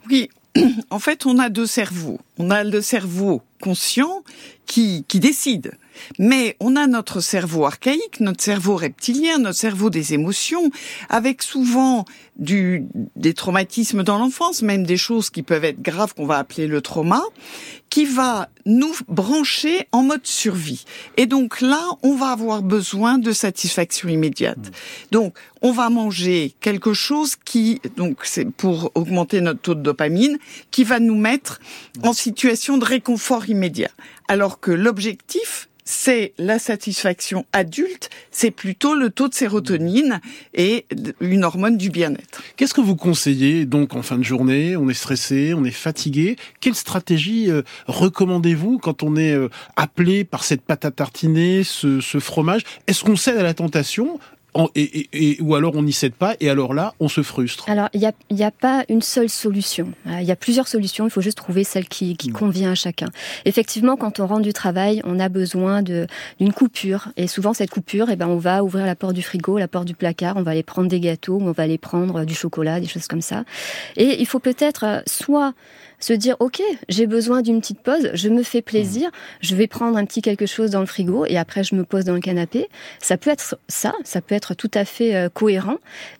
Oui, 0.09 0.29
en 0.89 0.99
fait, 0.99 1.25
on 1.25 1.37
a 1.39 1.49
deux 1.49 1.65
cerveaux. 1.65 2.19
On 2.37 2.49
a 2.49 2.63
le 2.63 2.81
cerveau 2.81 3.41
conscient 3.61 4.23
qui, 4.65 5.05
qui 5.07 5.19
décide 5.19 5.73
Mais 6.19 6.55
on 6.59 6.75
a 6.75 6.87
notre 6.87 7.19
cerveau 7.19 7.65
archaïque, 7.65 8.19
notre 8.19 8.43
cerveau 8.43 8.75
reptilien, 8.75 9.37
notre 9.37 9.57
cerveau 9.57 9.89
des 9.89 10.13
émotions, 10.13 10.71
avec 11.09 11.41
souvent 11.41 12.05
du, 12.37 12.85
des 13.15 13.33
traumatismes 13.33 14.03
dans 14.03 14.17
l'enfance, 14.17 14.61
même 14.61 14.85
des 14.85 14.97
choses 14.97 15.29
qui 15.29 15.43
peuvent 15.43 15.65
être 15.65 15.81
graves 15.81 16.13
qu'on 16.13 16.25
va 16.25 16.37
appeler 16.37 16.67
le 16.67 16.81
trauma, 16.81 17.21
qui 17.89 18.05
va 18.05 18.49
nous 18.65 18.93
brancher 19.07 19.87
en 19.91 20.03
mode 20.03 20.25
survie. 20.25 20.85
Et 21.17 21.25
donc 21.25 21.61
là, 21.61 21.83
on 22.03 22.15
va 22.15 22.29
avoir 22.29 22.63
besoin 22.63 23.17
de 23.17 23.31
satisfaction 23.31 24.07
immédiate. 24.09 24.57
Mmh. 24.57 24.71
Donc, 25.11 25.37
on 25.61 25.71
va 25.71 25.89
manger 25.89 26.55
quelque 26.61 26.93
chose 26.93 27.35
qui, 27.35 27.81
donc 27.97 28.19
c'est 28.23 28.49
pour 28.49 28.91
augmenter 28.95 29.41
notre 29.41 29.59
taux 29.59 29.75
de 29.75 29.81
dopamine, 29.81 30.39
qui 30.71 30.83
va 30.83 30.99
nous 30.99 31.17
mettre 31.17 31.59
en 32.03 32.13
situation 32.13 32.77
de 32.77 32.85
réconfort 32.85 33.49
immédiat. 33.49 33.91
Alors 34.27 34.59
que 34.59 34.71
l'objectif, 34.71 35.67
c'est 35.83 36.33
la 36.37 36.59
satisfaction 36.59 37.45
adulte, 37.53 38.09
c'est 38.31 38.51
plutôt 38.51 38.95
le 38.95 39.09
taux 39.09 39.27
de 39.27 39.33
sérotonine 39.33 40.21
et 40.53 40.85
une 41.19 41.43
hormone 41.43 41.77
du 41.77 41.89
bien-être. 41.89 42.41
Qu'est-ce 42.55 42.73
que 42.73 42.81
vous 42.81 42.95
conseillez 42.95 43.65
donc 43.65 43.95
en 43.95 44.01
fin 44.01 44.17
de 44.17 44.23
journée? 44.23 44.75
On 44.75 44.89
est 44.89 44.93
stressé, 44.93 45.53
on 45.53 45.63
est 45.63 45.71
fatigué. 45.71 46.35
Quelle 46.59 46.75
stratégie 46.75 47.49
euh, 47.49 47.61
recommandez-vous 47.87 48.77
quand 48.77 49.03
on 49.03 49.15
est 49.15 49.33
euh, 49.33 49.49
appelé 49.75 50.23
par 50.23 50.43
cette 50.43 50.61
pâte 50.61 50.85
à 50.85 50.91
tartiner, 50.91 51.63
ce, 51.63 51.99
ce 51.99 52.19
fromage? 52.19 52.61
Est-ce 52.87 53.03
qu'on 53.03 53.15
cède 53.15 53.37
à 53.37 53.43
la 53.43 53.53
tentation? 53.53 54.19
Et, 54.75 55.37
ou 55.41 55.55
alors 55.55 55.75
on 55.75 55.83
n'y 55.83 55.93
cède 55.93 56.13
pas, 56.13 56.35
et 56.39 56.49
alors 56.49 56.73
là, 56.73 56.93
on 56.99 57.07
se 57.07 57.21
frustre. 57.21 57.69
Alors, 57.69 57.89
il 57.93 57.99
n'y 57.99 58.05
a, 58.05 58.13
y 58.29 58.43
a 58.43 58.51
pas 58.51 58.83
une 58.89 59.01
seule 59.01 59.29
solution. 59.29 59.93
Euh, 60.07 60.19
il 60.21 60.27
y 60.27 60.31
a 60.31 60.35
plusieurs 60.35 60.67
solutions, 60.67 61.05
il 61.05 61.11
faut 61.11 61.21
juste 61.21 61.37
trouver 61.37 61.63
celle 61.63 61.87
qui, 61.87 62.15
qui 62.17 62.29
mm. 62.29 62.33
convient 62.33 62.71
à 62.71 62.75
chacun. 62.75 63.07
Effectivement, 63.45 63.95
quand 63.95 64.19
on 64.19 64.27
rentre 64.27 64.41
du 64.41 64.53
travail, 64.53 65.01
on 65.05 65.19
a 65.19 65.29
besoin 65.29 65.81
d'une 65.81 66.53
coupure, 66.53 67.09
et 67.17 67.27
souvent 67.27 67.53
cette 67.53 67.69
coupure, 67.69 68.09
eh 68.11 68.15
ben, 68.15 68.27
on 68.27 68.37
va 68.37 68.63
ouvrir 68.63 68.85
la 68.85 68.95
porte 68.95 69.13
du 69.13 69.21
frigo, 69.21 69.57
la 69.57 69.67
porte 69.67 69.85
du 69.85 69.95
placard, 69.95 70.35
on 70.37 70.43
va 70.43 70.51
aller 70.51 70.63
prendre 70.63 70.89
des 70.89 70.99
gâteaux, 70.99 71.39
on 71.41 71.51
va 71.51 71.63
aller 71.63 71.77
prendre 71.77 72.25
du 72.25 72.35
chocolat, 72.35 72.79
des 72.79 72.87
choses 72.87 73.07
comme 73.07 73.21
ça. 73.21 73.43
Et 73.95 74.21
il 74.21 74.25
faut 74.25 74.39
peut-être 74.39 74.83
euh, 74.85 75.01
soit 75.07 75.53
se 76.01 76.13
dire 76.13 76.35
ok, 76.39 76.61
j'ai 76.89 77.07
besoin 77.07 77.41
d'une 77.41 77.61
petite 77.61 77.79
pause, 77.79 78.09
je 78.13 78.27
me 78.27 78.43
fais 78.43 78.61
plaisir, 78.61 79.09
je 79.39 79.55
vais 79.55 79.67
prendre 79.67 79.97
un 79.97 80.05
petit 80.05 80.21
quelque 80.21 80.45
chose 80.45 80.71
dans 80.71 80.81
le 80.81 80.85
frigo 80.85 81.25
et 81.25 81.37
après 81.37 81.63
je 81.63 81.75
me 81.75 81.85
pose 81.85 82.03
dans 82.03 82.13
le 82.13 82.19
canapé. 82.19 82.67
Ça 82.99 83.17
peut 83.17 83.29
être 83.29 83.55
ça, 83.69 83.93
ça 84.03 84.21
peut 84.21 84.35
être 84.35 84.53
tout 84.53 84.71
à 84.73 84.83
fait 84.83 85.15
euh, 85.15 85.29
cohérent. 85.29 85.77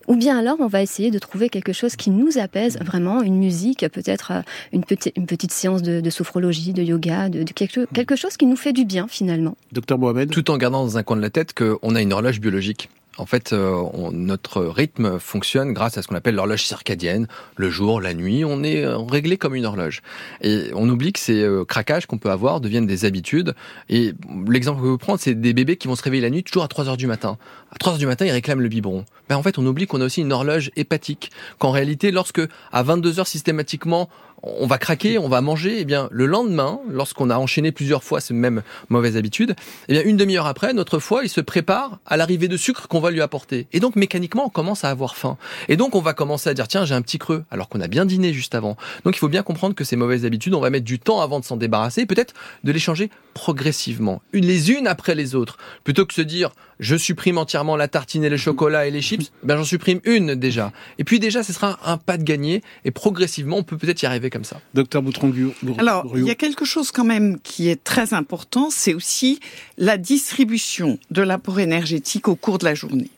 Ou 0.07 0.15
bien 0.15 0.37
alors 0.37 0.57
on 0.59 0.67
va 0.67 0.81
essayer 0.81 1.11
de 1.11 1.19
trouver 1.19 1.49
quelque 1.49 1.73
chose 1.73 1.95
qui 1.95 2.09
nous 2.09 2.37
apaise 2.37 2.77
vraiment, 2.79 3.21
une 3.21 3.37
musique, 3.37 3.85
peut-être 3.89 4.31
euh, 4.31 4.41
une, 4.71 4.83
petite, 4.83 5.13
une 5.17 5.25
petite 5.25 5.51
séance 5.51 5.81
de, 5.81 6.09
sophrologie, 6.09 6.73
de 6.73 6.83
yoga, 6.83 7.29
de, 7.29 7.43
quelque, 7.51 7.85
quelque 7.93 8.15
chose 8.15 8.37
qui 8.37 8.45
nous 8.45 8.55
fait 8.55 8.73
du 8.73 8.85
bien 8.85 9.07
finalement. 9.07 9.57
Docteur 9.71 9.97
Mohamed. 9.97 10.29
Tout 10.29 10.51
en 10.51 10.57
gardant 10.57 10.83
dans 10.83 10.97
un 10.97 11.03
coin 11.03 11.17
de 11.17 11.21
la 11.21 11.29
tête 11.29 11.53
qu'on 11.53 11.95
a 11.95 12.01
une 12.01 12.13
horloge 12.13 12.39
biologique. 12.39 12.89
En 13.21 13.27
fait, 13.27 13.53
euh, 13.53 13.83
notre 14.11 14.63
rythme 14.63 15.19
fonctionne 15.19 15.73
grâce 15.73 15.95
à 15.95 16.01
ce 16.01 16.07
qu'on 16.07 16.15
appelle 16.15 16.33
l'horloge 16.33 16.63
circadienne. 16.63 17.27
Le 17.55 17.69
jour, 17.69 18.01
la 18.01 18.15
nuit, 18.15 18.43
on 18.43 18.63
est 18.63 18.83
euh, 18.83 18.97
réglé 18.97 19.37
comme 19.37 19.53
une 19.53 19.67
horloge. 19.67 20.01
Et 20.41 20.71
on 20.73 20.89
oublie 20.89 21.13
que 21.13 21.19
ces 21.19 21.43
euh, 21.43 21.63
craquages 21.63 22.07
qu'on 22.07 22.17
peut 22.17 22.31
avoir 22.31 22.61
deviennent 22.61 22.87
des 22.87 23.05
habitudes. 23.05 23.53
Et 23.89 24.13
l'exemple 24.47 24.81
que 24.81 24.87
je 24.87 24.95
prendre, 24.95 25.19
c'est 25.19 25.35
des 25.35 25.53
bébés 25.53 25.77
qui 25.77 25.87
vont 25.87 25.95
se 25.95 26.01
réveiller 26.01 26.23
la 26.23 26.31
nuit 26.31 26.41
toujours 26.41 26.63
à 26.63 26.67
3 26.67 26.89
heures 26.89 26.97
du 26.97 27.05
matin. 27.05 27.37
À 27.71 27.77
3 27.77 27.93
heures 27.93 27.99
du 27.99 28.07
matin, 28.07 28.25
ils 28.25 28.31
réclament 28.31 28.61
le 28.61 28.69
biberon. 28.69 29.05
Ben, 29.29 29.37
en 29.37 29.43
fait, 29.43 29.59
on 29.59 29.65
oublie 29.67 29.85
qu'on 29.85 30.01
a 30.01 30.05
aussi 30.05 30.21
une 30.21 30.33
horloge 30.33 30.71
hépatique. 30.75 31.29
Qu'en 31.59 31.69
réalité, 31.69 32.09
lorsque 32.09 32.41
à 32.71 32.81
22 32.81 33.19
heures 33.19 33.27
systématiquement, 33.27 34.09
on 34.43 34.67
va 34.67 34.77
craquer, 34.77 35.17
on 35.17 35.29
va 35.29 35.41
manger, 35.41 35.77
et 35.77 35.81
eh 35.81 35.85
bien 35.85 36.07
le 36.11 36.25
lendemain, 36.25 36.79
lorsqu'on 36.89 37.29
a 37.29 37.37
enchaîné 37.37 37.71
plusieurs 37.71 38.03
fois 38.03 38.21
cette 38.21 38.37
même 38.37 38.63
mauvaise 38.89 39.17
habitude, 39.17 39.55
eh 39.87 39.93
bien 39.93 40.03
une 40.03 40.17
demi-heure 40.17 40.47
après, 40.47 40.73
notre 40.73 40.99
foie 40.99 41.23
il 41.23 41.29
se 41.29 41.41
prépare 41.41 41.99
à 42.05 42.17
l'arrivée 42.17 42.47
de 42.47 42.57
sucre 42.57 42.87
qu'on 42.87 42.99
va 42.99 43.11
lui 43.11 43.21
apporter. 43.21 43.67
Et 43.71 43.79
donc 43.79 43.95
mécaniquement, 43.95 44.45
on 44.45 44.49
commence 44.49 44.83
à 44.83 44.89
avoir 44.89 45.15
faim. 45.15 45.37
Et 45.69 45.77
donc 45.77 45.95
on 45.95 46.01
va 46.01 46.13
commencer 46.13 46.49
à 46.49 46.53
dire 46.53 46.67
tiens 46.67 46.85
j'ai 46.85 46.95
un 46.95 47.01
petit 47.01 47.19
creux, 47.19 47.43
alors 47.51 47.69
qu'on 47.69 47.81
a 47.81 47.87
bien 47.87 48.05
dîné 48.05 48.33
juste 48.33 48.55
avant. 48.55 48.77
Donc 49.05 49.15
il 49.15 49.19
faut 49.19 49.29
bien 49.29 49.43
comprendre 49.43 49.75
que 49.75 49.83
ces 49.83 49.95
mauvaises 49.95 50.25
habitudes, 50.25 50.53
on 50.53 50.61
va 50.61 50.69
mettre 50.69 50.85
du 50.85 50.99
temps 50.99 51.21
avant 51.21 51.39
de 51.39 51.45
s'en 51.45 51.57
débarrasser, 51.57 52.05
peut-être 52.05 52.33
de 52.63 52.71
les 52.71 52.79
changer 52.79 53.09
progressivement, 53.33 54.21
une 54.33 54.45
les 54.45 54.71
unes 54.71 54.87
après 54.87 55.15
les 55.15 55.35
autres, 55.35 55.57
plutôt 55.83 56.05
que 56.05 56.13
se 56.13 56.21
dire 56.21 56.51
je 56.81 56.95
supprime 56.97 57.37
entièrement 57.37 57.77
la 57.77 57.87
tartine 57.87 58.25
et 58.25 58.29
le 58.29 58.35
chocolat 58.35 58.87
et 58.87 58.91
les 58.91 59.01
chips, 59.01 59.31
ben 59.43 59.55
j'en 59.55 59.63
supprime 59.63 60.01
une 60.03 60.35
déjà. 60.35 60.73
Et 60.97 61.05
puis 61.05 61.19
déjà, 61.19 61.43
ce 61.43 61.53
sera 61.53 61.79
un 61.85 61.95
pas 61.97 62.17
de 62.17 62.23
gagné 62.23 62.61
et 62.83 62.91
progressivement, 62.91 63.57
on 63.57 63.63
peut 63.63 63.77
peut-être 63.77 64.01
y 64.01 64.05
arriver 64.05 64.29
comme 64.29 64.43
ça. 64.43 64.59
Docteur 64.73 65.01
boutron 65.01 65.31
Alors, 65.77 66.11
il 66.17 66.25
y 66.25 66.31
a 66.31 66.35
quelque 66.35 66.65
chose 66.65 66.91
quand 66.91 67.05
même 67.05 67.39
qui 67.39 67.69
est 67.69 67.81
très 67.81 68.13
important, 68.13 68.69
c'est 68.69 68.93
aussi 68.93 69.39
la 69.77 69.97
distribution 69.97 70.99
de 71.11 71.21
l'apport 71.21 71.59
énergétique 71.59 72.27
au 72.27 72.35
cours 72.35 72.57
de 72.57 72.65
la 72.65 72.73
journée. 72.73 73.11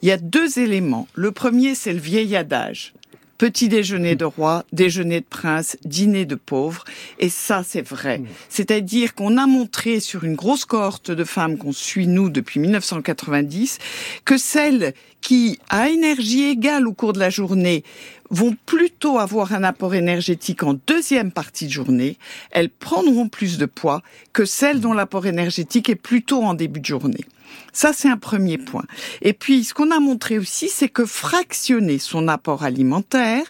Il 0.00 0.08
y 0.08 0.12
a 0.12 0.16
deux 0.16 0.58
éléments. 0.58 1.06
Le 1.14 1.30
premier, 1.32 1.74
c'est 1.74 1.92
le 1.92 2.00
vieil 2.00 2.34
adage. 2.34 2.94
Petit 3.42 3.68
déjeuner 3.68 4.14
de 4.14 4.24
roi, 4.24 4.64
déjeuner 4.72 5.18
de 5.18 5.26
prince, 5.28 5.76
dîner 5.84 6.26
de 6.26 6.36
pauvre. 6.36 6.84
Et 7.18 7.28
ça, 7.28 7.64
c'est 7.66 7.82
vrai. 7.82 8.18
Mmh. 8.18 8.26
C'est-à-dire 8.48 9.16
qu'on 9.16 9.36
a 9.36 9.48
montré 9.48 9.98
sur 9.98 10.22
une 10.22 10.36
grosse 10.36 10.64
cohorte 10.64 11.10
de 11.10 11.24
femmes 11.24 11.58
qu'on 11.58 11.72
suit, 11.72 12.06
nous, 12.06 12.30
depuis 12.30 12.60
1990, 12.60 13.80
que 14.24 14.36
celles 14.36 14.94
qui, 15.20 15.58
à 15.70 15.88
énergie 15.88 16.44
égale 16.44 16.86
au 16.86 16.92
cours 16.92 17.12
de 17.14 17.18
la 17.18 17.30
journée, 17.30 17.82
vont 18.30 18.54
plutôt 18.64 19.18
avoir 19.18 19.52
un 19.52 19.64
apport 19.64 19.96
énergétique 19.96 20.62
en 20.62 20.78
deuxième 20.86 21.32
partie 21.32 21.66
de 21.66 21.72
journée, 21.72 22.18
elles 22.52 22.70
prendront 22.70 23.28
plus 23.28 23.58
de 23.58 23.66
poids 23.66 24.02
que 24.32 24.44
celles 24.44 24.78
dont 24.78 24.92
l'apport 24.92 25.26
énergétique 25.26 25.88
est 25.88 25.96
plutôt 25.96 26.44
en 26.44 26.54
début 26.54 26.78
de 26.78 26.86
journée. 26.86 27.24
Ça, 27.72 27.92
c'est 27.94 28.08
un 28.08 28.18
premier 28.18 28.58
point. 28.58 28.84
Et 29.22 29.32
puis, 29.32 29.64
ce 29.64 29.72
qu'on 29.72 29.90
a 29.90 29.98
montré 29.98 30.38
aussi, 30.38 30.68
c'est 30.68 30.90
que 30.90 31.06
fractionner 31.06 31.98
son 31.98 32.28
apport 32.28 32.64
alimentaire, 32.64 33.44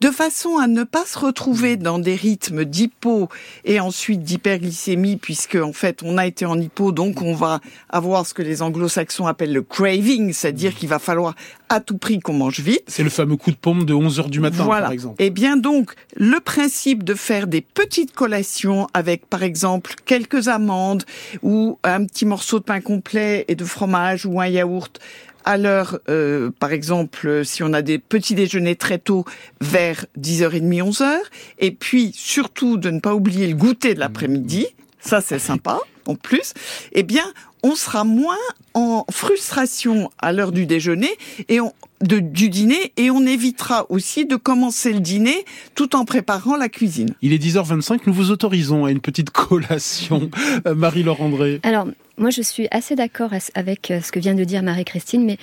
de 0.00 0.10
façon 0.10 0.56
à 0.56 0.66
ne 0.66 0.82
pas 0.82 1.04
se 1.04 1.18
retrouver 1.18 1.76
dans 1.76 1.98
des 1.98 2.14
rythmes 2.14 2.64
d'hypo 2.64 3.28
et 3.64 3.78
ensuite 3.78 4.22
d'hyperglycémie, 4.22 5.16
puisque 5.16 5.56
en 5.56 5.74
fait, 5.74 6.02
on 6.02 6.16
a 6.16 6.26
été 6.26 6.46
en 6.46 6.58
hypo, 6.58 6.90
donc 6.92 7.20
on 7.20 7.34
va 7.34 7.60
avoir 7.90 8.26
ce 8.26 8.32
que 8.32 8.42
les 8.42 8.62
anglo-saxons 8.62 9.26
appellent 9.26 9.52
le 9.52 9.62
craving, 9.62 10.32
c'est-à-dire 10.32 10.74
qu'il 10.74 10.88
va 10.88 10.98
falloir 10.98 11.34
à 11.68 11.80
tout 11.80 11.98
prix 11.98 12.20
qu'on 12.20 12.32
mange 12.32 12.60
vite. 12.60 12.82
C'est 12.86 13.02
le 13.02 13.10
fameux 13.10 13.36
coup 13.36 13.50
de 13.50 13.56
pompe 13.56 13.84
de 13.84 13.94
11 13.94 14.20
heures 14.20 14.30
du 14.30 14.40
matin, 14.40 14.64
voilà. 14.64 14.82
par 14.82 14.92
exemple. 14.92 15.22
Et 15.22 15.26
eh 15.26 15.30
bien 15.30 15.56
donc, 15.56 15.92
le 16.14 16.40
principe 16.40 17.02
de 17.02 17.14
faire 17.14 17.46
des 17.46 17.60
petites 17.60 18.14
collations 18.14 18.86
avec, 18.94 19.26
par 19.26 19.42
exemple, 19.42 19.94
quelques 20.04 20.48
amandes 20.48 21.04
ou 21.42 21.78
un 21.82 22.04
petit 22.04 22.24
morceau 22.24 22.58
de 22.58 22.64
pain 22.64 22.80
complet 22.80 23.44
et 23.48 23.54
de 23.54 23.64
fromage 23.64 24.26
ou 24.26 24.40
un 24.40 24.46
yaourt. 24.46 25.00
À 25.44 25.56
l'heure, 25.56 26.00
euh, 26.08 26.50
par 26.58 26.72
exemple, 26.72 27.44
si 27.44 27.62
on 27.62 27.72
a 27.72 27.82
des 27.82 27.98
petits 27.98 28.34
déjeuners 28.34 28.74
très 28.74 28.98
tôt, 28.98 29.24
vers 29.60 30.06
10h30, 30.18 30.82
11h, 30.82 31.12
et 31.60 31.70
puis 31.70 32.12
surtout 32.14 32.78
de 32.78 32.90
ne 32.90 32.98
pas 32.98 33.14
oublier 33.14 33.46
le 33.46 33.54
goûter 33.54 33.94
de 33.94 34.00
l'après-midi, 34.00 34.66
ça 35.00 35.20
c'est 35.20 35.38
sympa 35.38 35.78
en 36.06 36.14
plus, 36.14 36.54
eh 36.92 37.02
bien, 37.02 37.24
on 37.62 37.74
sera 37.74 38.04
moins 38.04 38.36
en 38.74 39.04
frustration 39.10 40.10
à 40.18 40.32
l'heure 40.32 40.52
du 40.52 40.66
déjeuner 40.66 41.10
et 41.48 41.60
on, 41.60 41.72
de, 42.00 42.18
du 42.18 42.48
dîner 42.48 42.92
et 42.96 43.10
on 43.10 43.26
évitera 43.26 43.86
aussi 43.90 44.26
de 44.26 44.36
commencer 44.36 44.92
le 44.92 45.00
dîner 45.00 45.44
tout 45.74 45.96
en 45.96 46.04
préparant 46.04 46.56
la 46.56 46.68
cuisine. 46.68 47.10
Il 47.22 47.32
est 47.32 47.42
10h25, 47.42 48.00
nous 48.06 48.12
vous 48.12 48.30
autorisons 48.30 48.84
à 48.84 48.90
une 48.90 49.00
petite 49.00 49.30
collation. 49.30 50.30
Euh, 50.66 50.74
Marie-Laure 50.74 51.20
André. 51.20 51.60
Alors, 51.62 51.86
moi 52.18 52.30
je 52.30 52.42
suis 52.42 52.68
assez 52.70 52.94
d'accord 52.94 53.30
avec 53.54 53.90
euh, 53.90 54.00
ce 54.00 54.12
que 54.12 54.20
vient 54.20 54.34
de 54.34 54.44
dire 54.44 54.62
Marie-Christine, 54.62 55.24
mais 55.24 55.38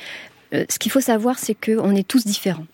euh, 0.54 0.66
ce 0.70 0.80
qu'il 0.80 0.92
faut 0.92 1.02
savoir, 1.02 1.40
c'est 1.40 1.56
qu'on 1.56 1.96
est 1.96 2.08
tous 2.08 2.26
différents. 2.26 2.66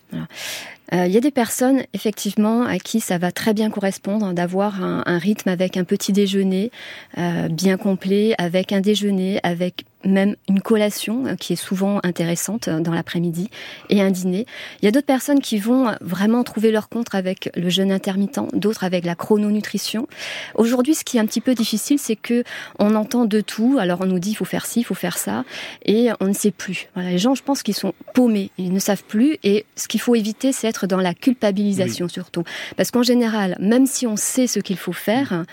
Il 0.91 1.11
y 1.11 1.17
a 1.17 1.21
des 1.21 1.31
personnes, 1.31 1.83
effectivement, 1.93 2.63
à 2.63 2.79
qui 2.79 2.99
ça 2.99 3.17
va 3.17 3.31
très 3.31 3.53
bien 3.53 3.69
correspondre 3.69 4.33
d'avoir 4.33 4.83
un, 4.83 5.17
rythme 5.17 5.49
avec 5.49 5.77
un 5.77 5.83
petit 5.83 6.13
déjeuner 6.13 6.71
euh, 7.17 7.47
bien 7.49 7.77
complet, 7.77 8.33
avec 8.37 8.71
un 8.71 8.81
déjeuner, 8.81 9.39
avec 9.43 9.85
même 10.05 10.35
une 10.47 10.61
collation 10.61 11.25
euh, 11.25 11.35
qui 11.35 11.53
est 11.53 11.57
souvent 11.57 11.99
intéressante 12.03 12.67
euh, 12.67 12.79
dans 12.79 12.93
l'après-midi 12.93 13.49
et 13.89 14.01
un 14.01 14.11
dîner. 14.11 14.45
Il 14.81 14.85
y 14.85 14.87
a 14.87 14.91
d'autres 14.91 15.05
personnes 15.05 15.41
qui 15.41 15.57
vont 15.57 15.93
vraiment 15.99 16.43
trouver 16.43 16.71
leur 16.71 16.87
compte 16.87 17.13
avec 17.13 17.49
le 17.55 17.69
jeûne 17.69 17.91
intermittent, 17.91 18.39
d'autres 18.53 18.83
avec 18.83 19.05
la 19.05 19.15
chrononutrition. 19.15 20.07
Aujourd'hui, 20.55 20.95
ce 20.95 21.03
qui 21.03 21.17
est 21.17 21.19
un 21.19 21.25
petit 21.25 21.41
peu 21.41 21.53
difficile, 21.53 21.99
c'est 21.99 22.15
que 22.15 22.43
on 22.79 22.95
entend 22.95 23.25
de 23.25 23.41
tout. 23.41 23.77
Alors 23.79 24.01
on 24.01 24.05
nous 24.05 24.19
dit 24.19 24.31
il 24.31 24.35
faut 24.35 24.45
faire 24.45 24.65
ci, 24.65 24.81
il 24.81 24.83
faut 24.83 24.93
faire 24.93 25.17
ça, 25.17 25.43
et 25.85 26.09
on 26.21 26.27
ne 26.27 26.33
sait 26.33 26.51
plus. 26.51 26.87
Voilà, 26.93 27.09
les 27.09 27.17
gens, 27.17 27.35
je 27.35 27.43
pense 27.43 27.61
qu'ils 27.61 27.75
sont 27.75 27.93
paumés, 28.13 28.51
ils 28.57 28.71
ne 28.71 28.79
savent 28.79 29.03
plus. 29.03 29.37
Et 29.43 29.65
ce 29.75 29.87
qu'il 29.87 29.99
faut 29.99 30.15
éviter, 30.15 30.53
c'est 30.53 30.67
être 30.67 30.78
dans 30.85 30.99
la 30.99 31.13
culpabilisation 31.13 32.07
surtout, 32.07 32.43
parce 32.77 32.91
qu'en 32.91 33.03
général, 33.03 33.55
même 33.59 33.85
si 33.85 34.07
on 34.07 34.15
sait 34.15 34.47
ce 34.47 34.59
qu'il 34.59 34.77
faut 34.77 34.93
faire, 34.93 35.45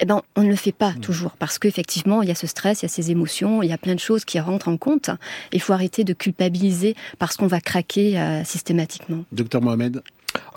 eh 0.00 0.06
ben, 0.06 0.22
on 0.36 0.42
ne 0.42 0.48
le 0.48 0.56
fait 0.56 0.72
pas 0.72 0.92
mm. 0.92 1.00
toujours 1.00 1.32
parce 1.32 1.58
qu'effectivement, 1.58 2.22
il 2.22 2.28
y 2.28 2.32
a 2.32 2.34
ce 2.34 2.46
stress, 2.46 2.82
il 2.82 2.84
y 2.84 2.86
a 2.86 2.88
ces 2.88 3.10
émotions, 3.10 3.62
il 3.62 3.68
y 3.68 3.72
a 3.72 3.78
plein 3.78 3.94
de 3.94 4.00
choses 4.00 4.24
qui 4.24 4.38
rentrent 4.38 4.68
en 4.68 4.76
compte. 4.76 5.10
Il 5.52 5.60
faut 5.60 5.72
arrêter 5.72 6.04
de 6.04 6.12
culpabiliser 6.12 6.94
parce 7.18 7.36
qu'on 7.36 7.46
va 7.46 7.60
craquer 7.60 8.18
euh, 8.18 8.44
systématiquement. 8.44 9.24
Docteur 9.32 9.60
Mohamed 9.60 10.02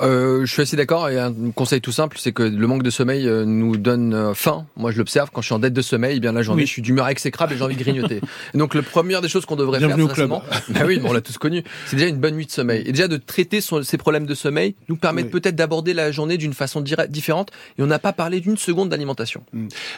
euh, 0.02 0.46
Je 0.46 0.52
suis 0.52 0.62
assez 0.62 0.76
d'accord. 0.76 1.10
Et 1.10 1.20
un 1.20 1.34
conseil 1.56 1.82
tout 1.82 1.92
simple, 1.92 2.18
c'est 2.20 2.32
que 2.32 2.44
le 2.44 2.68
manque 2.68 2.84
de 2.84 2.90
sommeil 2.90 3.28
euh, 3.28 3.46
nous 3.46 3.78
donne 3.78 4.14
euh, 4.14 4.34
faim. 4.34 4.66
Moi, 4.76 4.92
je 4.92 4.98
l'observe 4.98 5.30
quand 5.32 5.42
je 5.42 5.48
suis 5.48 5.54
en 5.54 5.60
dette 5.60 5.74
de 5.74 5.82
sommeil. 5.82 6.18
Eh 6.18 6.20
bien 6.20 6.32
la 6.32 6.42
journée, 6.42 6.66
je 6.66 6.72
suis 6.72 6.82
d'humeur 6.82 7.08
exécrable 7.08 7.54
et 7.54 7.58
j'ai 7.58 7.64
envie 7.64 7.76
de 7.76 7.82
grignoter. 7.84 8.22
donc, 8.54 8.74
la 8.74 8.82
première 8.82 9.22
des 9.22 9.30
choses 9.30 9.46
qu'on 9.46 9.56
devrait 9.56 9.80
Bienvenue 9.80 10.08
faire, 10.10 10.26
au 10.32 10.42
bah 10.70 10.82
oui, 10.86 11.00
on 11.04 11.14
l'a 11.14 11.22
tous 11.22 11.38
connu. 11.38 11.64
C'est 11.86 11.96
déjà 11.96 12.08
une 12.08 12.18
bonne 12.18 12.36
nuit 12.36 12.46
de 12.46 12.52
sommeil. 12.52 12.84
Et 12.86 12.92
déjà 12.92 13.08
de 13.08 13.18
traiter 13.18 13.62
son, 13.62 13.84
ces 13.84 13.98
problèmes 13.98 14.26
de 14.26 14.36
sommeil 14.36 14.76
nous 14.90 14.96
permet 14.96 15.24
Oui. 15.24 15.30
peut-être 15.30 15.56
d'aborder 15.56 15.94
la 15.94 16.12
journée 16.12 16.38
d'une 16.38 16.54
façon 16.54 16.82
différente. 16.82 17.52
Et 17.78 17.84
on 17.84 17.88
n'a 17.88 18.00
pas 18.00 18.14
parlé 18.14 18.40
d'une 18.40 18.58
seconde 18.58 18.90
d'alimentation. 18.90 19.44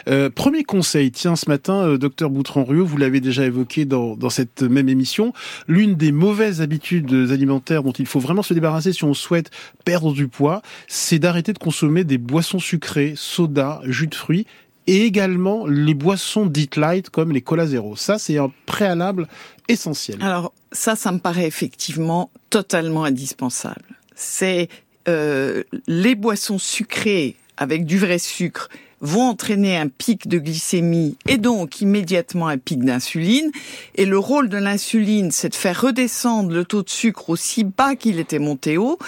Euh, 0.08 0.30
premier 0.30 0.64
conseil, 0.64 1.10
tiens, 1.10 1.36
ce 1.36 1.48
matin, 1.48 1.96
docteur 1.96 2.30
Boutran-Ruot, 2.30 2.84
vous 2.84 2.96
l'avez 2.96 3.20
déjà 3.20 3.44
évoqué 3.44 3.84
dans, 3.84 4.16
dans 4.16 4.30
cette 4.30 4.62
même 4.62 4.88
émission, 4.88 5.32
l'une 5.68 5.94
des 5.94 6.12
mauvaises 6.12 6.60
habitudes 6.60 7.30
alimentaires 7.30 7.82
dont 7.82 7.92
il 7.92 8.06
faut 8.06 8.20
vraiment 8.20 8.42
se 8.42 8.54
débarrasser 8.54 8.92
si 8.92 9.04
on 9.04 9.14
souhaite 9.14 9.50
perdre 9.84 9.93
du 10.00 10.28
poids, 10.28 10.62
c'est 10.88 11.18
d'arrêter 11.18 11.52
de 11.52 11.58
consommer 11.58 12.04
des 12.04 12.18
boissons 12.18 12.58
sucrées, 12.58 13.14
soda, 13.16 13.80
jus 13.84 14.06
de 14.06 14.14
fruits, 14.14 14.46
et 14.86 15.02
également 15.02 15.66
les 15.66 15.94
boissons 15.94 16.46
dites 16.46 16.76
light 16.76 17.08
comme 17.10 17.32
les 17.32 17.40
cola 17.40 17.66
zéro. 17.66 17.96
Ça, 17.96 18.18
c'est 18.18 18.38
un 18.38 18.52
préalable 18.66 19.28
essentiel. 19.68 20.18
Alors 20.22 20.52
ça, 20.72 20.96
ça 20.96 21.10
me 21.12 21.18
paraît 21.18 21.46
effectivement 21.46 22.30
totalement 22.50 23.04
indispensable. 23.04 23.96
C'est 24.14 24.68
euh, 25.08 25.62
les 25.86 26.14
boissons 26.14 26.58
sucrées 26.58 27.36
avec 27.56 27.86
du 27.86 27.98
vrai 27.98 28.18
sucre 28.18 28.68
vont 29.00 29.28
entraîner 29.28 29.76
un 29.76 29.88
pic 29.88 30.28
de 30.28 30.38
glycémie 30.38 31.16
et 31.28 31.36
donc 31.36 31.80
immédiatement 31.80 32.48
un 32.48 32.58
pic 32.58 32.84
d'insuline. 32.84 33.50
Et 33.94 34.06
le 34.06 34.18
rôle 34.18 34.48
de 34.48 34.58
l'insuline, 34.58 35.30
c'est 35.30 35.50
de 35.50 35.54
faire 35.54 35.80
redescendre 35.80 36.52
le 36.52 36.64
taux 36.64 36.82
de 36.82 36.90
sucre 36.90 37.30
aussi 37.30 37.64
bas 37.64 37.96
qu'il 37.96 38.18
était 38.18 38.38
monté 38.38 38.76
haut 38.78 38.98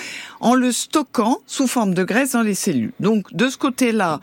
en 0.40 0.54
le 0.54 0.72
stockant 0.72 1.38
sous 1.46 1.66
forme 1.66 1.94
de 1.94 2.04
graisse 2.04 2.32
dans 2.32 2.42
les 2.42 2.54
cellules. 2.54 2.92
Donc 3.00 3.34
de 3.34 3.48
ce 3.48 3.56
côté-là, 3.56 4.20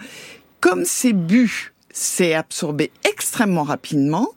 comme 0.59 0.85
c'est 0.85 1.13
bu, 1.13 1.73
c'est 1.91 2.33
absorbé 2.33 2.91
extrêmement 3.09 3.63
rapidement. 3.63 4.29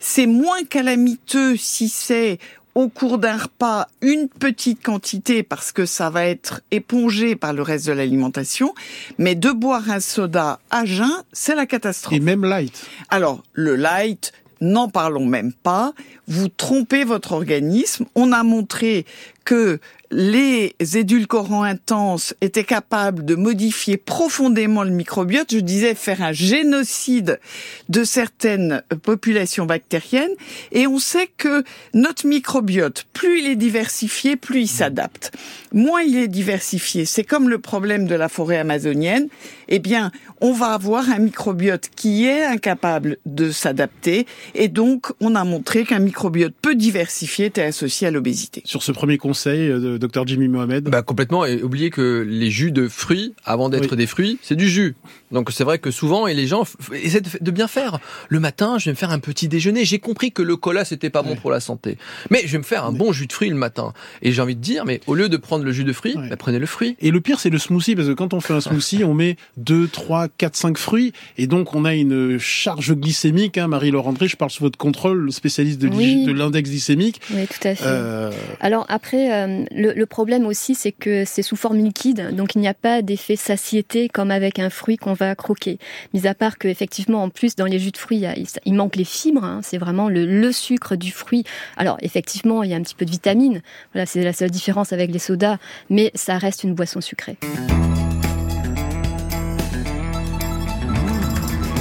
C'est 0.00 0.26
moins 0.26 0.64
calamiteux 0.64 1.56
si 1.56 1.88
c'est 1.88 2.38
au 2.74 2.88
cours 2.88 3.18
d'un 3.18 3.36
repas 3.36 3.86
une 4.00 4.28
petite 4.28 4.82
quantité 4.82 5.42
parce 5.42 5.72
que 5.72 5.86
ça 5.86 6.10
va 6.10 6.26
être 6.26 6.60
épongé 6.70 7.36
par 7.36 7.52
le 7.52 7.62
reste 7.62 7.86
de 7.86 7.92
l'alimentation. 7.92 8.74
Mais 9.18 9.34
de 9.34 9.50
boire 9.50 9.90
un 9.90 10.00
soda 10.00 10.60
à 10.70 10.84
jeun, 10.84 11.10
c'est 11.32 11.54
la 11.54 11.66
catastrophe. 11.66 12.14
Et 12.14 12.20
même 12.20 12.44
light. 12.44 12.86
Alors, 13.10 13.42
le 13.52 13.76
light, 13.76 14.32
n'en 14.60 14.88
parlons 14.88 15.26
même 15.26 15.52
pas. 15.52 15.92
Vous 16.26 16.48
trompez 16.48 17.04
votre 17.04 17.32
organisme. 17.32 18.06
On 18.14 18.32
a 18.32 18.42
montré 18.42 19.04
que 19.44 19.80
les 20.10 20.74
édulcorants 20.94 21.64
intenses 21.64 22.34
étaient 22.40 22.64
capables 22.64 23.24
de 23.24 23.34
modifier 23.34 23.96
profondément 23.96 24.84
le 24.84 24.90
microbiote. 24.90 25.52
Je 25.52 25.58
disais 25.58 25.94
faire 25.94 26.22
un 26.22 26.32
génocide 26.32 27.40
de 27.88 28.04
certaines 28.04 28.82
populations 29.02 29.66
bactériennes. 29.66 30.30
Et 30.70 30.86
on 30.86 30.98
sait 30.98 31.28
que 31.36 31.64
notre 31.94 32.26
microbiote, 32.26 33.06
plus 33.12 33.40
il 33.40 33.46
est 33.46 33.56
diversifié, 33.56 34.36
plus 34.36 34.62
il 34.62 34.68
s'adapte. 34.68 35.32
Moins 35.72 36.02
il 36.02 36.16
est 36.16 36.28
diversifié, 36.28 37.04
c'est 37.04 37.24
comme 37.24 37.48
le 37.48 37.58
problème 37.58 38.06
de 38.06 38.14
la 38.14 38.28
forêt 38.28 38.58
amazonienne. 38.58 39.28
Eh 39.68 39.80
bien, 39.80 40.12
on 40.40 40.52
va 40.52 40.74
avoir 40.74 41.08
un 41.10 41.18
microbiote 41.18 41.90
qui 41.96 42.26
est 42.26 42.44
incapable 42.44 43.16
de 43.26 43.50
s'adapter. 43.50 44.26
Et 44.54 44.68
donc, 44.68 45.12
on 45.20 45.34
a 45.34 45.42
montré 45.42 45.84
qu'un 45.84 45.98
microbiote 45.98 46.54
peu 46.62 46.74
diversifié 46.74 47.46
était 47.46 47.62
associé 47.62 48.06
à 48.06 48.10
l'obésité. 48.10 48.62
Sur 48.64 48.82
ce 48.82 48.92
premier 48.92 49.18
conseil, 49.34 49.68
euh, 49.68 49.98
docteur 49.98 50.26
Jimmy 50.26 50.46
Mohamed. 50.46 50.84
Bah 50.84 51.02
complètement. 51.02 51.44
Et 51.44 51.60
oubliez 51.62 51.90
que 51.90 52.24
les 52.28 52.50
jus 52.50 52.70
de 52.70 52.86
fruits, 52.88 53.34
avant 53.44 53.68
d'être 53.68 53.90
Oui. 53.90 53.96
des 53.96 54.06
fruits, 54.06 54.38
c'est 54.42 54.54
du 54.54 54.68
jus. 54.68 54.94
Donc 55.32 55.50
c'est 55.50 55.64
vrai 55.64 55.78
que 55.78 55.90
souvent, 55.90 56.28
et 56.28 56.34
les 56.34 56.46
gens 56.46 56.62
essaient 56.92 57.20
de, 57.20 57.28
de 57.40 57.50
bien 57.50 57.66
faire. 57.66 57.98
Le 58.28 58.38
matin, 58.38 58.78
je 58.78 58.84
vais 58.84 58.92
me 58.92 58.96
faire 58.96 59.10
un 59.10 59.18
petit 59.18 59.48
déjeuner. 59.48 59.84
J'ai 59.84 59.98
compris 59.98 60.30
que 60.30 60.42
le 60.42 60.56
cola 60.56 60.84
c'était 60.84 61.10
pas 61.10 61.22
bon 61.22 61.34
pour 61.34 61.50
la 61.50 61.58
santé, 61.58 61.98
mais 62.30 62.42
je 62.44 62.52
vais 62.52 62.58
me 62.58 62.62
faire 62.62 62.84
un 62.84 62.92
bon 62.92 63.10
jus 63.12 63.26
de 63.26 63.32
fruits 63.32 63.50
le 63.50 63.56
matin. 63.56 63.92
Et 64.22 64.30
j'ai 64.30 64.40
envie 64.40 64.54
de 64.54 64.60
dire, 64.60 64.84
mais 64.84 65.00
au 65.08 65.14
lieu 65.16 65.28
de 65.28 65.36
prendre 65.36 65.64
le 65.64 65.72
jus 65.72 65.82
de 65.84 65.92
fruits, 65.92 66.14
bah, 66.30 66.36
prenez 66.36 66.60
le 66.60 66.66
fruit. 66.66 66.96
Et 67.00 67.10
le 67.10 67.20
pire, 67.20 67.40
c'est 67.40 67.50
le 67.50 67.58
smoothie, 67.58 67.96
parce 67.96 68.06
que 68.06 68.12
quand 68.12 68.32
on 68.34 68.40
fait 68.40 68.52
un 68.54 68.60
smoothie, 68.60 69.02
on 69.02 69.14
met 69.14 69.36
2, 69.56 69.88
3, 69.88 70.28
4, 70.28 70.54
5 70.56 70.78
fruits, 70.78 71.12
et 71.38 71.48
donc 71.48 71.74
on 71.74 71.84
a 71.84 71.94
une 71.94 72.38
charge 72.38 72.94
glycémique. 72.94 73.58
Hein, 73.58 73.66
Marie-Laure 73.66 74.06
André, 74.06 74.28
je 74.28 74.36
parle 74.36 74.52
sous 74.52 74.62
votre 74.62 74.78
contrôle, 74.78 75.32
spécialiste 75.32 75.80
de, 75.80 75.88
de 75.88 76.32
l'index 76.32 76.70
glycémique. 76.70 77.20
Oui, 77.32 77.46
tout 77.48 77.66
à 77.68 77.74
fait. 77.74 77.84
Euh, 77.86 78.30
Alors 78.60 78.86
après, 78.88 79.23
euh, 79.32 79.64
le, 79.72 80.06
problème 80.06 80.46
aussi, 80.46 80.74
c'est 80.74 80.92
que 80.92 81.24
c'est 81.24 81.42
sous 81.42 81.56
forme 81.56 81.78
liquide, 81.78 82.34
donc 82.34 82.54
il 82.54 82.60
n'y 82.60 82.68
a 82.68 82.74
pas 82.74 83.02
d'effet 83.02 83.36
satiété 83.36 84.08
comme 84.08 84.30
avec 84.30 84.58
un 84.58 84.70
fruit 84.70 84.96
qu'on 84.96 85.12
va 85.12 85.34
croquer. 85.34 85.78
Mis 86.12 86.26
à 86.26 86.34
part 86.34 86.58
que 86.58 86.68
effectivement, 86.68 87.22
en 87.22 87.30
plus, 87.30 87.56
dans 87.56 87.66
les 87.66 87.78
jus 87.78 87.90
de 87.90 87.96
fruits, 87.96 88.24
il, 88.64 88.74
manque 88.74 88.96
les 88.96 89.04
fibres. 89.04 89.44
hein, 89.44 89.60
c'est 89.62 89.78
vraiment 89.78 90.08
le, 90.08 90.26
le 90.26 90.52
sucre 90.52 90.96
du 90.96 91.12
fruit. 91.12 91.44
Alors 91.76 91.96
effectivement, 92.00 92.62
il 92.62 92.70
y 92.70 92.74
a 92.74 92.76
un 92.76 92.82
petit 92.82 92.94
peu 92.94 93.04
de 93.04 93.10
vitamine. 93.10 93.62
Voilà, 93.92 94.06
c'est 94.06 94.22
la 94.22 94.32
seule 94.32 94.50
différence 94.50 94.92
avec 94.92 95.10
les 95.10 95.18
sodas, 95.18 95.58
mais 95.90 96.10
ça 96.14 96.38
reste 96.38 96.64
une 96.64 96.74
boisson 96.74 97.00
sucrée. 97.00 97.36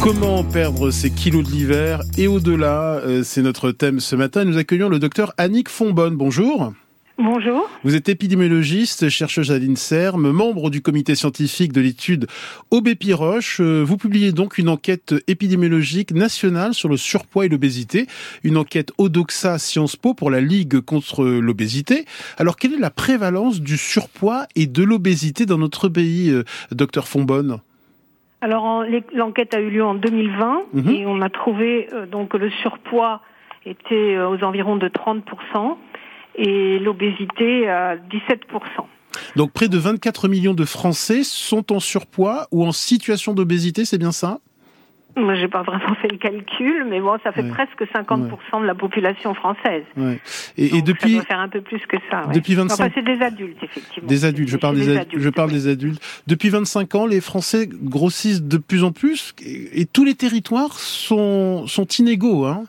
Comment 0.03 0.43
perdre 0.43 0.91
ses 0.91 1.11
kilos 1.11 1.47
de 1.47 1.49
l'hiver? 1.49 2.01
Et 2.17 2.27
au-delà 2.27 2.97
euh, 3.05 3.23
C'est 3.23 3.41
notre 3.41 3.71
thème 3.71 4.01
ce 4.01 4.17
matin. 4.17 4.43
Nous 4.43 4.57
accueillons 4.57 4.89
le 4.89 4.99
docteur 4.99 5.33
Annick 5.37 5.69
Fonbonne. 5.69 6.17
Bonjour. 6.17 6.73
Bonjour. 7.19 7.69
Vous 7.83 7.95
êtes 7.95 8.09
épidémiologiste, 8.09 9.07
chercheuse 9.07 9.51
à 9.51 9.59
l'INSERM, 9.59 10.31
membre 10.31 10.71
du 10.71 10.81
comité 10.81 11.13
scientifique 11.13 11.71
de 11.71 11.79
l'étude 11.79 12.25
Aubé-Piroche. 12.71 13.59
Euh, 13.61 13.83
Vous 13.85 13.97
publiez 13.97 14.31
donc 14.31 14.57
une 14.57 14.67
enquête 14.67 15.13
épidémiologique 15.27 16.11
nationale 16.11 16.73
sur 16.73 16.89
le 16.89 16.97
surpoids 16.97 17.45
et 17.45 17.49
l'obésité, 17.49 18.07
une 18.43 18.57
enquête 18.57 18.91
Odoxa 18.97 19.59
Sciences 19.59 19.95
Po 19.95 20.15
pour 20.15 20.31
la 20.31 20.41
Ligue 20.41 20.79
contre 20.81 21.23
l'obésité. 21.23 22.05
Alors, 22.39 22.55
quelle 22.55 22.73
est 22.73 22.79
la 22.79 22.89
prévalence 22.89 23.61
du 23.61 23.77
surpoids 23.77 24.47
et 24.55 24.65
de 24.65 24.83
l'obésité 24.83 25.45
dans 25.45 25.59
notre 25.59 25.89
pays, 25.89 26.31
euh, 26.31 26.43
docteur 26.71 27.07
Fonbonne 27.07 27.59
Alors 28.41 28.83
l'enquête 29.13 29.53
a 29.53 29.59
eu 29.59 29.69
lieu 29.69 29.83
en 29.83 29.93
2020 29.93 30.63
Mhm. 30.73 30.89
et 30.89 31.05
on 31.05 31.21
a 31.21 31.29
trouvé 31.29 31.87
euh, 31.93 32.07
donc 32.07 32.29
que 32.29 32.37
le 32.37 32.49
surpoids 32.49 33.21
était 33.67 34.17
aux 34.17 34.43
environs 34.43 34.75
de 34.77 34.87
30 34.89 35.23
et 36.35 36.79
l'obésité 36.79 37.69
à 37.69 37.95
17 37.97 38.41
Donc, 39.35 39.51
près 39.51 39.67
de 39.67 39.77
24 39.77 40.27
millions 40.27 40.53
de 40.53 40.65
Français 40.65 41.23
sont 41.23 41.71
en 41.71 41.79
surpoids 41.79 42.47
ou 42.51 42.65
en 42.65 42.71
situation 42.71 43.33
d'obésité, 43.33 43.85
c'est 43.85 43.97
bien 43.97 44.11
ça? 44.11 44.39
Moi, 45.15 45.35
j'ai 45.35 45.47
pas 45.47 45.61
vraiment 45.61 45.93
fait 46.01 46.07
le 46.07 46.17
calcul, 46.17 46.85
mais 46.89 46.99
bon, 46.99 47.17
ça 47.23 47.31
fait 47.31 47.43
Ouais. 47.43 47.49
presque 47.51 47.83
50% 47.93 48.61
de 48.61 48.65
la 48.65 48.73
population 48.73 49.35
française. 49.35 49.83
ouais. 49.95 50.19
Et, 50.57 50.81
depuis... 50.81 51.11
ça 51.11 51.17
doit 51.17 51.25
faire 51.25 51.39
un 51.39 51.49
peu 51.49 51.61
plus 51.61 51.85
que 51.85 51.97
ça. 52.09 52.25
ouais. 52.27 52.33
depuis 52.33 52.55
25 52.55 52.73
Enfin, 52.73 52.91
c'est 52.95 53.05
des 53.05 53.21
adultes, 53.23 53.61
effectivement. 53.61 54.07
Des 54.09 54.25
adultes, 54.25 54.49
je 54.49 54.57
parle 54.57 54.75
des, 54.77 54.97
adultes, 54.97 55.21
je 55.21 55.29
parle 55.29 55.49
oui. 55.49 55.55
des 55.55 55.67
adultes. 55.67 56.01
Depuis 56.25 56.49
25 56.49 56.95
ans, 56.95 57.05
les 57.05 57.21
Français 57.21 57.69
grossissent 57.71 58.41
de 58.41 58.57
plus 58.57 58.83
en 58.83 58.91
plus 58.91 59.35
et, 59.45 59.81
et 59.81 59.85
tous 59.85 60.03
les 60.03 60.15
territoires 60.15 60.73
sont, 60.79 61.67
sont 61.67 61.85
inégaux. 61.85 62.45
Hein. 62.45 62.63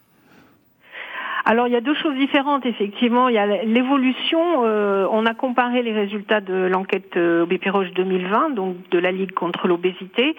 Alors 1.46 1.66
il 1.68 1.74
y 1.74 1.76
a 1.76 1.82
deux 1.82 1.94
choses 1.94 2.16
différentes 2.16 2.64
effectivement. 2.64 3.28
Il 3.28 3.34
y 3.34 3.38
a 3.38 3.46
l'évolution. 3.64 4.64
euh, 4.64 5.06
on 5.10 5.26
a 5.26 5.34
comparé 5.34 5.82
les 5.82 5.92
résultats 5.92 6.40
de 6.40 6.54
l'enquête 6.54 7.16
euh, 7.16 7.42
Obépiroche 7.42 7.90
2020, 7.92 8.50
donc 8.50 8.76
de 8.90 8.98
la 8.98 9.12
Ligue 9.12 9.32
contre 9.32 9.68
l'obésité, 9.68 10.36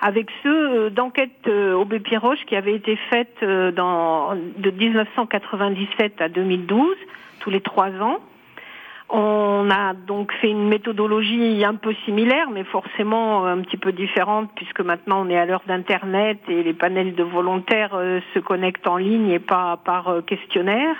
avec 0.00 0.28
ceux 0.44 0.86
euh, 0.86 0.90
d'enquête 0.90 1.48
euh, 1.48 1.74
Aubé-Piroche 1.74 2.44
qui 2.46 2.54
avaient 2.54 2.74
été 2.74 2.96
faites 3.10 3.44
dans, 3.44 4.34
de 4.34 4.70
1997 4.70 6.20
à 6.20 6.28
2012, 6.28 6.96
tous 7.40 7.50
les 7.50 7.60
trois 7.60 7.90
ans. 8.00 8.20
On 9.16 9.70
a 9.70 9.94
donc 9.94 10.32
fait 10.40 10.50
une 10.50 10.66
méthodologie 10.66 11.64
un 11.64 11.76
peu 11.76 11.94
similaire, 12.04 12.50
mais 12.50 12.64
forcément 12.64 13.46
un 13.46 13.60
petit 13.60 13.76
peu 13.76 13.92
différente, 13.92 14.50
puisque 14.56 14.80
maintenant 14.80 15.24
on 15.24 15.30
est 15.30 15.38
à 15.38 15.46
l'heure 15.46 15.62
d'Internet 15.68 16.40
et 16.48 16.64
les 16.64 16.74
panels 16.74 17.14
de 17.14 17.22
volontaires 17.22 17.94
euh, 17.94 18.18
se 18.34 18.40
connectent 18.40 18.88
en 18.88 18.96
ligne 18.96 19.28
et 19.28 19.38
pas 19.38 19.78
par 19.84 20.08
euh, 20.08 20.20
questionnaire. 20.20 20.96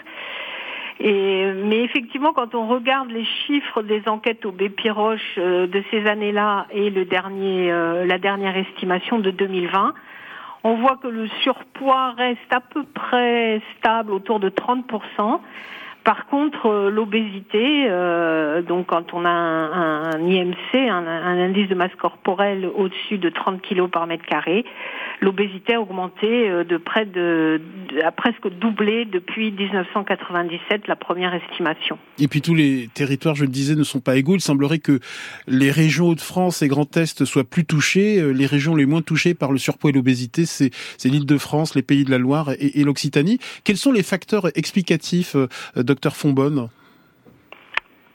Mais 1.00 1.83
effectivement, 1.83 2.33
quand 2.33 2.55
on 2.55 2.66
regarde 2.66 3.11
les 3.11 3.24
chiffres 3.24 3.83
des 3.83 4.03
enquêtes 4.07 4.46
au 4.46 4.53
Bépiroche 4.53 5.38
euh, 5.38 5.66
de 5.66 5.83
ces 5.90 6.07
années-là 6.07 6.66
et 6.70 6.90
le 6.90 7.05
dernier, 7.05 7.70
euh, 7.72 8.07
la 8.07 8.18
dernière 8.18 8.57
estimation 8.57 9.18
de 9.18 9.31
2020, 9.31 9.92
on 10.62 10.77
voit 10.77 10.96
que 10.96 11.09
le 11.09 11.27
surpoids 11.42 12.12
reste 12.12 12.53
à 12.53 12.61
peu 12.61 12.85
près 12.85 13.61
stable 13.77 14.12
autour 14.12 14.40
de 14.40 14.48
30 14.48 14.87
Par 16.05 16.27
contre, 16.27 16.67
euh, 16.67 16.90
l'obésité, 16.90 17.87
euh, 17.88 18.61
donc 18.61 18.88
quand 18.88 19.14
on 19.14 19.25
a 19.25 19.31
un, 19.31 20.21
IMC, 20.21 20.75
un, 20.75 21.07
indice 21.07 21.67
de 21.71 21.75
masse 21.75 21.95
corporelle 21.99 22.67
au-dessus 22.67 23.17
de 23.17 23.31
30 23.31 23.62
kg 23.62 23.88
par 23.88 24.07
mètre 24.07 24.27
carré, 24.27 24.67
l'obésité 25.23 25.75
a 25.75 25.81
augmenté 25.81 26.51
euh, 26.51 26.62
de 26.62 26.77
près 26.77 27.07
de, 27.07 27.59
a 28.05 28.12
presque 28.12 28.51
doublé 28.51 29.07
depuis 29.07 29.51
1997, 29.51 30.88
la 30.88 30.97
première 30.97 31.33
estimation. 31.33 31.99
Et 32.19 32.29
puis 32.29 32.43
tous 32.43 32.55
les 32.55 32.90
territoires, 32.93 33.35
je 33.35 33.45
le 33.45 33.51
disais, 33.51 33.75
ne 33.75 33.83
sont 33.83 34.01
pas 34.01 34.17
égaux. 34.17 34.35
Il 34.35 34.43
semblerait 34.43 34.81
que 34.81 35.01
les 35.49 35.71
régions 35.71 36.09
Hauts-de-France 36.09 36.61
et 36.61 36.69
Grand 36.69 36.95
Est 36.99 37.25
soient 37.25 37.45
plus 37.45 37.64
touchées. 37.64 38.23
Les 38.35 38.47
régions 38.47 38.77
les 38.77 38.85
moins 38.85 39.01
touchées 39.01 39.33
par 39.33 39.53
le 39.53 39.59
surpoids 39.59 39.88
et 39.88 39.95
l'obésité, 39.95 40.45
c'est 40.45 40.71
l'Île-de-France, 41.03 41.75
les 41.75 41.83
Pays 41.83 42.05
de 42.05 42.11
la 42.11 42.19
Loire 42.19 42.51
et, 42.59 42.81
et 42.81 42.85
l'Occitanie. 42.85 43.38
Quels 43.64 43.79
sont 43.79 43.93
les 43.93 44.03
facteurs 44.03 44.49
explicatifs 44.55 45.35
docteur 45.94 46.16
Fonbonne 46.16 46.68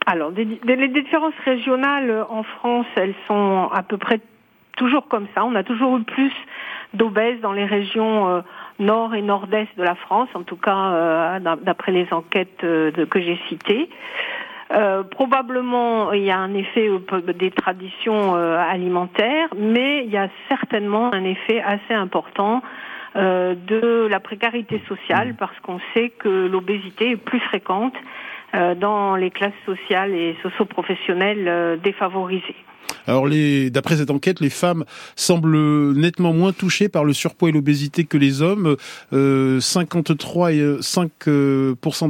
alors, 0.06 0.32
les 0.32 0.88
différences 0.88 1.36
régionales 1.46 2.26
en 2.32 2.42
France, 2.42 2.88
elles 2.96 3.14
sont 3.28 3.70
à 3.72 3.84
peu 3.84 3.98
près 3.98 4.20
toujours 4.76 5.08
comme 5.08 5.28
ça. 5.36 5.46
On 5.46 5.54
a 5.54 5.62
toujours 5.62 5.98
eu 5.98 6.04
plus 6.04 6.32
d'obèses 6.96 7.40
dans 7.42 7.52
les 7.52 7.66
régions 7.66 8.28
euh, 8.28 8.42
nord 8.80 9.14
et 9.14 9.22
nord-est 9.22 9.78
de 9.78 9.84
la 9.84 9.96
France, 9.96 10.30
en 10.34 10.44
tout 10.44 10.56
cas 10.56 10.92
euh, 10.94 11.40
d'après 11.62 11.92
les 11.92 12.08
enquêtes 12.12 12.64
euh, 12.64 12.92
que 13.06 13.22
j'ai 13.22 13.40
citées. 13.50 13.90
Euh, 14.72 15.04
probablement, 15.04 16.12
il 16.14 16.24
y 16.24 16.32
a 16.32 16.38
un 16.38 16.54
effet 16.54 16.90
des 17.36 17.52
traditions 17.52 18.36
alimentaires, 18.36 19.50
mais 19.58 20.06
il 20.06 20.12
y 20.12 20.18
a 20.18 20.30
certainement 20.48 21.14
un 21.14 21.24
effet 21.24 21.62
assez 21.62 21.94
important 21.94 22.62
euh, 23.16 23.56
de 23.56 24.08
la 24.08 24.20
précarité 24.20 24.82
sociale 24.88 25.36
parce 25.38 25.58
qu'on 25.62 25.80
sait 25.94 26.10
que 26.10 26.48
l'obésité 26.48 27.12
est 27.12 27.18
plus 27.18 27.40
fréquente 27.40 27.96
euh, 28.56 28.74
dans 28.74 29.16
les 29.16 29.30
classes 29.30 29.54
sociales 29.64 30.12
et 30.16 30.36
socio-professionnelles 30.42 31.48
euh, 31.48 31.78
défavorisées. 31.78 32.56
Alors, 33.06 33.28
d'après 33.72 33.98
cette 33.98 34.10
enquête, 34.10 34.40
les 34.40 34.50
femmes 34.50 34.86
semblent 35.16 35.94
nettement 35.94 36.34
moins 36.34 36.52
touchées 36.52 36.90
par 36.90 37.04
le 37.04 37.14
surpoids 37.14 37.50
et 37.50 37.52
l'obésité 37.52 38.06
que 38.06 38.18
les 38.18 38.42
hommes. 38.42 38.76
Euh, 39.14 39.60
53 39.60 40.54
et 40.54 40.78
5 40.82 41.12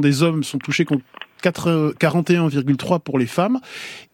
des 0.00 0.22
hommes 0.22 0.42
sont 0.42 0.58
touchés 0.58 0.86
contre 0.86 1.02
41,3 1.42 3.00
pour 3.00 3.18
les 3.18 3.26
femmes. 3.26 3.60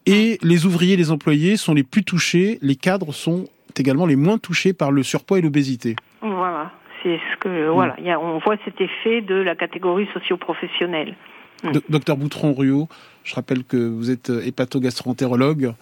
Et 0.07 0.39
les 0.43 0.67
ouvriers, 0.67 0.97
les 0.97 1.13
employés 1.13 1.57
sont 1.57 1.75
les 1.75 1.85
plus 1.85 2.03
touchés. 2.03 2.59
Les 2.61 2.77
cadres 2.77 3.13
sont 3.13 3.47
également 3.77 4.07
les 4.07 4.17
moins 4.17 4.39
touchés 4.39 4.73
par 4.73 4.91
le 4.91 5.03
surpoids 5.03 5.39
et 5.39 5.43
l'obésité. 5.43 5.97
Voilà, 6.21 6.73
c'est 7.03 7.19
ce 7.33 7.37
que 7.39 7.69
voilà, 7.69 7.97
y 8.01 8.11
a, 8.11 8.19
on 8.19 8.39
voit 8.39 8.57
cet 8.65 8.81
effet 8.81 9.21
de 9.21 9.35
la 9.35 9.55
catégorie 9.55 10.09
socio-professionnelle. 10.13 11.15
Hmm. 11.63 11.73
Docteur 11.89 12.17
Boutron-Ruot, 12.17 12.89
je 13.25 13.35
rappelle 13.35 13.65
que 13.65 13.77
vous 13.77 14.11
êtes 14.11 14.31
euh, 14.31 14.45
hépatogastroentérologue 14.45 15.73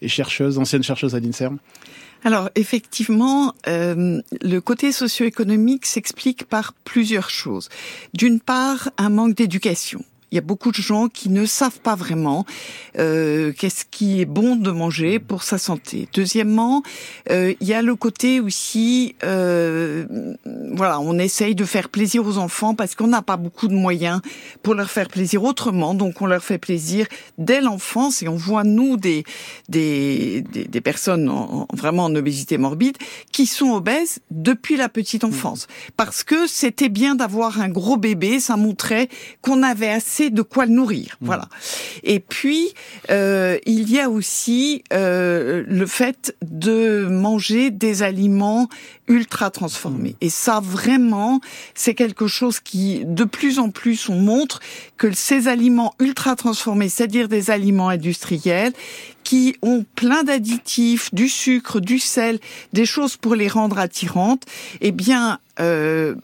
et 0.00 0.08
chercheuse, 0.08 0.58
ancienne 0.58 0.82
chercheuse 0.82 1.14
à 1.14 1.20
l'INSERM. 1.20 1.58
Alors 2.24 2.48
effectivement, 2.54 3.52
euh, 3.68 4.20
le 4.40 4.58
côté 4.60 4.92
socio-économique 4.92 5.84
s'explique 5.84 6.44
par 6.44 6.72
plusieurs 6.84 7.30
choses. 7.30 7.68
D'une 8.14 8.40
part, 8.40 8.90
un 8.96 9.10
manque 9.10 9.34
d'éducation. 9.34 10.02
Il 10.34 10.38
y 10.38 10.38
a 10.38 10.40
beaucoup 10.40 10.72
de 10.72 10.82
gens 10.82 11.06
qui 11.06 11.28
ne 11.28 11.46
savent 11.46 11.78
pas 11.78 11.94
vraiment 11.94 12.44
euh, 12.98 13.52
qu'est-ce 13.56 13.84
qui 13.88 14.20
est 14.20 14.24
bon 14.24 14.56
de 14.56 14.72
manger 14.72 15.20
pour 15.20 15.44
sa 15.44 15.58
santé. 15.58 16.08
Deuxièmement, 16.12 16.82
euh, 17.30 17.54
il 17.60 17.68
y 17.68 17.72
a 17.72 17.82
le 17.82 17.94
côté 17.94 18.40
aussi, 18.40 19.14
euh, 19.22 20.34
voilà, 20.72 20.98
on 20.98 21.20
essaye 21.20 21.54
de 21.54 21.64
faire 21.64 21.88
plaisir 21.88 22.26
aux 22.26 22.38
enfants 22.38 22.74
parce 22.74 22.96
qu'on 22.96 23.06
n'a 23.06 23.22
pas 23.22 23.36
beaucoup 23.36 23.68
de 23.68 23.74
moyens 23.74 24.22
pour 24.64 24.74
leur 24.74 24.90
faire 24.90 25.06
plaisir 25.06 25.44
autrement. 25.44 25.94
Donc 25.94 26.20
on 26.20 26.26
leur 26.26 26.42
fait 26.42 26.58
plaisir 26.58 27.06
dès 27.38 27.60
l'enfance 27.60 28.20
et 28.24 28.26
on 28.26 28.34
voit 28.34 28.64
nous 28.64 28.96
des 28.96 29.22
des, 29.68 30.42
des, 30.50 30.64
des 30.64 30.80
personnes 30.80 31.28
en, 31.28 31.68
vraiment 31.72 32.06
en 32.06 32.14
obésité 32.16 32.58
morbide 32.58 32.96
qui 33.30 33.46
sont 33.46 33.70
obèses 33.70 34.18
depuis 34.32 34.76
la 34.76 34.88
petite 34.88 35.22
enfance 35.22 35.68
parce 35.96 36.24
que 36.24 36.48
c'était 36.48 36.88
bien 36.88 37.14
d'avoir 37.14 37.60
un 37.60 37.68
gros 37.68 37.96
bébé, 37.96 38.40
ça 38.40 38.56
montrait 38.56 39.08
qu'on 39.40 39.62
avait 39.62 39.90
assez 39.90 40.23
de 40.30 40.42
quoi 40.42 40.66
le 40.66 40.72
nourrir. 40.72 41.16
Mmh. 41.20 41.26
Voilà. 41.26 41.48
Et 42.02 42.20
puis 42.20 42.74
euh, 43.10 43.58
il 43.66 43.90
y 43.90 44.00
a 44.00 44.10
aussi 44.10 44.82
euh, 44.92 45.64
le 45.66 45.86
fait 45.86 46.36
de 46.42 47.06
manger 47.08 47.70
des 47.70 48.02
aliments 48.02 48.68
ultra 49.08 49.50
transformés. 49.50 50.10
Mmh. 50.10 50.24
Et 50.24 50.30
ça 50.30 50.60
vraiment, 50.62 51.40
c'est 51.74 51.94
quelque 51.94 52.26
chose 52.26 52.60
qui 52.60 53.04
de 53.04 53.24
plus 53.24 53.58
en 53.58 53.70
plus 53.70 54.08
on 54.08 54.18
montre 54.18 54.60
que 54.96 55.12
ces 55.12 55.48
aliments 55.48 55.94
ultra 56.00 56.36
transformés, 56.36 56.88
c'est-à-dire 56.88 57.28
des 57.28 57.50
aliments 57.50 57.88
industriels 57.88 58.72
qui 59.24 59.56
ont 59.62 59.84
plein 59.96 60.22
d'additifs, 60.22 61.12
du 61.14 61.28
sucre, 61.28 61.80
du 61.80 61.98
sel, 61.98 62.38
des 62.72 62.86
choses 62.86 63.16
pour 63.16 63.34
les 63.34 63.48
rendre 63.48 63.78
attirantes, 63.78 64.44
eh 64.80 64.92
bien, 64.92 65.38
euh, 65.60 66.14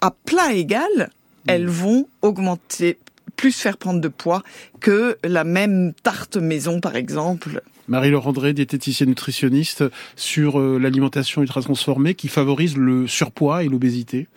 à 0.00 0.10
plat 0.10 0.52
égal, 0.52 0.86
mmh. 0.96 1.08
elles 1.48 1.68
vont 1.68 2.06
augmenter 2.22 2.98
plus 3.36 3.52
faire 3.52 3.76
prendre 3.76 4.00
de 4.00 4.08
poids 4.08 4.42
que 4.80 5.18
la 5.24 5.44
même 5.44 5.92
tarte 6.02 6.36
maison, 6.36 6.80
par 6.80 6.96
exemple. 6.96 7.62
Marie-Laure 7.88 8.26
André, 8.26 8.52
diététicienne 8.52 9.08
nutritionniste, 9.08 9.84
sur 10.16 10.60
euh, 10.60 10.78
l'alimentation 10.78 11.42
ultra 11.42 11.62
transformée 11.62 12.14
qui 12.14 12.28
favorise 12.28 12.76
le 12.76 13.06
surpoids 13.06 13.64
et 13.64 13.68
l'obésité. 13.68 14.28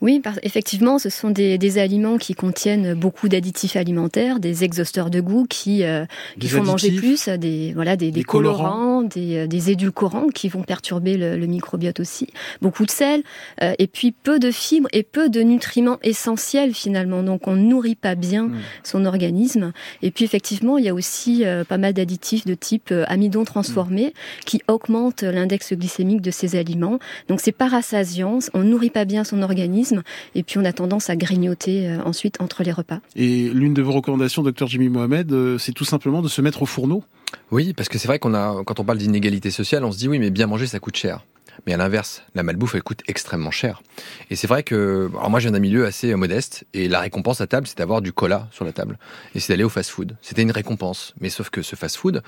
Oui, 0.00 0.20
effectivement, 0.42 0.98
ce 0.98 1.08
sont 1.08 1.30
des, 1.30 1.58
des, 1.58 1.78
aliments 1.78 2.18
qui 2.18 2.34
contiennent 2.34 2.94
beaucoup 2.94 3.28
d'additifs 3.28 3.76
alimentaires, 3.76 4.40
des 4.40 4.64
exhausteurs 4.64 5.10
de 5.10 5.20
goût 5.20 5.46
qui, 5.48 5.84
euh, 5.84 6.04
qui 6.38 6.48
font 6.48 6.62
manger 6.62 6.92
plus, 6.92 7.28
des, 7.28 7.72
voilà, 7.74 7.96
des, 7.96 8.06
des, 8.06 8.20
des 8.20 8.24
colorants, 8.24 9.02
des, 9.02 9.38
euh, 9.38 9.46
des, 9.46 9.70
édulcorants 9.70 10.28
qui 10.28 10.48
vont 10.48 10.62
perturber 10.62 11.16
le, 11.16 11.36
le, 11.36 11.46
microbiote 11.46 12.00
aussi, 12.00 12.28
beaucoup 12.60 12.84
de 12.84 12.90
sel, 12.90 13.22
euh, 13.62 13.74
et 13.78 13.86
puis 13.86 14.12
peu 14.12 14.38
de 14.38 14.50
fibres 14.50 14.88
et 14.92 15.02
peu 15.02 15.28
de 15.28 15.40
nutriments 15.40 15.98
essentiels 16.02 16.74
finalement. 16.74 17.22
Donc 17.22 17.48
on 17.48 17.56
ne 17.56 17.62
nourrit 17.62 17.94
pas 17.94 18.14
bien 18.14 18.44
mmh. 18.44 18.56
son 18.84 19.04
organisme. 19.04 19.72
Et 20.02 20.10
puis 20.10 20.24
effectivement, 20.24 20.78
il 20.78 20.84
y 20.84 20.88
a 20.88 20.94
aussi 20.94 21.44
euh, 21.44 21.64
pas 21.64 21.78
mal 21.78 21.92
d'additifs 21.92 22.44
de 22.44 22.54
type 22.54 22.92
amidon 23.08 23.44
transformé 23.44 24.14
qui 24.44 24.62
augmente 24.68 25.22
l'index 25.22 25.72
glycémique 25.72 26.20
de 26.20 26.30
ces 26.30 26.56
aliments. 26.56 26.98
Donc 27.28 27.40
c'est 27.40 27.52
par 27.52 27.70
rassasiance, 27.70 28.50
on 28.54 28.62
nourrit 28.62 28.90
pas 28.90 29.04
bien 29.04 29.24
son 29.24 29.42
organisme 29.42 30.02
et 30.34 30.42
puis 30.42 30.58
on 30.58 30.64
a 30.64 30.72
tendance 30.72 31.10
à 31.10 31.16
grignoter 31.16 31.88
euh, 31.88 31.98
ensuite 32.04 32.40
entre 32.40 32.62
les 32.62 32.72
repas. 32.72 33.00
Et 33.14 33.48
l'une 33.48 33.74
de 33.74 33.82
vos 33.82 33.92
recommandations, 33.92 34.42
docteur 34.42 34.68
Jimmy 34.68 34.88
Mohamed, 34.88 35.32
euh, 35.32 35.58
c'est 35.58 35.72
tout 35.72 35.84
simplement 35.84 36.22
de 36.22 36.28
se 36.28 36.40
mettre 36.40 36.62
au 36.62 36.66
fourneau 36.66 37.02
Oui, 37.50 37.72
parce 37.72 37.88
que 37.88 37.98
c'est 37.98 38.08
vrai 38.08 38.18
qu'on 38.18 38.34
a, 38.34 38.62
quand 38.64 38.80
on 38.80 38.84
parle 38.84 38.98
d'inégalité 38.98 39.50
sociale, 39.50 39.84
on 39.84 39.92
se 39.92 39.98
dit 39.98 40.08
oui, 40.08 40.18
mais 40.18 40.30
bien 40.30 40.46
manger, 40.46 40.66
ça 40.66 40.78
coûte 40.78 40.96
cher. 40.96 41.24
Mais 41.66 41.72
à 41.72 41.76
l'inverse, 41.76 42.22
la 42.34 42.42
malbouffe, 42.42 42.74
elle 42.74 42.82
coûte 42.82 43.02
extrêmement 43.08 43.50
cher. 43.50 43.82
Et 44.30 44.36
c'est 44.36 44.46
vrai 44.46 44.62
que, 44.62 45.10
alors 45.14 45.30
moi, 45.30 45.40
j'ai 45.40 45.48
un 45.48 45.58
milieu 45.58 45.86
assez 45.86 46.14
modeste, 46.14 46.64
et 46.74 46.88
la 46.88 47.00
récompense 47.00 47.40
à 47.40 47.46
table, 47.46 47.66
c'est 47.66 47.78
d'avoir 47.78 48.02
du 48.02 48.12
cola 48.12 48.48
sur 48.52 48.64
la 48.64 48.72
table. 48.72 48.98
Et 49.34 49.40
c'est 49.40 49.52
d'aller 49.52 49.64
au 49.64 49.68
fast-food. 49.68 50.16
C'était 50.20 50.42
une 50.42 50.50
récompense. 50.50 51.14
Mais 51.20 51.30
sauf 51.30 51.50
que 51.50 51.62
ce 51.62 51.74
fast-food, 51.74 52.22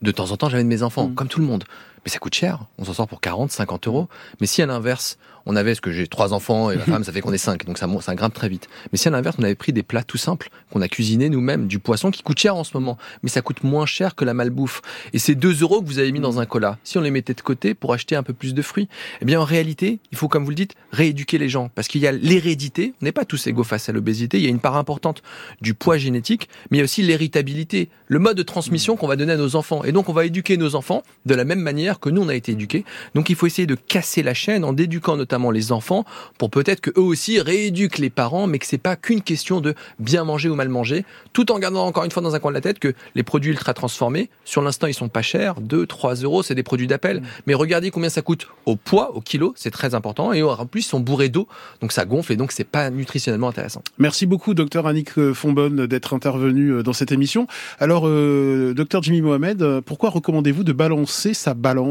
de 0.00 0.10
temps 0.12 0.30
en 0.30 0.36
temps, 0.36 0.48
j'avais 0.48 0.62
de 0.62 0.68
mes 0.68 0.82
enfants, 0.82 1.08
mmh. 1.08 1.14
comme 1.14 1.28
tout 1.28 1.40
le 1.40 1.46
monde. 1.46 1.64
Mais 2.04 2.10
ça 2.10 2.18
coûte 2.18 2.34
cher. 2.34 2.66
On 2.78 2.84
s'en 2.84 2.94
sort 2.94 3.08
pour 3.08 3.20
40, 3.20 3.50
50 3.50 3.86
euros. 3.86 4.08
Mais 4.40 4.46
si 4.46 4.62
à 4.62 4.66
l'inverse, 4.66 5.18
on 5.46 5.56
avait, 5.56 5.74
ce 5.74 5.80
que 5.80 5.92
j'ai 5.92 6.06
trois 6.06 6.32
enfants 6.32 6.70
et 6.70 6.76
ma 6.76 6.84
femme, 6.84 7.04
ça 7.04 7.12
fait 7.12 7.20
qu'on 7.20 7.32
est 7.32 7.38
cinq, 7.38 7.64
donc 7.66 7.78
ça, 7.78 7.86
ça 8.00 8.14
grimpe 8.14 8.34
très 8.34 8.48
vite. 8.48 8.68
Mais 8.92 8.98
si 8.98 9.08
à 9.08 9.10
l'inverse, 9.10 9.36
on 9.38 9.42
avait 9.42 9.54
pris 9.54 9.72
des 9.72 9.82
plats 9.82 10.02
tout 10.02 10.16
simples, 10.16 10.48
qu'on 10.70 10.80
a 10.80 10.88
cuisiné 10.88 11.28
nous-mêmes, 11.28 11.66
du 11.66 11.78
poisson 11.78 12.10
qui 12.10 12.22
coûte 12.22 12.38
cher 12.38 12.56
en 12.56 12.64
ce 12.64 12.72
moment, 12.74 12.96
mais 13.22 13.28
ça 13.28 13.42
coûte 13.42 13.62
moins 13.62 13.86
cher 13.86 14.14
que 14.14 14.24
la 14.24 14.34
malbouffe. 14.34 14.80
Et 15.12 15.18
ces 15.18 15.34
deux 15.34 15.60
euros 15.60 15.82
que 15.82 15.86
vous 15.86 15.98
avez 15.98 16.12
mis 16.12 16.20
dans 16.20 16.40
un 16.40 16.46
cola, 16.46 16.78
si 16.84 16.98
on 16.98 17.00
les 17.00 17.10
mettait 17.10 17.34
de 17.34 17.40
côté 17.40 17.74
pour 17.74 17.92
acheter 17.92 18.16
un 18.16 18.22
peu 18.22 18.32
plus 18.32 18.54
de 18.54 18.62
fruits, 18.62 18.88
eh 19.20 19.24
bien 19.24 19.40
en 19.40 19.44
réalité, 19.44 19.98
il 20.12 20.18
faut, 20.18 20.28
comme 20.28 20.44
vous 20.44 20.50
le 20.50 20.56
dites, 20.56 20.74
rééduquer 20.92 21.38
les 21.38 21.48
gens. 21.48 21.70
Parce 21.74 21.88
qu'il 21.88 22.00
y 22.00 22.06
a 22.06 22.12
l'hérédité, 22.12 22.94
on 23.02 23.04
n'est 23.04 23.12
pas 23.12 23.24
tous 23.24 23.46
égaux 23.46 23.64
face 23.64 23.88
à 23.88 23.92
l'obésité, 23.92 24.38
il 24.38 24.44
y 24.44 24.46
a 24.46 24.50
une 24.50 24.60
part 24.60 24.76
importante 24.76 25.22
du 25.60 25.74
poids 25.74 25.98
génétique, 25.98 26.48
mais 26.70 26.78
il 26.78 26.80
y 26.80 26.82
a 26.82 26.84
aussi 26.84 27.02
l'héritabilité, 27.02 27.90
le 28.06 28.18
mode 28.18 28.36
de 28.36 28.42
transmission 28.42 28.96
qu'on 28.96 29.08
va 29.08 29.16
donner 29.16 29.32
à 29.32 29.36
nos 29.36 29.56
enfants. 29.56 29.84
Et 29.84 29.92
donc 29.92 30.08
on 30.08 30.12
va 30.12 30.24
éduquer 30.24 30.56
nos 30.56 30.74
enfants 30.74 31.02
de 31.26 31.34
la 31.34 31.44
même 31.44 31.60
manière 31.60 31.93
que 32.00 32.10
nous 32.10 32.22
on 32.22 32.28
a 32.28 32.34
été 32.34 32.52
éduqués. 32.52 32.84
Donc 33.14 33.30
il 33.30 33.36
faut 33.36 33.46
essayer 33.46 33.66
de 33.66 33.74
casser 33.74 34.22
la 34.22 34.34
chaîne 34.34 34.64
en 34.64 34.76
éduquant 34.76 35.16
notamment 35.16 35.50
les 35.50 35.72
enfants 35.72 36.04
pour 36.38 36.50
peut-être 36.50 36.80
que 36.80 36.90
eux 36.90 37.02
aussi 37.02 37.40
rééduquent 37.40 37.98
les 37.98 38.10
parents, 38.10 38.46
mais 38.46 38.58
que 38.58 38.66
c'est 38.66 38.78
pas 38.78 38.96
qu'une 38.96 39.22
question 39.22 39.60
de 39.60 39.74
bien 39.98 40.24
manger 40.24 40.48
ou 40.48 40.54
mal 40.54 40.68
manger, 40.68 41.04
tout 41.32 41.52
en 41.52 41.58
gardant 41.58 41.86
encore 41.86 42.04
une 42.04 42.10
fois 42.10 42.22
dans 42.22 42.34
un 42.34 42.38
coin 42.38 42.50
de 42.50 42.56
la 42.56 42.60
tête 42.60 42.78
que 42.78 42.94
les 43.14 43.22
produits 43.22 43.50
ultra 43.50 43.74
transformés, 43.74 44.30
sur 44.44 44.62
l'instant 44.62 44.86
ils 44.86 44.94
sont 44.94 45.08
pas 45.08 45.22
chers, 45.22 45.60
2, 45.60 45.86
3 45.86 46.14
euros, 46.16 46.42
c'est 46.42 46.54
des 46.54 46.62
produits 46.62 46.86
d'appel. 46.86 47.20
Mmh. 47.20 47.24
Mais 47.46 47.54
regardez 47.54 47.90
combien 47.90 48.10
ça 48.10 48.22
coûte 48.22 48.48
au 48.66 48.76
poids, 48.76 49.14
au 49.14 49.20
kilo, 49.20 49.54
c'est 49.56 49.70
très 49.70 49.94
important, 49.94 50.32
et 50.32 50.42
en 50.42 50.66
plus 50.66 50.80
ils 50.80 50.88
sont 50.88 51.00
bourrés 51.00 51.28
d'eau, 51.28 51.48
donc 51.80 51.92
ça 51.92 52.04
gonfle 52.04 52.32
et 52.32 52.36
donc 52.36 52.52
c'est 52.52 52.64
pas 52.64 52.90
nutritionnellement 52.90 53.48
intéressant. 53.48 53.82
Merci 53.98 54.26
beaucoup, 54.26 54.54
docteur 54.54 54.86
Annick 54.86 55.10
Fonbonne, 55.32 55.86
d'être 55.86 56.14
intervenu 56.14 56.70
euh, 56.70 56.82
dans 56.82 56.92
cette 56.92 57.12
émission. 57.12 57.46
Alors, 57.78 58.06
euh, 58.06 58.74
docteur 58.74 59.02
Jimmy 59.02 59.20
Mohamed, 59.20 59.80
pourquoi 59.80 60.10
recommandez-vous 60.10 60.64
de 60.64 60.72
balancer 60.72 61.34
sa 61.34 61.54
balance? 61.54 61.83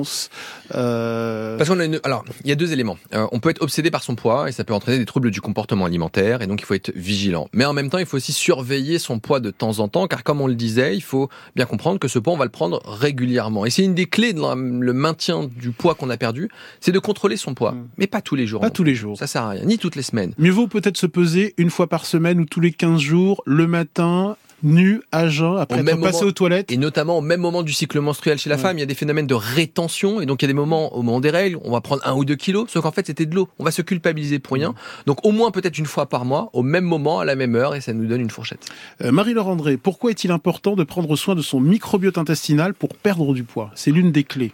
Euh... 0.73 1.58
Parce 1.58 1.69
qu'on 1.69 1.79
a 1.79 1.86
une... 1.86 1.99
Alors, 2.03 2.23
il 2.43 2.49
y 2.49 2.51
a 2.51 2.56
deux 2.56 2.71
éléments. 2.73 2.97
Euh, 3.13 3.27
on 3.32 3.39
peut 3.39 3.49
être 3.49 3.62
obsédé 3.62 3.91
par 3.91 4.03
son 4.03 4.15
poids 4.15 4.49
et 4.49 4.51
ça 4.51 4.63
peut 4.63 4.73
entraîner 4.73 4.97
des 4.97 5.06
troubles 5.06 5.32
du 5.32 5.41
comportement 5.41 5.86
alimentaire 5.86 6.41
et 6.41 6.47
donc 6.47 6.62
il 6.62 6.65
faut 6.65 6.73
être 6.73 6.91
vigilant. 6.95 7.47
Mais 7.53 7.65
en 7.65 7.73
même 7.73 7.89
temps, 7.89 7.97
il 7.97 8.06
faut 8.06 8.17
aussi 8.17 8.34
surveiller 8.34 8.99
son 8.99 9.19
poids 9.19 9.39
de 9.39 9.51
temps 9.51 9.79
en 9.79 9.88
temps 9.88 10.08
car 10.08 10.23
comme 10.23 10.41
on 10.41 10.47
le 10.47 10.56
disait, 10.56 10.95
il 10.95 11.03
faut 11.03 11.29
bien 11.56 11.65
comprendre 11.65 11.99
que 11.99 12.08
ce 12.08 12.19
poids, 12.19 12.34
on 12.34 12.38
va 12.38 12.45
le 12.45 12.51
prendre 12.51 12.82
régulièrement. 12.86 13.65
Et 13.65 13.69
c'est 13.69 13.84
une 13.84 13.95
des 13.95 14.06
clés 14.06 14.34
dans 14.34 14.56
le 14.56 14.93
maintien 14.93 15.49
du 15.56 15.71
poids 15.71 15.95
qu'on 15.95 16.10
a 16.10 16.17
perdu, 16.17 16.49
c'est 16.79 16.91
de 16.91 16.99
contrôler 16.99 17.38
son 17.38 17.53
poids. 17.53 17.73
Mmh. 17.73 17.88
Mais 17.97 18.08
pas 18.08 18.21
tous 18.21 18.36
les 18.36 18.47
jours. 18.47 18.62
Pas 18.62 18.69
tous 18.69 18.84
les 18.84 18.95
jours. 18.95 19.17
Ça 19.17 19.27
sert 19.27 19.43
à 19.43 19.49
rien, 19.49 19.65
ni 19.65 19.77
toutes 19.77 19.95
les 19.95 20.03
semaines. 20.03 20.34
Mieux 20.38 20.51
vaut 20.51 20.67
peut-être 20.67 20.97
se 20.97 21.08
peser 21.08 21.53
une 21.58 21.69
fois 21.69 21.88
par 21.88 22.06
semaine 22.06 22.39
ou 22.39 22.45
tous 22.45 22.60
les 22.60 22.71
15 22.71 22.99
jours, 22.99 23.41
le 23.45 23.67
matin, 23.67 24.38
nu, 24.63 25.02
à 25.12 25.28
jeun, 25.28 25.58
après 25.58 25.80
être 25.80 26.02
passé 26.02 26.23
aux 26.23 26.32
toilettes. 26.32 26.71
Et 26.71 26.78
notamment 26.78 27.17
au 27.17 27.21
même 27.21 27.41
moment 27.41 27.63
du 27.63 27.73
cycle 27.73 27.99
menstruel 27.99 28.38
chez 28.38 28.49
la 28.49 28.58
femme, 28.58 28.78
il 28.78 28.80
y 28.80 28.84
a 28.84 28.88
des 28.88 28.95
phénomènes 28.95 29.28
de 29.28 29.34
rétention. 29.34 30.21
Et 30.21 30.26
donc 30.26 30.41
il 30.41 30.45
y 30.45 30.47
a 30.47 30.54
des 30.54 30.54
moments, 30.54 30.95
au 30.95 31.02
moment 31.02 31.19
des 31.19 31.30
règles, 31.30 31.60
on 31.63 31.71
va 31.71 31.82
prendre 31.82 32.02
un 32.06 32.13
ou 32.13 32.26
deux 32.26 32.36
kilos, 32.36 32.69
sauf 32.69 32.84
qu'en 32.84 32.91
fait 32.91 33.06
c'était 33.08 33.26
de 33.26 33.36
l'eau. 33.36 33.49
On 33.60 33.63
va 33.63 33.71
se 33.71 33.82
culpabiliser 33.82 34.39
pour 34.39 34.56
rien. 34.56 34.73
Donc 35.06 35.26
au 35.26 35.32
moins 35.32 35.52
peut-être 35.52 35.78
une 35.78 35.86
fois 35.86 36.08
par 36.08 36.26
mois, 36.26 36.49
au 36.54 36.63
même 36.63 36.86
moment, 36.86 37.19
à 37.19 37.26
la 37.26 37.36
même 37.36 37.56
heure, 37.56 37.76
et 37.76 37.82
ça 37.82 37.93
nous 37.93 38.08
donne 38.08 38.21
une 38.21 38.30
fourchette. 38.30 38.65
Euh, 39.02 39.12
Marie-Laure 39.12 39.47
André, 39.47 39.78
pourquoi 39.78 40.12
est-il 40.12 40.32
important 40.32 40.76
de 40.76 40.84
prendre 40.84 41.15
soin 41.15 41.36
de 41.36 41.41
son 41.41 41.60
microbiote 41.60 42.17
intestinal 42.17 42.73
pour 42.73 42.95
perdre 42.95 43.34
du 43.34 43.43
poids? 43.43 43.71
C'est 43.76 43.91
l'une 43.91 44.12
des 44.12 44.23
clés. 44.23 44.52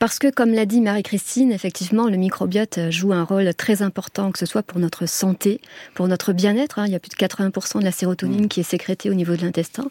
Parce 0.00 0.18
que, 0.18 0.30
comme 0.30 0.54
l'a 0.54 0.64
dit 0.64 0.80
Marie-Christine, 0.80 1.52
effectivement, 1.52 2.08
le 2.08 2.16
microbiote 2.16 2.88
joue 2.88 3.12
un 3.12 3.22
rôle 3.22 3.52
très 3.52 3.82
important, 3.82 4.32
que 4.32 4.38
ce 4.38 4.46
soit 4.46 4.62
pour 4.62 4.78
notre 4.80 5.04
santé, 5.04 5.60
pour 5.92 6.08
notre 6.08 6.32
bien-être. 6.32 6.78
Hein. 6.78 6.86
Il 6.86 6.92
y 6.92 6.94
a 6.94 6.98
plus 6.98 7.10
de 7.10 7.16
80% 7.16 7.80
de 7.80 7.84
la 7.84 7.92
sérotonine 7.92 8.46
mmh. 8.46 8.48
qui 8.48 8.60
est 8.60 8.62
sécrétée 8.62 9.10
au 9.10 9.14
niveau 9.14 9.36
de 9.36 9.42
l'intestin 9.42 9.90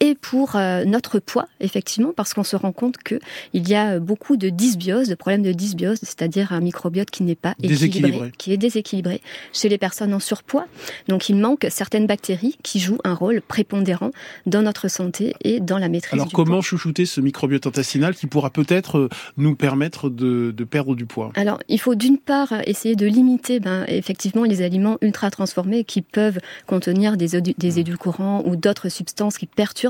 et 0.00 0.14
pour 0.14 0.54
euh, 0.54 0.84
notre 0.84 1.18
poids, 1.18 1.48
effectivement, 1.60 2.12
parce 2.14 2.32
qu'on 2.32 2.44
se 2.44 2.54
rend 2.54 2.72
compte 2.72 2.98
que 2.98 3.18
il 3.52 3.68
y 3.68 3.74
a 3.74 3.98
beaucoup 3.98 4.36
de 4.36 4.48
dysbiose, 4.48 5.08
de 5.08 5.14
problèmes 5.14 5.42
de 5.42 5.52
dysbiose, 5.52 5.98
c'est-à-dire 6.02 6.52
un 6.52 6.60
microbiote 6.60 7.10
qui 7.10 7.24
n'est 7.24 7.34
pas 7.34 7.54
équilibré, 7.62 8.32
qui 8.38 8.52
est 8.52 8.56
déséquilibré 8.56 9.20
chez 9.52 9.68
les 9.68 9.78
personnes 9.78 10.14
en 10.14 10.20
surpoids. 10.20 10.66
Donc 11.08 11.28
il 11.28 11.36
manque 11.36 11.66
certaines 11.70 12.06
bactéries 12.06 12.56
qui 12.62 12.78
jouent 12.78 13.00
un 13.02 13.14
rôle 13.14 13.40
prépondérant 13.40 14.12
dans 14.46 14.62
notre 14.62 14.88
santé 14.88 15.34
et 15.42 15.58
dans 15.58 15.78
la 15.78 15.88
maîtrise 15.88 16.12
Alors 16.12 16.32
comment 16.32 16.60
chouchouter 16.60 17.04
ce 17.04 17.20
microbiote 17.20 17.66
intestinal 17.66 18.14
qui 18.14 18.26
pourra 18.26 18.50
peut-être 18.50 18.98
euh, 18.98 19.08
nous 19.36 19.56
permettre 19.56 20.10
de, 20.10 20.52
de, 20.56 20.64
perdre 20.64 20.94
du 20.94 21.06
poids? 21.06 21.32
Alors 21.34 21.58
il 21.68 21.80
faut 21.80 21.96
d'une 21.96 22.18
part 22.18 22.52
essayer 22.66 22.94
de 22.94 23.06
limiter 23.06 23.58
ben, 23.58 23.84
effectivement 23.88 24.44
les 24.44 24.62
aliments 24.62 24.98
ultra 25.02 25.30
transformés 25.30 25.82
qui 25.82 26.02
peuvent 26.02 26.38
contenir 26.66 27.16
des, 27.16 27.40
des 27.40 27.70
mmh. 27.70 27.78
édulcorants 27.78 28.42
ou 28.46 28.54
d'autres 28.54 28.88
substances 28.88 29.38
qui 29.38 29.46
perturbent 29.46 29.87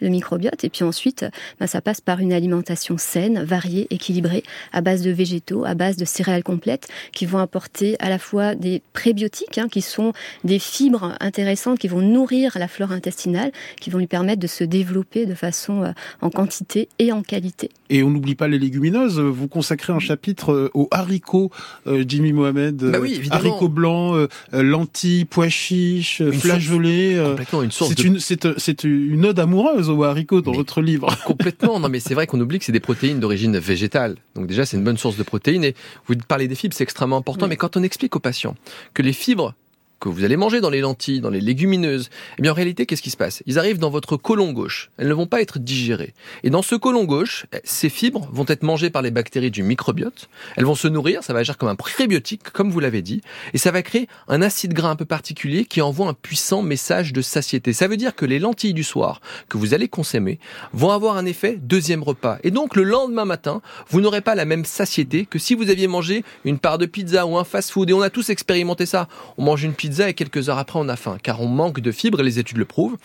le 0.00 0.08
microbiote. 0.08 0.64
Et 0.64 0.68
puis 0.68 0.84
ensuite, 0.84 1.26
bah, 1.60 1.66
ça 1.66 1.80
passe 1.80 2.00
par 2.00 2.20
une 2.20 2.32
alimentation 2.32 2.98
saine, 2.98 3.44
variée, 3.44 3.86
équilibrée, 3.90 4.42
à 4.72 4.80
base 4.80 5.02
de 5.02 5.10
végétaux, 5.10 5.64
à 5.64 5.74
base 5.74 5.96
de 5.96 6.04
céréales 6.04 6.42
complètes, 6.42 6.88
qui 7.12 7.26
vont 7.26 7.38
apporter 7.38 7.96
à 8.00 8.08
la 8.08 8.18
fois 8.18 8.54
des 8.54 8.82
prébiotiques, 8.92 9.58
hein, 9.58 9.68
qui 9.70 9.82
sont 9.82 10.12
des 10.44 10.58
fibres 10.58 11.14
intéressantes, 11.20 11.78
qui 11.78 11.88
vont 11.88 12.00
nourrir 12.00 12.56
la 12.58 12.68
flore 12.68 12.92
intestinale, 12.92 13.52
qui 13.80 13.90
vont 13.90 13.98
lui 13.98 14.06
permettre 14.06 14.40
de 14.40 14.46
se 14.46 14.64
développer 14.64 15.26
de 15.26 15.34
façon 15.34 15.82
euh, 15.82 15.92
en 16.20 16.30
quantité 16.30 16.88
et 16.98 17.12
en 17.12 17.22
qualité. 17.22 17.70
Et 17.90 18.02
on 18.02 18.10
n'oublie 18.10 18.34
pas 18.34 18.48
les 18.48 18.58
légumineuses. 18.58 19.18
Vous 19.18 19.48
consacrez 19.48 19.92
un 19.92 19.98
chapitre 19.98 20.52
euh, 20.52 20.70
aux 20.74 20.88
haricots, 20.90 21.50
euh, 21.86 22.04
Jimmy 22.06 22.32
Mohamed. 22.32 22.76
Bah 22.76 22.98
oui, 23.00 23.20
haricots 23.30 23.68
blancs, 23.68 24.28
lentilles, 24.52 25.24
pois 25.24 25.48
chiches, 25.48 26.22
flageolets. 26.30 27.16
Complètement 27.22 27.62
une 27.62 27.70
source. 27.70 27.94
C'est 27.96 28.04
une, 28.04 28.18
c'est 28.18 28.84
une 28.84 29.26
ode 29.26 29.37
amoureuse 29.38 29.90
aux 29.90 30.02
haricots 30.04 30.40
dans 30.40 30.52
votre 30.52 30.80
livre. 30.80 31.08
Complètement. 31.24 31.80
Non, 31.80 31.88
mais 31.88 32.00
c'est 32.00 32.14
vrai 32.14 32.26
qu'on 32.26 32.40
oublie 32.40 32.58
que 32.58 32.64
c'est 32.64 32.72
des 32.72 32.80
protéines 32.80 33.20
d'origine 33.20 33.58
végétale. 33.58 34.16
Donc 34.34 34.46
déjà, 34.46 34.66
c'est 34.66 34.76
une 34.76 34.84
bonne 34.84 34.98
source 34.98 35.16
de 35.16 35.22
protéines. 35.22 35.64
Et 35.64 35.74
vous 36.06 36.14
parlez 36.26 36.48
des 36.48 36.54
fibres, 36.54 36.74
c'est 36.74 36.84
extrêmement 36.84 37.16
important. 37.16 37.48
Mais 37.48 37.56
quand 37.56 37.76
on 37.76 37.82
explique 37.82 38.16
aux 38.16 38.20
patients 38.20 38.54
que 38.94 39.02
les 39.02 39.12
fibres 39.12 39.54
que 40.00 40.08
vous 40.08 40.24
allez 40.24 40.36
manger 40.36 40.60
dans 40.60 40.70
les 40.70 40.80
lentilles, 40.80 41.20
dans 41.20 41.30
les 41.30 41.40
légumineuses, 41.40 42.10
eh 42.38 42.42
bien 42.42 42.52
en 42.52 42.54
réalité, 42.54 42.86
qu'est-ce 42.86 43.02
qui 43.02 43.10
se 43.10 43.16
passe? 43.16 43.42
Ils 43.46 43.58
arrivent 43.58 43.78
dans 43.78 43.90
votre 43.90 44.16
côlon 44.16 44.52
gauche. 44.52 44.90
Elles 44.96 45.08
ne 45.08 45.14
vont 45.14 45.26
pas 45.26 45.40
être 45.40 45.58
digérées. 45.58 46.14
Et 46.44 46.50
dans 46.50 46.62
ce 46.62 46.74
côlon 46.74 47.04
gauche, 47.04 47.46
eh, 47.52 47.60
ces 47.64 47.88
fibres 47.88 48.28
vont 48.32 48.44
être 48.48 48.62
mangées 48.62 48.90
par 48.90 49.02
les 49.02 49.10
bactéries 49.10 49.50
du 49.50 49.62
microbiote. 49.62 50.28
Elles 50.56 50.64
vont 50.64 50.74
se 50.74 50.88
nourrir, 50.88 51.24
ça 51.24 51.32
va 51.32 51.40
agir 51.40 51.58
comme 51.58 51.68
un 51.68 51.74
prébiotique, 51.74 52.50
comme 52.50 52.70
vous 52.70 52.80
l'avez 52.80 53.02
dit, 53.02 53.22
et 53.54 53.58
ça 53.58 53.70
va 53.70 53.82
créer 53.82 54.08
un 54.28 54.42
acide 54.42 54.72
gras 54.72 54.90
un 54.90 54.96
peu 54.96 55.04
particulier 55.04 55.64
qui 55.64 55.80
envoie 55.80 56.08
un 56.08 56.14
puissant 56.14 56.62
message 56.62 57.12
de 57.12 57.22
satiété. 57.22 57.72
Ça 57.72 57.88
veut 57.88 57.96
dire 57.96 58.14
que 58.14 58.24
les 58.24 58.38
lentilles 58.38 58.74
du 58.74 58.84
soir 58.84 59.20
que 59.48 59.58
vous 59.58 59.74
allez 59.74 59.88
consommer 59.88 60.38
vont 60.72 60.90
avoir 60.90 61.16
un 61.16 61.26
effet 61.26 61.58
deuxième 61.60 62.02
repas. 62.02 62.38
Et 62.44 62.50
donc 62.50 62.76
le 62.76 62.84
lendemain 62.84 63.24
matin, 63.24 63.60
vous 63.88 64.00
n'aurez 64.00 64.20
pas 64.20 64.34
la 64.34 64.44
même 64.44 64.64
satiété 64.64 65.26
que 65.26 65.38
si 65.38 65.54
vous 65.54 65.70
aviez 65.70 65.88
mangé 65.88 66.24
une 66.44 66.58
part 66.58 66.78
de 66.78 66.86
pizza 66.86 67.26
ou 67.26 67.36
un 67.36 67.44
fast-food. 67.44 67.90
Et 67.90 67.92
on 67.92 68.02
a 68.02 68.10
tous 68.10 68.30
expérimenté 68.30 68.86
ça. 68.86 69.08
On 69.36 69.44
mange 69.44 69.64
une 69.64 69.74
pizza 69.74 69.87
et 69.88 70.14
quelques 70.14 70.48
heures 70.48 70.58
après 70.58 70.78
on 70.78 70.88
a 70.88 70.96
faim, 70.96 71.18
car 71.22 71.40
on 71.40 71.48
manque 71.48 71.80
de 71.80 71.92
fibres, 71.92 72.20
et 72.20 72.22
les 72.22 72.38
études 72.38 72.58
le 72.58 72.64
prouvent. 72.64 72.96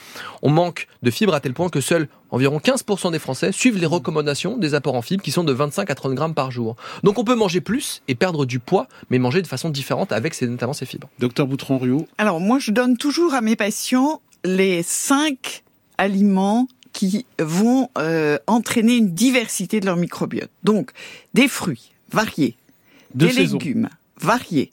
On 0.42 0.50
manque 0.50 0.88
de 1.02 1.12
fibres 1.12 1.34
à 1.34 1.40
tel 1.40 1.54
point 1.54 1.70
que 1.70 1.82
seuls 1.82 2.08
environ 2.32 2.58
15% 2.58 3.12
des 3.12 3.20
Français 3.20 3.52
suivent 3.52 3.78
les 3.78 3.86
recommandations 3.86 4.58
des 4.58 4.74
apports 4.74 4.96
en 4.96 5.02
fibres 5.02 5.24
qui 5.24 5.32
sont 5.32 5.44
de 5.44 5.54
25 5.54 5.90
à 5.90 5.96
30 5.96 6.14
grammes 6.14 6.34
par 6.34 6.52
jour. 6.52 6.76
Donc 7.04 7.18
on 7.20 7.24
peut 7.24 7.36
manger 7.36 7.62
plus 7.62 8.02
et 8.08 8.16
perdre 8.16 8.46
du 8.46 8.60
poids, 8.60 8.88
mais 9.10 9.20
manger 9.20 9.42
de 9.42 9.48
façon 9.48 9.70
différente 9.70 10.12
avec 10.12 10.40
notamment 10.42 10.74
ces 10.74 10.86
fibres. 10.86 11.10
Docteur 11.20 11.48
Boutron-Rio 11.48 12.08
Alors 12.18 12.40
moi 12.40 12.60
je 12.60 12.72
donne 12.72 12.98
toujours 12.98 13.34
à 13.34 13.42
mes 13.42 13.56
patients 13.56 14.22
les 14.44 14.84
5 14.84 15.64
aliments 15.98 16.68
qui 16.92 17.26
vont 17.40 17.90
euh, 17.98 18.38
entraîner 18.48 18.98
une 18.98 19.14
diversité 19.14 19.80
de 19.80 19.86
leur 19.86 19.98
microbiote. 19.98 20.50
Donc 20.64 20.92
des 21.34 21.48
fruits 21.48 21.92
variés, 22.12 22.56
des 23.16 23.32
légumes 23.32 23.90
variés, 24.22 24.72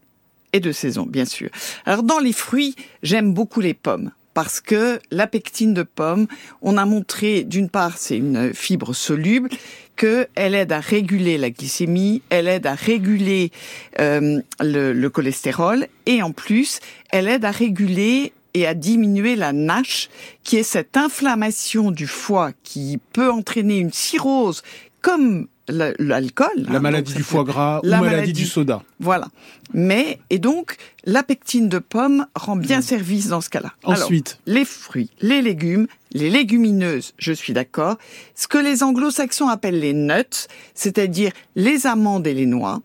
et 0.52 0.60
de 0.60 0.72
saison, 0.72 1.06
bien 1.06 1.24
sûr. 1.24 1.50
Alors 1.86 2.02
dans 2.02 2.18
les 2.18 2.32
fruits, 2.32 2.74
j'aime 3.02 3.32
beaucoup 3.32 3.60
les 3.60 3.74
pommes 3.74 4.10
parce 4.34 4.60
que 4.60 5.00
la 5.10 5.26
pectine 5.26 5.74
de 5.74 5.82
pomme, 5.82 6.26
on 6.62 6.76
a 6.76 6.84
montré, 6.84 7.42
d'une 7.44 7.68
part, 7.68 7.98
c'est 7.98 8.16
une 8.16 8.54
fibre 8.54 8.94
soluble, 8.94 9.50
qu'elle 9.96 10.54
aide 10.54 10.72
à 10.72 10.80
réguler 10.80 11.36
la 11.36 11.50
glycémie, 11.50 12.22
elle 12.30 12.48
aide 12.48 12.66
à 12.66 12.74
réguler 12.74 13.50
euh, 13.98 14.40
le, 14.60 14.92
le, 14.92 15.10
cholestérol, 15.10 15.88
et 16.06 16.22
en 16.22 16.32
plus, 16.32 16.80
elle 17.10 17.28
aide 17.28 17.44
à 17.44 17.50
réguler 17.50 18.32
et 18.54 18.66
à 18.66 18.74
diminuer 18.74 19.36
la 19.36 19.52
NASH, 19.52 20.08
qui 20.42 20.56
est 20.56 20.62
cette 20.62 20.96
inflammation 20.96 21.90
du 21.90 22.06
foie 22.06 22.52
qui 22.62 22.98
peut 23.12 23.30
entraîner 23.30 23.78
une 23.78 23.92
cirrhose 23.92 24.62
comme 25.02 25.48
l'alcool. 25.70 26.48
La 26.68 26.76
hein, 26.76 26.80
maladie 26.80 27.14
du 27.14 27.22
foie 27.22 27.44
gras 27.44 27.80
la 27.82 27.98
ou 27.98 28.00
maladie, 28.00 28.16
maladie, 28.16 28.32
du 28.32 28.46
soda. 28.46 28.82
Voilà. 28.98 29.28
Mais, 29.72 30.18
et 30.30 30.38
donc, 30.38 30.76
la 31.04 31.22
pectine 31.22 31.68
de 31.68 31.78
pomme 31.78 32.26
rend 32.34 32.56
bien 32.56 32.78
mmh. 32.78 32.82
service 32.82 33.28
dans 33.28 33.40
ce 33.40 33.50
cas-là. 33.50 33.72
Ensuite. 33.84 34.38
les 34.46 34.64
fruits, 34.64 35.10
les 35.20 35.42
légumes, 35.42 35.86
les 36.12 36.30
légumineuses, 36.30 37.14
je 37.18 37.32
suis 37.32 37.52
d'accord. 37.52 37.96
Ce 38.34 38.48
que 38.48 38.58
les 38.58 38.82
anglo-saxons 38.82 39.48
appellent 39.48 39.80
les 39.80 39.94
nuts, 39.94 40.48
c'est-à-dire 40.74 41.32
les 41.54 41.86
amandes 41.86 42.26
et 42.26 42.34
les 42.34 42.46
noix. 42.46 42.82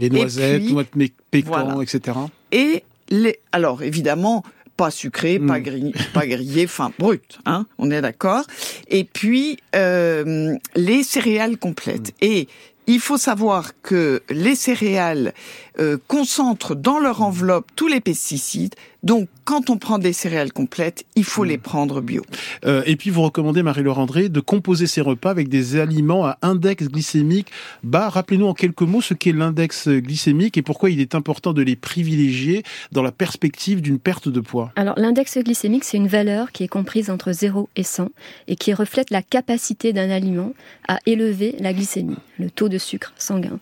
Les 0.00 0.10
noisettes, 0.10 0.62
noix 0.70 0.84
de 0.84 1.08
pécan, 1.30 1.80
etc. 1.80 2.18
Et 2.50 2.82
les, 3.10 3.38
alors 3.52 3.82
évidemment, 3.82 4.42
pas 4.76 4.90
sucré, 4.90 5.38
pas 5.38 5.58
mm. 5.58 5.62
grillé, 5.62 5.92
pas 6.12 6.26
grillé, 6.26 6.64
enfin 6.64 6.92
brut, 6.98 7.38
hein, 7.46 7.66
on 7.78 7.90
est 7.90 8.00
d'accord. 8.00 8.44
Et 8.88 9.04
puis 9.04 9.58
euh, 9.74 10.54
les 10.74 11.02
céréales 11.02 11.58
complètes. 11.58 12.08
Mm. 12.08 12.24
Et 12.26 12.48
il 12.86 13.00
faut 13.00 13.18
savoir 13.18 13.72
que 13.82 14.22
les 14.30 14.54
céréales 14.54 15.32
euh, 15.78 15.98
concentrent 16.08 16.74
dans 16.74 16.98
leur 16.98 17.22
enveloppe 17.22 17.66
tous 17.76 17.88
les 17.88 18.00
pesticides. 18.00 18.74
Donc, 19.02 19.28
quand 19.44 19.70
on 19.70 19.76
prend 19.76 19.98
des 19.98 20.12
céréales 20.12 20.52
complètes, 20.52 21.04
il 21.14 21.22
faut 21.22 21.44
hmm. 21.44 21.48
les 21.48 21.58
prendre 21.58 22.00
bio. 22.00 22.22
Euh, 22.64 22.82
et 22.86 22.96
puis, 22.96 23.10
vous 23.10 23.22
recommandez, 23.22 23.62
Marie-Laure 23.62 24.00
André, 24.00 24.28
de 24.28 24.40
composer 24.40 24.86
ses 24.86 25.00
repas 25.00 25.30
avec 25.30 25.48
des 25.48 25.76
aliments 25.76 26.26
à 26.26 26.38
index 26.42 26.88
glycémique 26.88 27.52
bas. 27.84 28.08
Rappelez-nous 28.08 28.46
en 28.46 28.54
quelques 28.54 28.82
mots 28.82 29.00
ce 29.00 29.14
qu'est 29.14 29.32
l'index 29.32 29.88
glycémique 29.88 30.56
et 30.58 30.62
pourquoi 30.62 30.90
il 30.90 31.00
est 31.00 31.14
important 31.14 31.52
de 31.52 31.62
les 31.62 31.76
privilégier 31.76 32.64
dans 32.90 33.02
la 33.02 33.12
perspective 33.12 33.80
d'une 33.80 34.00
perte 34.00 34.28
de 34.28 34.40
poids. 34.40 34.72
Alors, 34.74 34.98
l'index 34.98 35.38
glycémique, 35.38 35.84
c'est 35.84 35.98
une 35.98 36.08
valeur 36.08 36.50
qui 36.50 36.64
est 36.64 36.68
comprise 36.68 37.10
entre 37.10 37.32
0 37.32 37.68
et 37.76 37.84
100 37.84 38.08
et 38.48 38.56
qui 38.56 38.74
reflète 38.74 39.10
la 39.10 39.22
capacité 39.22 39.92
d'un 39.92 40.10
aliment 40.10 40.52
à 40.88 40.98
élever 41.06 41.54
la 41.60 41.72
glycémie, 41.72 42.16
le 42.38 42.50
taux 42.50 42.68
de 42.68 42.78
sucre 42.78 43.12
sanguin. 43.18 43.60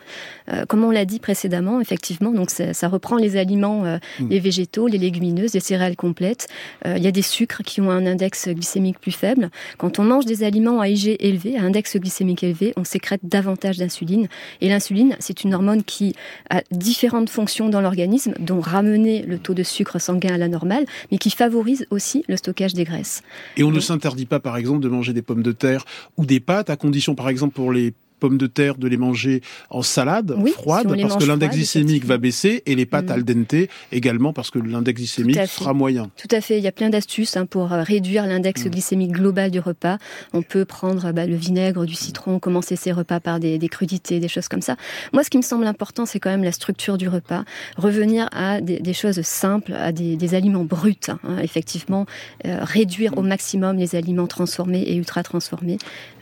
Euh, 0.49 0.65
comme 0.65 0.85
on 0.85 0.91
l'a 0.91 1.05
dit 1.05 1.19
précédemment, 1.19 1.81
effectivement, 1.81 2.04
effectivement. 2.05 2.33
Donc 2.33 2.51
ça, 2.51 2.89
reprend 2.89 3.17
les 3.17 3.37
aliments, 3.37 3.85
euh, 3.85 3.99
mm. 4.21 4.29
les 4.29 4.41
végétaux, 4.41 4.87
les 4.87 4.99
légumineuses, 4.99 5.55
les 5.55 5.61
céréales 5.61 5.97
complètes. 5.97 6.49
Euh, 6.87 6.97
il 6.97 7.03
y 7.03 7.07
a 7.07 7.11
des 7.11 7.23
sucres 7.23 7.63
qui 7.65 7.81
ont 7.81 7.91
un 7.91 8.07
index 8.07 8.49
glycémique 8.49 8.99
plus 9.01 9.13
faible. 9.13 9.51
Quand 9.79 9.99
on 9.99 10.05
mange 10.05 10.27
des 10.27 10.45
aliments 10.45 10.81
à 10.81 10.89
IG 10.89 11.17
élevé, 11.21 11.57
à 11.57 11.63
index 11.63 11.97
glycémique 11.97 12.43
élevé, 12.43 12.73
on 12.77 12.85
sécrète 12.85 13.23
davantage 13.23 13.79
d'insuline. 13.79 14.29
Et 14.61 14.69
l'insuline, 14.69 15.17
c'est 15.19 15.45
une 15.45 15.55
hormone 15.55 15.83
qui 15.83 16.15
a 16.51 16.63
différentes 16.71 17.31
fonctions 17.31 17.69
dans 17.69 17.81
l'organisme, 17.81 18.35
dont 18.39 18.61
ramener 18.61 19.23
le 19.23 19.39
taux 19.39 19.55
de 19.55 19.63
sucre 19.63 19.99
sanguin 19.99 20.35
à 20.35 20.39
la 20.39 20.49
normale, 20.49 20.85
mais 21.11 21.19
qui 21.19 21.31
favorise 21.31 21.87
aussi 21.91 22.25
le 22.29 22.37
stockage 22.37 22.75
des 22.75 22.85
graisses. 22.85 23.23
Et 23.57 23.65
on 23.65 23.71
ne 23.71 23.81
s'interdit 23.81 24.27
pas, 24.27 24.41
par 24.41 24.57
exemple, 24.57 24.81
de 24.81 24.89
manger 24.89 25.13
des 25.13 25.23
pommes 25.23 25.43
de 25.43 25.53
terre 25.53 25.85
ou 26.17 26.27
des 26.27 26.41
pâtes, 26.41 26.69
à 26.69 26.77
condition, 26.77 27.15
par 27.15 27.29
exemple, 27.29 27.55
pour 27.55 27.73
les 27.73 27.95
pommes 28.25 28.39
de 28.39 28.47
terre, 28.47 28.77
de 28.77 28.89
les 28.89 28.97
manger 28.97 29.43
en 29.69 29.83
salade 29.83 30.35
froide, 30.55 30.89
parce 30.99 31.17
que 31.17 31.25
l'index 31.25 31.55
glycémique 31.55 32.07
va 32.07 32.17
baisser, 32.17 32.63
et 32.65 32.75
les 32.75 32.87
pâtes 32.87 33.11
mm. 33.11 33.13
al 33.13 33.25
dente 33.25 33.69
également, 33.93 34.33
parce 34.33 34.51
que 34.51 34.59
l'index 34.59 34.97
glycémique 34.97 35.47
sera 35.47 35.75
moyen. 35.75 36.11
Tout 36.17 36.29
à 36.31 36.41
fait. 36.41 36.57
Il 36.57 36.65
y 36.65 36.67
a 36.67 36.73
plein 36.73 36.89
d'astuces 36.89 37.37
hein, 37.37 37.45
pour 37.45 37.69
réduire 37.69 38.27
l'index 38.27 38.65
mm. 38.65 38.71
glycémique 38.71 39.13
global 39.13 39.51
du 39.51 39.61
repas. 39.61 39.99
On 40.33 40.41
peut 40.41 40.65
prendre 40.65 41.13
bah, 41.13 41.27
le 41.27 41.35
vinaigre, 41.35 41.85
du 41.85 41.95
citron, 41.95 42.39
commencer 42.39 42.77
ses 42.77 42.93
repas 42.93 43.21
par 43.21 43.41
des, 43.41 43.59
des, 43.59 43.69
crudités, 43.69 44.21
des 44.21 44.29
choses 44.29 44.49
comme 44.49 44.63
ça. 44.63 44.77
Moi, 45.13 45.23
ce 45.23 45.29
qui 45.29 45.37
me 45.37 45.43
semble 45.43 45.67
important, 45.67 46.07
c'est 46.07 46.19
quand 46.19 46.31
même 46.31 46.45
la 46.45 46.53
structure 46.53 46.97
du 46.97 47.11
repas. 47.11 47.45
Revenir 47.77 48.31
à 48.33 48.63
des, 48.63 48.79
des 48.79 48.95
choses 48.95 49.21
simples, 49.21 49.75
à 49.75 49.93
des, 49.93 50.17
des 50.17 50.35
aliments 50.35 50.65
bruts. 50.65 50.95
Hein, 51.09 51.19
effectivement, 51.43 52.07
euh, 52.47 52.59
réduire 52.63 53.19
au 53.19 53.23
maximum 53.23 53.77
les 53.77 53.97
aliments 53.97 54.27
transformés 54.27 54.83
et 54.83 54.97
ultra 54.97 55.23
transformés, 55.23 55.77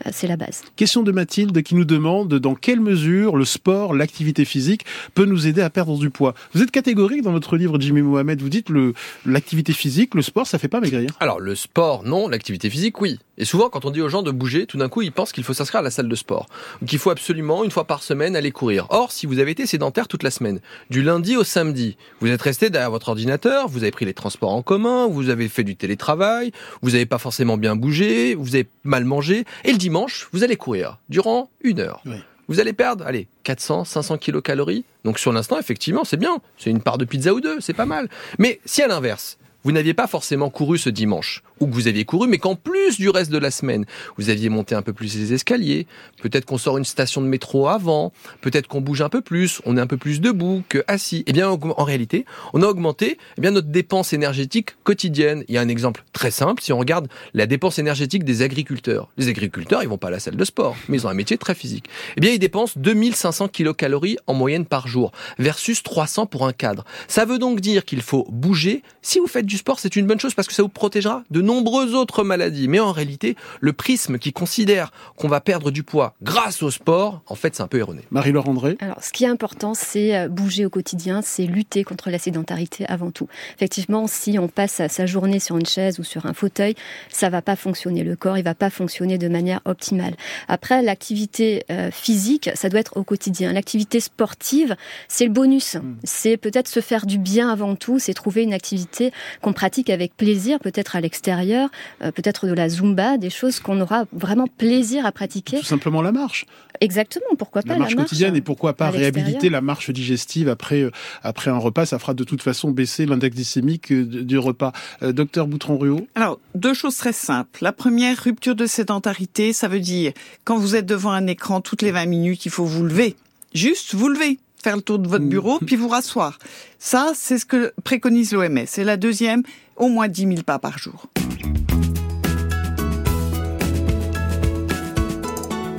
euh, 0.05 0.09
c'est 0.11 0.27
la 0.27 0.35
base. 0.35 0.63
Question 0.75 1.03
de 1.03 1.13
Mathilde 1.13 1.63
qui 1.63 1.75
nous 1.75 1.85
demande 1.93 2.33
dans 2.33 2.55
quelle 2.55 2.79
mesure 2.79 3.35
le 3.35 3.45
sport, 3.45 3.93
l'activité 3.93 4.45
physique 4.45 4.85
peut 5.13 5.25
nous 5.25 5.47
aider 5.47 5.61
à 5.61 5.69
perdre 5.69 5.97
du 5.97 6.09
poids. 6.09 6.33
Vous 6.53 6.61
êtes 6.61 6.71
catégorique 6.71 7.21
dans 7.21 7.31
votre 7.31 7.55
livre, 7.55 7.79
Jimmy 7.79 8.01
Mohamed. 8.01 8.41
Vous 8.41 8.49
dites 8.49 8.69
le 8.69 8.93
l'activité 9.25 9.73
physique, 9.73 10.15
le 10.15 10.21
sport, 10.21 10.47
ça 10.47 10.57
fait 10.57 10.67
pas 10.67 10.79
maigrir. 10.79 11.11
Alors 11.19 11.39
le 11.39 11.55
sport, 11.55 12.03
non. 12.03 12.27
L'activité 12.27 12.69
physique, 12.69 12.99
oui. 13.01 13.19
Et 13.37 13.45
souvent, 13.45 13.69
quand 13.69 13.85
on 13.85 13.91
dit 13.91 14.01
aux 14.01 14.09
gens 14.09 14.21
de 14.21 14.31
bouger, 14.31 14.67
tout 14.67 14.77
d'un 14.77 14.89
coup, 14.89 15.01
ils 15.01 15.11
pensent 15.11 15.31
qu'il 15.31 15.43
faut 15.43 15.53
s'inscrire 15.53 15.79
à 15.79 15.83
la 15.83 15.89
salle 15.89 16.07
de 16.07 16.15
sport, 16.15 16.47
qu'il 16.85 16.99
faut 16.99 17.09
absolument 17.09 17.63
une 17.63 17.71
fois 17.71 17.85
par 17.85 18.03
semaine 18.03 18.35
aller 18.35 18.51
courir. 18.51 18.85
Or, 18.89 19.11
si 19.11 19.25
vous 19.25 19.39
avez 19.39 19.51
été 19.51 19.65
sédentaire 19.65 20.07
toute 20.07 20.23
la 20.23 20.29
semaine, 20.29 20.59
du 20.89 21.01
lundi 21.01 21.35
au 21.35 21.43
samedi, 21.43 21.97
vous 22.19 22.27
êtes 22.27 22.41
resté 22.41 22.69
derrière 22.69 22.91
votre 22.91 23.09
ordinateur, 23.09 23.67
vous 23.67 23.83
avez 23.83 23.91
pris 23.91 24.05
les 24.05 24.13
transports 24.13 24.53
en 24.53 24.61
commun, 24.61 25.07
vous 25.07 25.29
avez 25.29 25.49
fait 25.49 25.63
du 25.63 25.75
télétravail, 25.75 26.51
vous 26.81 26.91
n'avez 26.91 27.07
pas 27.07 27.17
forcément 27.17 27.57
bien 27.57 27.75
bougé, 27.75 28.35
vous 28.35 28.55
avez 28.55 28.67
mal 28.83 29.05
mangé, 29.05 29.45
et 29.63 29.71
le 29.71 29.77
dimanche, 29.77 30.27
vous 30.31 30.43
allez 30.43 30.55
courir 30.55 30.99
durant 31.09 31.49
une 31.61 31.79
heure. 31.79 32.03
Vous 32.47 32.59
allez 32.59 32.73
perdre, 32.73 33.05
allez, 33.07 33.27
400, 33.43 33.85
500 33.85 34.17
kilocalories. 34.17 34.83
Donc 35.05 35.17
sur 35.17 35.31
l'instant, 35.31 35.57
effectivement, 35.57 36.03
c'est 36.03 36.17
bien. 36.17 36.37
C'est 36.57 36.69
une 36.69 36.81
part 36.81 36.97
de 36.97 37.05
pizza 37.05 37.33
ou 37.33 37.41
deux, 37.41 37.59
c'est 37.61 37.73
pas 37.73 37.85
mal. 37.85 38.09
Mais 38.37 38.59
si 38.65 38.81
à 38.81 38.87
l'inverse, 38.87 39.37
vous 39.63 39.71
n'aviez 39.71 39.93
pas 39.93 40.07
forcément 40.07 40.49
couru 40.49 40.77
ce 40.77 40.89
dimanche, 40.89 41.41
ou 41.63 41.67
que 41.67 41.73
vous 41.73 41.87
aviez 41.87 42.05
couru, 42.05 42.27
mais 42.27 42.37
qu'en 42.37 42.55
plus 42.55 42.97
du 42.97 43.09
reste 43.09 43.31
de 43.31 43.37
la 43.37 43.51
semaine, 43.51 43.85
vous 44.17 44.29
aviez 44.29 44.49
monté 44.49 44.75
un 44.75 44.81
peu 44.81 44.93
plus 44.93 45.15
les 45.15 45.33
escaliers, 45.33 45.87
peut-être 46.21 46.45
qu'on 46.45 46.57
sort 46.57 46.77
une 46.77 46.85
station 46.85 47.21
de 47.21 47.27
métro 47.27 47.67
avant, 47.67 48.11
peut-être 48.41 48.67
qu'on 48.67 48.81
bouge 48.81 49.01
un 49.01 49.09
peu 49.09 49.21
plus, 49.21 49.61
on 49.65 49.77
est 49.77 49.81
un 49.81 49.87
peu 49.87 49.97
plus 49.97 50.21
debout 50.21 50.63
que 50.69 50.83
assis. 50.87 51.23
Eh 51.25 51.33
bien, 51.33 51.49
en 51.49 51.83
réalité, 51.83 52.25
on 52.53 52.61
a 52.61 52.67
augmenté 52.67 53.17
eh 53.37 53.41
bien 53.41 53.51
notre 53.51 53.69
dépense 53.69 54.13
énergétique 54.13 54.75
quotidienne. 54.83 55.43
Il 55.47 55.55
y 55.55 55.57
a 55.57 55.61
un 55.61 55.69
exemple 55.69 56.03
très 56.11 56.31
simple, 56.31 56.61
si 56.61 56.73
on 56.73 56.77
regarde 56.77 57.07
la 57.33 57.45
dépense 57.45 57.79
énergétique 57.79 58.23
des 58.23 58.41
agriculteurs. 58.41 59.09
Les 59.17 59.29
agriculteurs, 59.29 59.83
ils 59.83 59.89
vont 59.89 59.97
pas 59.97 60.07
à 60.07 60.11
la 60.11 60.19
salle 60.19 60.35
de 60.35 60.45
sport, 60.45 60.75
mais 60.89 60.97
ils 60.97 61.07
ont 61.07 61.09
un 61.09 61.15
métier 61.15 61.37
très 61.37 61.55
physique. 61.55 61.85
Eh 62.17 62.21
bien, 62.21 62.31
ils 62.31 62.39
dépensent 62.39 62.73
2500 62.77 63.47
kilocalories 63.47 64.17
en 64.27 64.33
moyenne 64.33 64.65
par 64.65 64.87
jour, 64.87 65.11
versus 65.39 65.83
300 65.83 66.25
pour 66.25 66.45
un 66.45 66.53
cadre. 66.53 66.83
Ça 67.07 67.25
veut 67.25 67.39
donc 67.39 67.61
dire 67.61 67.85
qu'il 67.85 68.01
faut 68.01 68.25
bouger. 68.29 68.83
Si 69.01 69.19
vous 69.19 69.27
faites 69.27 69.45
du 69.45 69.57
sport, 69.57 69.79
c'est 69.79 69.95
une 69.95 70.07
bonne 70.07 70.19
chose 70.19 70.33
parce 70.33 70.47
que 70.47 70.53
ça 70.53 70.63
vous 70.63 70.69
protégera 70.69 71.23
de 71.29 71.41
nombreuses 71.53 71.93
autres 71.93 72.23
maladies. 72.23 72.67
Mais 72.67 72.79
en 72.79 72.91
réalité, 72.91 73.35
le 73.61 73.73
prisme 73.73 74.17
qui 74.17 74.33
considère 74.33 74.91
qu'on 75.17 75.27
va 75.27 75.41
perdre 75.41 75.71
du 75.71 75.83
poids 75.83 76.15
grâce 76.21 76.63
au 76.63 76.71
sport, 76.71 77.21
en 77.27 77.35
fait, 77.35 77.55
c'est 77.55 77.63
un 77.63 77.67
peu 77.67 77.77
erroné. 77.77 78.01
Marie-Laure 78.11 78.49
André 78.49 78.77
Alors, 78.79 79.01
ce 79.01 79.11
qui 79.11 79.23
est 79.23 79.27
important, 79.27 79.73
c'est 79.73 80.15
euh, 80.15 80.27
bouger 80.27 80.65
au 80.65 80.69
quotidien, 80.69 81.21
c'est 81.21 81.45
lutter 81.45 81.83
contre 81.83 82.09
la 82.09 82.17
sédentarité 82.17 82.85
avant 82.87 83.11
tout. 83.11 83.27
Effectivement, 83.55 84.07
si 84.07 84.39
on 84.39 84.47
passe 84.47 84.81
sa 84.87 85.05
journée 85.05 85.39
sur 85.39 85.57
une 85.57 85.65
chaise 85.65 85.99
ou 85.99 86.03
sur 86.03 86.25
un 86.25 86.33
fauteuil, 86.33 86.75
ça 87.09 87.29
va 87.29 87.41
pas 87.41 87.55
fonctionner. 87.55 88.03
Le 88.03 88.15
corps, 88.15 88.37
il 88.37 88.43
va 88.43 88.55
pas 88.55 88.69
fonctionner 88.69 89.17
de 89.17 89.27
manière 89.27 89.61
optimale. 89.65 90.15
Après, 90.47 90.81
l'activité 90.81 91.63
euh, 91.69 91.91
physique, 91.91 92.49
ça 92.55 92.69
doit 92.69 92.79
être 92.79 92.97
au 92.97 93.03
quotidien. 93.03 93.53
L'activité 93.53 93.99
sportive, 93.99 94.75
c'est 95.07 95.25
le 95.25 95.31
bonus. 95.31 95.75
Hmm. 95.75 95.95
C'est 96.03 96.37
peut-être 96.37 96.67
se 96.67 96.79
faire 96.79 97.05
du 97.05 97.17
bien 97.17 97.49
avant 97.49 97.75
tout, 97.75 97.99
c'est 97.99 98.13
trouver 98.13 98.43
une 98.43 98.53
activité 98.53 99.11
qu'on 99.41 99.53
pratique 99.53 99.89
avec 99.89 100.15
plaisir, 100.15 100.59
peut-être 100.59 100.95
à 100.95 101.01
l'extérieur, 101.01 101.32
euh, 101.41 102.11
peut-être 102.11 102.47
de 102.47 102.53
la 102.53 102.69
zumba, 102.69 103.17
des 103.17 103.29
choses 103.29 103.59
qu'on 103.59 103.79
aura 103.81 104.05
vraiment 104.11 104.47
plaisir 104.47 105.05
à 105.05 105.11
pratiquer. 105.11 105.59
Tout 105.59 105.65
simplement 105.65 106.01
la 106.01 106.11
marche. 106.11 106.45
Exactement, 106.81 107.35
pourquoi 107.37 107.61
pas 107.61 107.73
la 107.73 107.79
marche, 107.79 107.95
quotidienne 107.95 108.35
et 108.35 108.41
pourquoi 108.41 108.73
pas 108.73 108.89
réhabiliter 108.89 109.49
la 109.49 109.61
marche 109.61 109.89
digestive 109.91 110.49
après 110.49 110.81
euh, 110.81 110.91
après 111.21 111.49
un 111.49 111.57
repas, 111.57 111.85
ça 111.85 111.99
fera 111.99 112.13
de 112.13 112.23
toute 112.23 112.41
façon 112.41 112.71
baisser 112.71 113.05
l'index 113.05 113.35
glycémique 113.35 113.91
euh, 113.91 114.05
du 114.05 114.37
repas. 114.37 114.73
docteur 115.01 115.47
Boutron-Ruot 115.47 116.07
Alors, 116.15 116.39
deux 116.55 116.73
choses 116.73 116.97
très 116.97 117.13
simples. 117.13 117.63
La 117.63 117.71
première, 117.71 118.17
rupture 118.17 118.55
de 118.55 118.65
sédentarité, 118.65 119.53
ça 119.53 119.67
veut 119.67 119.79
dire 119.79 120.13
quand 120.43 120.57
vous 120.57 120.75
êtes 120.75 120.85
devant 120.85 121.11
un 121.11 121.27
écran 121.27 121.61
toutes 121.61 121.81
les 121.81 121.91
20 121.91 122.05
minutes, 122.05 122.45
il 122.45 122.51
faut 122.51 122.65
vous 122.65 122.83
lever. 122.83 123.15
Juste 123.53 123.93
vous 123.95 124.09
lever 124.09 124.39
faire 124.63 124.75
le 124.77 124.81
tour 124.81 124.97
de 124.97 125.07
votre 125.07 125.25
bureau, 125.25 125.59
mm. 125.61 125.65
puis 125.65 125.75
vous 125.75 125.89
rasseoir. 125.89 126.39
Ça, 126.79 127.11
c'est 127.15 127.37
ce 127.37 127.45
que 127.45 127.73
préconise 127.83 128.31
l'OMS. 128.31 128.65
Et 128.77 128.83
la 128.83 128.97
deuxième, 128.97 129.43
au 129.75 129.89
moins 129.89 130.07
10 130.07 130.21
000 130.21 130.35
pas 130.43 130.57
par 130.57 130.77
jour. 130.77 131.07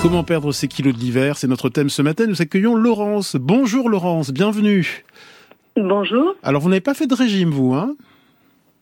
Comment 0.04 0.22
perdre 0.22 0.52
ses 0.52 0.68
kilos 0.68 0.94
de 0.94 0.98
l'hiver? 0.98 1.38
C'est 1.38 1.46
notre 1.46 1.70
thème 1.70 1.88
ce 1.88 2.02
matin. 2.02 2.26
Nous 2.26 2.42
accueillons 2.42 2.74
Laurence. 2.76 3.36
Bonjour 3.36 3.88
Laurence, 3.88 4.32
bienvenue. 4.32 5.02
Bonjour. 5.78 6.34
Alors 6.42 6.60
vous 6.60 6.68
n'avez 6.68 6.82
pas 6.82 6.92
fait 6.92 7.06
de 7.06 7.14
régime, 7.14 7.48
vous, 7.48 7.72
hein? 7.72 7.96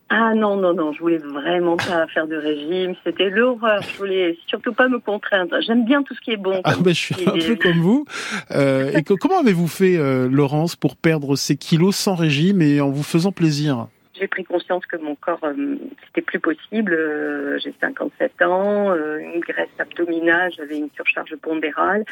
Ah 0.09 0.35
non, 0.35 0.57
non, 0.57 0.75
non, 0.75 0.93
je 0.93 0.99
voulais 0.99 1.19
vraiment 1.19 1.77
pas 1.77 2.09
faire 2.09 2.27
de 2.27 2.35
régime. 2.35 2.97
C'était 3.05 3.31
l'horreur. 3.31 3.83
Je 3.83 3.99
voulais 3.99 4.37
surtout 4.49 4.73
pas 4.73 4.89
me 4.89 4.99
contraindre. 4.99 5.55
J'aime 5.65 5.85
bien 5.85 6.03
tout 6.03 6.13
ce 6.13 6.21
qui 6.21 6.33
est 6.33 6.37
bon. 6.37 6.61
Ah 6.65 6.75
ben, 6.81 6.93
je 6.93 6.99
suis 6.99 7.15
un 7.15 7.31
peu 7.31 7.55
comme 7.55 7.81
vous. 7.81 8.05
Euh, 8.51 8.91
et 8.91 9.05
comment 9.05 9.39
avez-vous 9.39 9.69
fait, 9.69 9.97
euh, 9.97 10.29
Laurence, 10.29 10.75
pour 10.75 10.97
perdre 10.97 11.37
ces 11.37 11.55
kilos 11.55 11.95
sans 11.95 12.17
régime 12.17 12.61
et 12.63 12.81
en 12.81 12.91
vous 12.91 13.05
faisant 13.05 13.31
plaisir? 13.31 13.87
J'ai 14.23 14.29
pris 14.29 14.45
conscience 14.45 14.87
que 14.87 14.97
mon 14.97 15.17
corps, 15.17 15.41
euh, 15.43 15.77
c'était 16.07 16.23
plus 16.23 16.39
possible. 16.39 16.95
Euh, 16.95 17.59
j'ai 17.59 17.75
57 17.81 18.41
ans, 18.43 18.93
euh, 18.93 19.19
une 19.19 19.41
graisse 19.41 19.69
abdominale, 19.81 20.53
j'avais 20.57 20.79
une 20.79 20.91
surcharge 20.95 21.35
pondérale. 21.37 22.05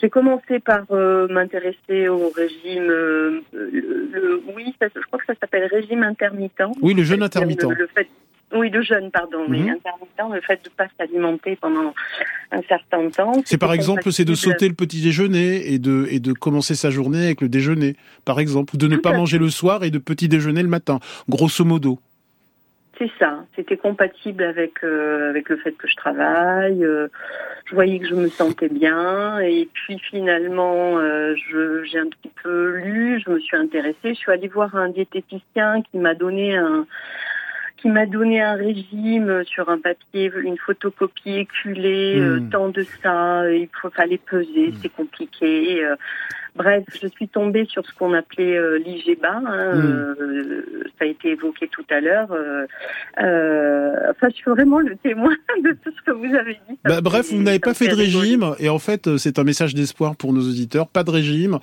J'ai 0.00 0.10
commencé 0.10 0.58
par 0.58 0.84
m'intéresser 1.30 2.08
au 2.08 2.28
régime, 2.30 2.88
le, 2.88 4.42
oui, 4.54 4.74
je 4.80 5.00
crois 5.06 5.20
que 5.20 5.26
ça 5.26 5.34
s'appelle 5.40 5.66
régime 5.66 6.02
intermittent. 6.02 6.64
Oui, 6.82 6.94
le 6.94 7.04
jeûne 7.04 7.22
intermittent. 7.22 7.62
Le, 7.62 7.86
fait, 7.86 8.08
oui, 8.54 8.70
de 8.70 8.80
jeûne, 8.82 9.10
pardon, 9.10 9.46
mais 9.48 9.58
mhm. 9.58 9.70
intermittent, 9.70 10.34
le 10.34 10.40
fait 10.40 10.62
de 10.64 10.70
ne 10.70 10.74
pas 10.74 10.86
s'alimenter 10.98 11.56
pendant 11.60 11.92
un 12.52 12.62
certain 12.62 13.08
temps. 13.10 13.32
C'est 13.44 13.58
par 13.58 13.72
exemple, 13.72 14.12
c'est 14.12 14.24
de 14.24 14.34
sauter 14.34 14.68
le 14.68 14.74
petit 14.74 15.02
déjeuner 15.02 15.72
et 15.72 15.78
de, 15.78 16.06
et 16.10 16.20
de 16.20 16.32
commencer 16.32 16.74
sa 16.74 16.90
journée 16.90 17.24
avec 17.24 17.40
le 17.40 17.48
déjeuner, 17.48 17.96
par 18.24 18.40
exemple, 18.40 18.74
ou 18.74 18.78
de 18.78 18.86
ne 18.86 18.96
pas 18.96 19.12
manger 19.12 19.38
le 19.38 19.50
soir 19.50 19.84
et 19.84 19.90
de 19.90 19.98
petit 19.98 20.28
déjeuner 20.28 20.62
le 20.62 20.68
matin, 20.68 21.00
grosso 21.28 21.64
modo. 21.64 21.98
C'est 22.98 23.10
ça. 23.18 23.44
C'était 23.56 23.76
compatible 23.76 24.44
avec 24.44 24.84
euh, 24.84 25.30
avec 25.30 25.48
le 25.48 25.56
fait 25.56 25.72
que 25.72 25.88
je 25.88 25.96
travaille. 25.96 26.84
Euh, 26.84 27.08
je 27.64 27.74
voyais 27.74 27.98
que 27.98 28.06
je 28.06 28.14
me 28.14 28.28
sentais 28.28 28.68
bien. 28.68 29.40
Et 29.40 29.68
puis 29.72 29.98
finalement, 29.98 30.98
euh, 30.98 31.34
j'ai 31.84 31.98
un 31.98 32.06
petit 32.06 32.30
peu 32.42 32.76
lu. 32.76 33.20
Je 33.26 33.32
me 33.32 33.40
suis 33.40 33.56
intéressée. 33.56 33.96
Je 34.10 34.14
suis 34.14 34.30
allée 34.30 34.46
voir 34.46 34.76
un 34.76 34.90
diététicien 34.90 35.82
qui 35.82 35.98
m'a 35.98 36.14
donné 36.14 36.56
un 36.56 36.86
qui 37.84 37.90
m'a 37.90 38.06
donné 38.06 38.40
un 38.40 38.54
régime 38.54 39.44
sur 39.44 39.68
un 39.68 39.78
papier, 39.78 40.32
une 40.42 40.56
photocopie 40.56 41.36
éculée, 41.36 42.18
euh, 42.18 42.40
hmm. 42.40 42.48
tant 42.48 42.68
de 42.70 42.82
ça, 43.02 43.42
il 43.52 43.68
faut 43.78 43.90
fallait 43.90 44.16
peser, 44.16 44.70
hmm. 44.70 44.74
c'est 44.80 44.88
compliqué. 44.88 45.84
Euh. 45.84 45.94
bref, 46.56 46.82
je 46.98 47.06
suis 47.08 47.28
tombée 47.28 47.66
sur 47.66 47.84
ce 47.84 47.92
qu'on 47.92 48.14
appelait 48.14 48.56
euh, 48.56 48.78
l'IGBA, 48.78 49.28
hein, 49.28 49.74
hmm. 49.74 50.64
ça 50.98 51.04
a 51.04 51.08
été 51.08 51.32
évoqué 51.32 51.68
tout 51.68 51.84
à 51.90 52.00
l'heure. 52.00 52.30
enfin, 53.18 54.28
je 54.30 54.34
suis 54.34 54.50
vraiment 54.50 54.78
le 54.78 54.96
témoin 54.96 55.34
de 55.62 55.72
tout 55.84 55.92
ce 55.94 56.02
que 56.10 56.12
vous 56.12 56.34
avez 56.34 56.58
dit. 56.66 56.78
Bah, 56.84 57.02
bref, 57.02 57.30
vous 57.30 57.42
n'avez 57.42 57.58
pas 57.58 57.74
fait 57.74 57.88
de 57.88 57.94
régime, 57.94 58.54
et 58.60 58.70
en 58.70 58.78
fait, 58.78 59.18
c'est 59.18 59.38
un 59.38 59.44
message 59.44 59.74
d'espoir 59.74 60.16
pour 60.16 60.32
nos 60.32 60.40
auditeurs. 60.40 60.88
Pas 60.88 61.04
de 61.04 61.10
régime, 61.10 61.58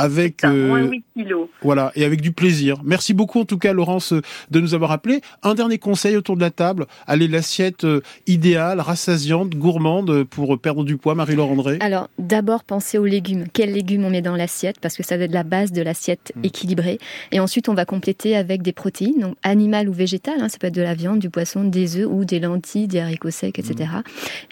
avec 0.00 0.44
euh, 0.44 0.90
kilos. 1.14 1.48
voilà 1.62 1.92
et 1.94 2.04
avec 2.04 2.22
du 2.22 2.32
plaisir. 2.32 2.80
Merci 2.84 3.12
beaucoup 3.12 3.40
en 3.40 3.44
tout 3.44 3.58
cas 3.58 3.74
Laurence 3.74 4.14
de 4.50 4.60
nous 4.60 4.74
avoir 4.74 4.92
appelé. 4.92 5.20
Un 5.42 5.54
dernier 5.54 5.76
conseil 5.76 6.16
autour 6.16 6.36
de 6.36 6.40
la 6.40 6.50
table, 6.50 6.86
allez 7.06 7.28
l'assiette 7.28 7.84
euh, 7.84 8.00
idéale, 8.26 8.80
rassasiante, 8.80 9.50
gourmande 9.50 10.24
pour 10.24 10.58
perdre 10.58 10.84
du 10.84 10.96
poids 10.96 11.14
Marie-Laure 11.14 11.50
André. 11.50 11.76
Alors 11.80 12.08
d'abord 12.18 12.64
pensez 12.64 12.96
aux 12.96 13.04
légumes. 13.04 13.44
Quels 13.52 13.72
légumes 13.72 14.04
on 14.04 14.10
met 14.10 14.22
dans 14.22 14.36
l'assiette? 14.36 14.80
Parce 14.80 14.96
que 14.96 15.02
ça 15.02 15.18
va 15.18 15.24
être 15.24 15.32
la 15.32 15.42
base 15.42 15.70
de 15.70 15.82
l'assiette 15.82 16.32
hmm. 16.34 16.44
équilibrée 16.44 16.98
et 17.30 17.40
ensuite 17.40 17.68
on 17.68 17.74
va 17.74 17.84
compléter 17.84 18.36
avec 18.36 18.62
des 18.62 18.72
protéines 18.72 19.20
donc 19.20 19.36
animales 19.42 19.88
ou 19.88 19.92
végétales, 19.92 20.40
hein, 20.40 20.48
ça 20.48 20.56
peut 20.58 20.68
être 20.68 20.74
de 20.74 20.82
la 20.82 20.94
viande, 20.94 21.18
du 21.18 21.28
poisson, 21.28 21.64
des 21.64 21.98
œufs 21.98 22.08
ou 22.10 22.24
des 22.24 22.40
lentilles, 22.40 22.88
des 22.88 23.00
haricots 23.00 23.30
secs, 23.30 23.58
etc. 23.58 23.90
Hmm. 23.96 24.02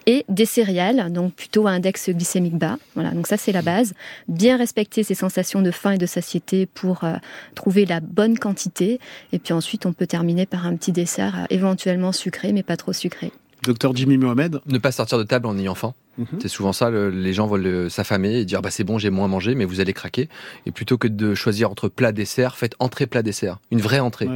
Et 0.07 0.27
des 0.29 0.45
céréales 0.45 1.11
donc 1.11 1.33
plutôt 1.33 1.67
à 1.67 1.71
index 1.71 2.11
glycémique 2.11 2.59
bas. 2.59 2.77
Voilà 2.95 3.13
donc 3.13 3.27
ça 3.27 3.39
c'est 3.39 3.53
la 3.53 3.63
base. 3.63 3.95
Bien 4.29 4.59
respecter 4.59 5.03
ses 5.03 5.15
sensations 5.15 5.38
de 5.63 5.71
faim 5.71 5.93
et 5.93 5.99
de 5.99 6.07
satiété 6.07 6.67
pour 6.67 7.05
euh, 7.05 7.15
trouver 7.55 7.87
la 7.87 8.01
bonne 8.01 8.39
quantité. 8.39 9.01
Et 9.33 9.39
puis 9.39 9.53
ensuite, 9.53 9.87
on 9.87 9.93
peut 9.93 10.07
terminer 10.07 10.47
par 10.47 10.67
un 10.67 10.77
petit 10.77 10.93
dessert 10.93 11.39
euh, 11.39 11.45
éventuellement 11.51 12.13
sucré, 12.13 12.53
mais 12.53 12.63
pas 12.63 12.77
trop 12.77 12.93
sucré. 12.93 13.33
Docteur 13.63 13.95
Jimmy 13.95 14.19
Mohamed 14.19 14.61
Ne 14.67 14.79
pas 14.79 14.93
sortir 14.93 15.19
de 15.19 15.25
table 15.25 15.47
en 15.47 15.57
ayant 15.57 15.75
faim 15.75 15.95
Mhm. 16.19 16.27
C'est 16.41 16.49
souvent 16.49 16.73
ça, 16.73 16.91
les 16.91 17.33
gens 17.33 17.47
veulent 17.47 17.91
s'affamer 17.91 18.35
et 18.35 18.45
dire 18.45 18.61
bah 18.61 18.71
c'est 18.71 18.85
bon, 18.85 18.99
j'ai 18.99 19.11
moins 19.11 19.29
mangé, 19.29 19.55
mais 19.55 19.65
vous 19.65 19.81
allez 19.81 19.93
craquer. 19.93 20.29
Et 20.67 20.73
plutôt 20.73 20.99
que 20.99 21.09
de 21.09 21.35
choisir 21.35 21.71
entre 21.71 21.89
plat 21.89 22.13
dessert, 22.13 22.57
faites 22.57 22.75
entrée 22.79 23.07
plat 23.07 23.23
dessert, 23.23 23.59
une 23.71 23.81
vraie 23.81 24.01
entrée 24.01 24.29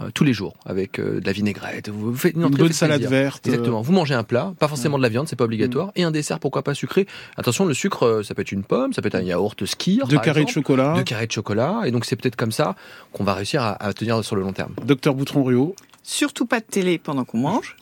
euh, 0.00 0.10
tous 0.14 0.24
les 0.24 0.32
jours 0.32 0.54
avec 0.66 0.98
euh, 0.98 1.20
de 1.20 1.26
la 1.26 1.32
vinaigrette. 1.32 1.88
Vous 1.88 2.14
faites 2.14 2.34
une, 2.34 2.48
bonne 2.48 2.72
salade 2.72 3.02
verte. 3.02 3.46
Exactement. 3.46 3.80
Vous 3.80 3.92
mangez 3.92 4.14
un 4.14 4.22
plat, 4.22 4.52
pas 4.58 4.68
forcément 4.68 4.98
de 4.98 5.02
la 5.02 5.08
viande, 5.08 5.28
c'est 5.28 5.36
pas 5.36 5.44
obligatoire, 5.44 5.88
mm. 5.88 5.92
et 5.96 6.02
un 6.04 6.10
dessert, 6.10 6.38
pourquoi 6.38 6.62
pas 6.62 6.74
sucré. 6.74 7.06
Attention, 7.36 7.64
le 7.64 7.74
sucre, 7.74 8.04
euh, 8.04 8.22
ça 8.22 8.34
peut 8.34 8.42
être 8.42 8.52
une 8.52 8.64
pomme, 8.64 8.92
ça 8.92 9.02
peut 9.02 9.08
être 9.08 9.14
un 9.14 9.22
yaourt 9.22 9.64
skier, 9.64 10.02
deux 10.08 10.18
carrés 10.18 10.44
de 10.44 10.50
chocolat, 10.50 10.94
deux 10.96 11.04
carrés 11.04 11.26
de 11.26 11.32
chocolat, 11.32 11.82
et 11.84 11.90
donc 11.90 12.04
c'est 12.04 12.16
peut-être 12.16 12.36
comme 12.36 12.52
ça 12.52 12.76
qu'on 13.12 13.24
va 13.24 13.34
réussir 13.34 13.62
à, 13.62 13.92
tenir 13.92 14.22
sur 14.24 14.36
le 14.36 14.42
long 14.42 14.52
terme. 14.52 14.74
Docteur 14.84 15.14
Boutron-Rio. 15.14 15.74
Surtout 16.02 16.46
pas 16.46 16.60
de 16.60 16.64
télé 16.64 16.98
pendant 16.98 17.24
qu'on 17.24 17.38
mange. 17.38 17.76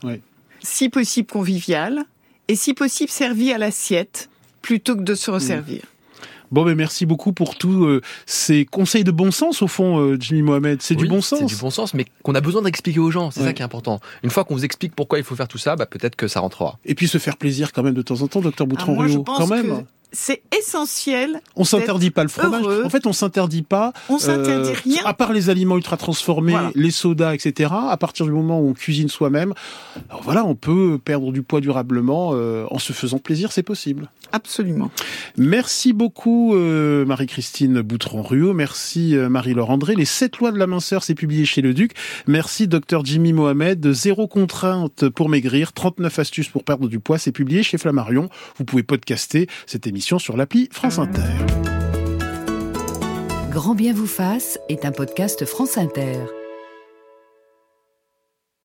Si 0.60 0.88
possible 0.88 1.28
convivial 1.28 2.04
et 2.48 2.56
si 2.56 2.74
possible 2.74 3.10
servi 3.10 3.52
à 3.52 3.58
l'assiette 3.58 4.28
plutôt 4.62 4.96
que 4.96 5.02
de 5.02 5.14
se 5.14 5.30
resservir. 5.30 5.82
Bon, 6.50 6.64
mais 6.64 6.74
merci 6.74 7.04
beaucoup 7.04 7.32
pour 7.34 7.56
tous 7.56 7.84
euh, 7.84 8.00
ces 8.24 8.64
conseils 8.64 9.04
de 9.04 9.10
bon 9.10 9.30
sens, 9.30 9.60
au 9.60 9.66
fond, 9.66 9.98
euh, 9.98 10.16
Jimmy 10.18 10.40
Mohamed. 10.42 10.80
C'est 10.80 10.94
du 10.94 11.06
bon 11.06 11.20
sens. 11.20 11.40
C'est 11.40 11.44
du 11.44 11.56
bon 11.56 11.70
sens, 11.70 11.92
mais 11.92 12.06
qu'on 12.22 12.34
a 12.34 12.40
besoin 12.40 12.62
d'expliquer 12.62 13.00
aux 13.00 13.10
gens. 13.10 13.30
C'est 13.30 13.42
ça 13.42 13.52
qui 13.52 13.60
est 13.60 13.64
important. 13.64 14.00
Une 14.22 14.30
fois 14.30 14.44
qu'on 14.44 14.54
vous 14.54 14.64
explique 14.64 14.94
pourquoi 14.94 15.18
il 15.18 15.24
faut 15.24 15.36
faire 15.36 15.48
tout 15.48 15.58
ça, 15.58 15.76
bah, 15.76 15.84
peut-être 15.84 16.16
que 16.16 16.26
ça 16.26 16.40
rentrera. 16.40 16.78
Et 16.86 16.94
puis 16.94 17.06
se 17.06 17.18
faire 17.18 17.36
plaisir 17.36 17.72
quand 17.72 17.82
même 17.82 17.94
de 17.94 18.02
temps 18.02 18.22
en 18.22 18.28
temps, 18.28 18.40
docteur 18.40 18.66
Boutron-Rio. 18.66 19.24
quand 19.24 19.46
même 19.46 19.84
c'est 20.12 20.42
essentiel. 20.58 21.40
On 21.54 21.64
s'interdit 21.64 22.10
pas 22.10 22.22
le 22.22 22.28
fromage. 22.28 22.64
En 22.84 22.88
fait, 22.88 23.06
on 23.06 23.12
s'interdit 23.12 23.62
pas. 23.62 23.92
On 24.08 24.18
s'interdit 24.18 24.70
euh, 24.70 24.74
rien. 24.84 25.02
À 25.04 25.12
part 25.12 25.32
les 25.32 25.50
aliments 25.50 25.76
ultra 25.76 25.96
transformés, 25.96 26.56
les 26.74 26.90
sodas, 26.90 27.34
etc. 27.34 27.72
À 27.72 27.96
partir 27.96 28.24
du 28.24 28.32
moment 28.32 28.60
où 28.60 28.68
on 28.68 28.72
cuisine 28.72 29.08
soi-même, 29.08 29.52
voilà, 30.22 30.44
on 30.44 30.54
peut 30.54 30.98
perdre 31.02 31.30
du 31.32 31.42
poids 31.42 31.60
durablement 31.60 32.30
euh, 32.32 32.64
en 32.70 32.78
se 32.78 32.92
faisant 32.92 33.18
plaisir. 33.18 33.52
C'est 33.52 33.62
possible. 33.62 34.10
Absolument. 34.32 34.90
Merci 35.36 35.92
beaucoup 35.92 36.54
euh, 36.54 37.04
Marie-Christine 37.04 37.80
Boutron-Ruot. 37.82 38.54
Merci 38.54 39.14
Marie-Laure 39.14 39.70
André. 39.70 39.94
Les 39.94 40.04
sept 40.04 40.38
lois 40.38 40.52
de 40.52 40.58
la 40.58 40.66
minceur, 40.66 41.02
c'est 41.02 41.14
publié 41.14 41.44
chez 41.44 41.60
Le 41.60 41.74
Duc. 41.74 41.92
Merci 42.26 42.66
docteur 42.66 43.04
Jimmy 43.04 43.32
Mohamed. 43.32 43.92
Zéro 43.92 44.26
contrainte 44.26 45.08
pour 45.10 45.28
maigrir. 45.28 45.72
39 45.72 46.18
astuces 46.18 46.48
pour 46.48 46.64
perdre 46.64 46.88
du 46.88 46.98
poids. 46.98 47.18
C'est 47.18 47.32
publié 47.32 47.62
chez 47.62 47.78
Flammarion. 47.78 48.28
Vous 48.56 48.64
pouvez 48.64 48.82
podcaster 48.82 49.48
cette 49.66 49.86
sur 50.00 50.36
l'appli 50.36 50.68
France 50.72 50.98
Inter. 50.98 51.22
Grand 53.50 53.74
bien 53.74 53.92
vous 53.92 54.06
fasse 54.06 54.58
est 54.68 54.84
un 54.84 54.92
podcast 54.92 55.44
France 55.44 55.76
Inter. 55.78 56.37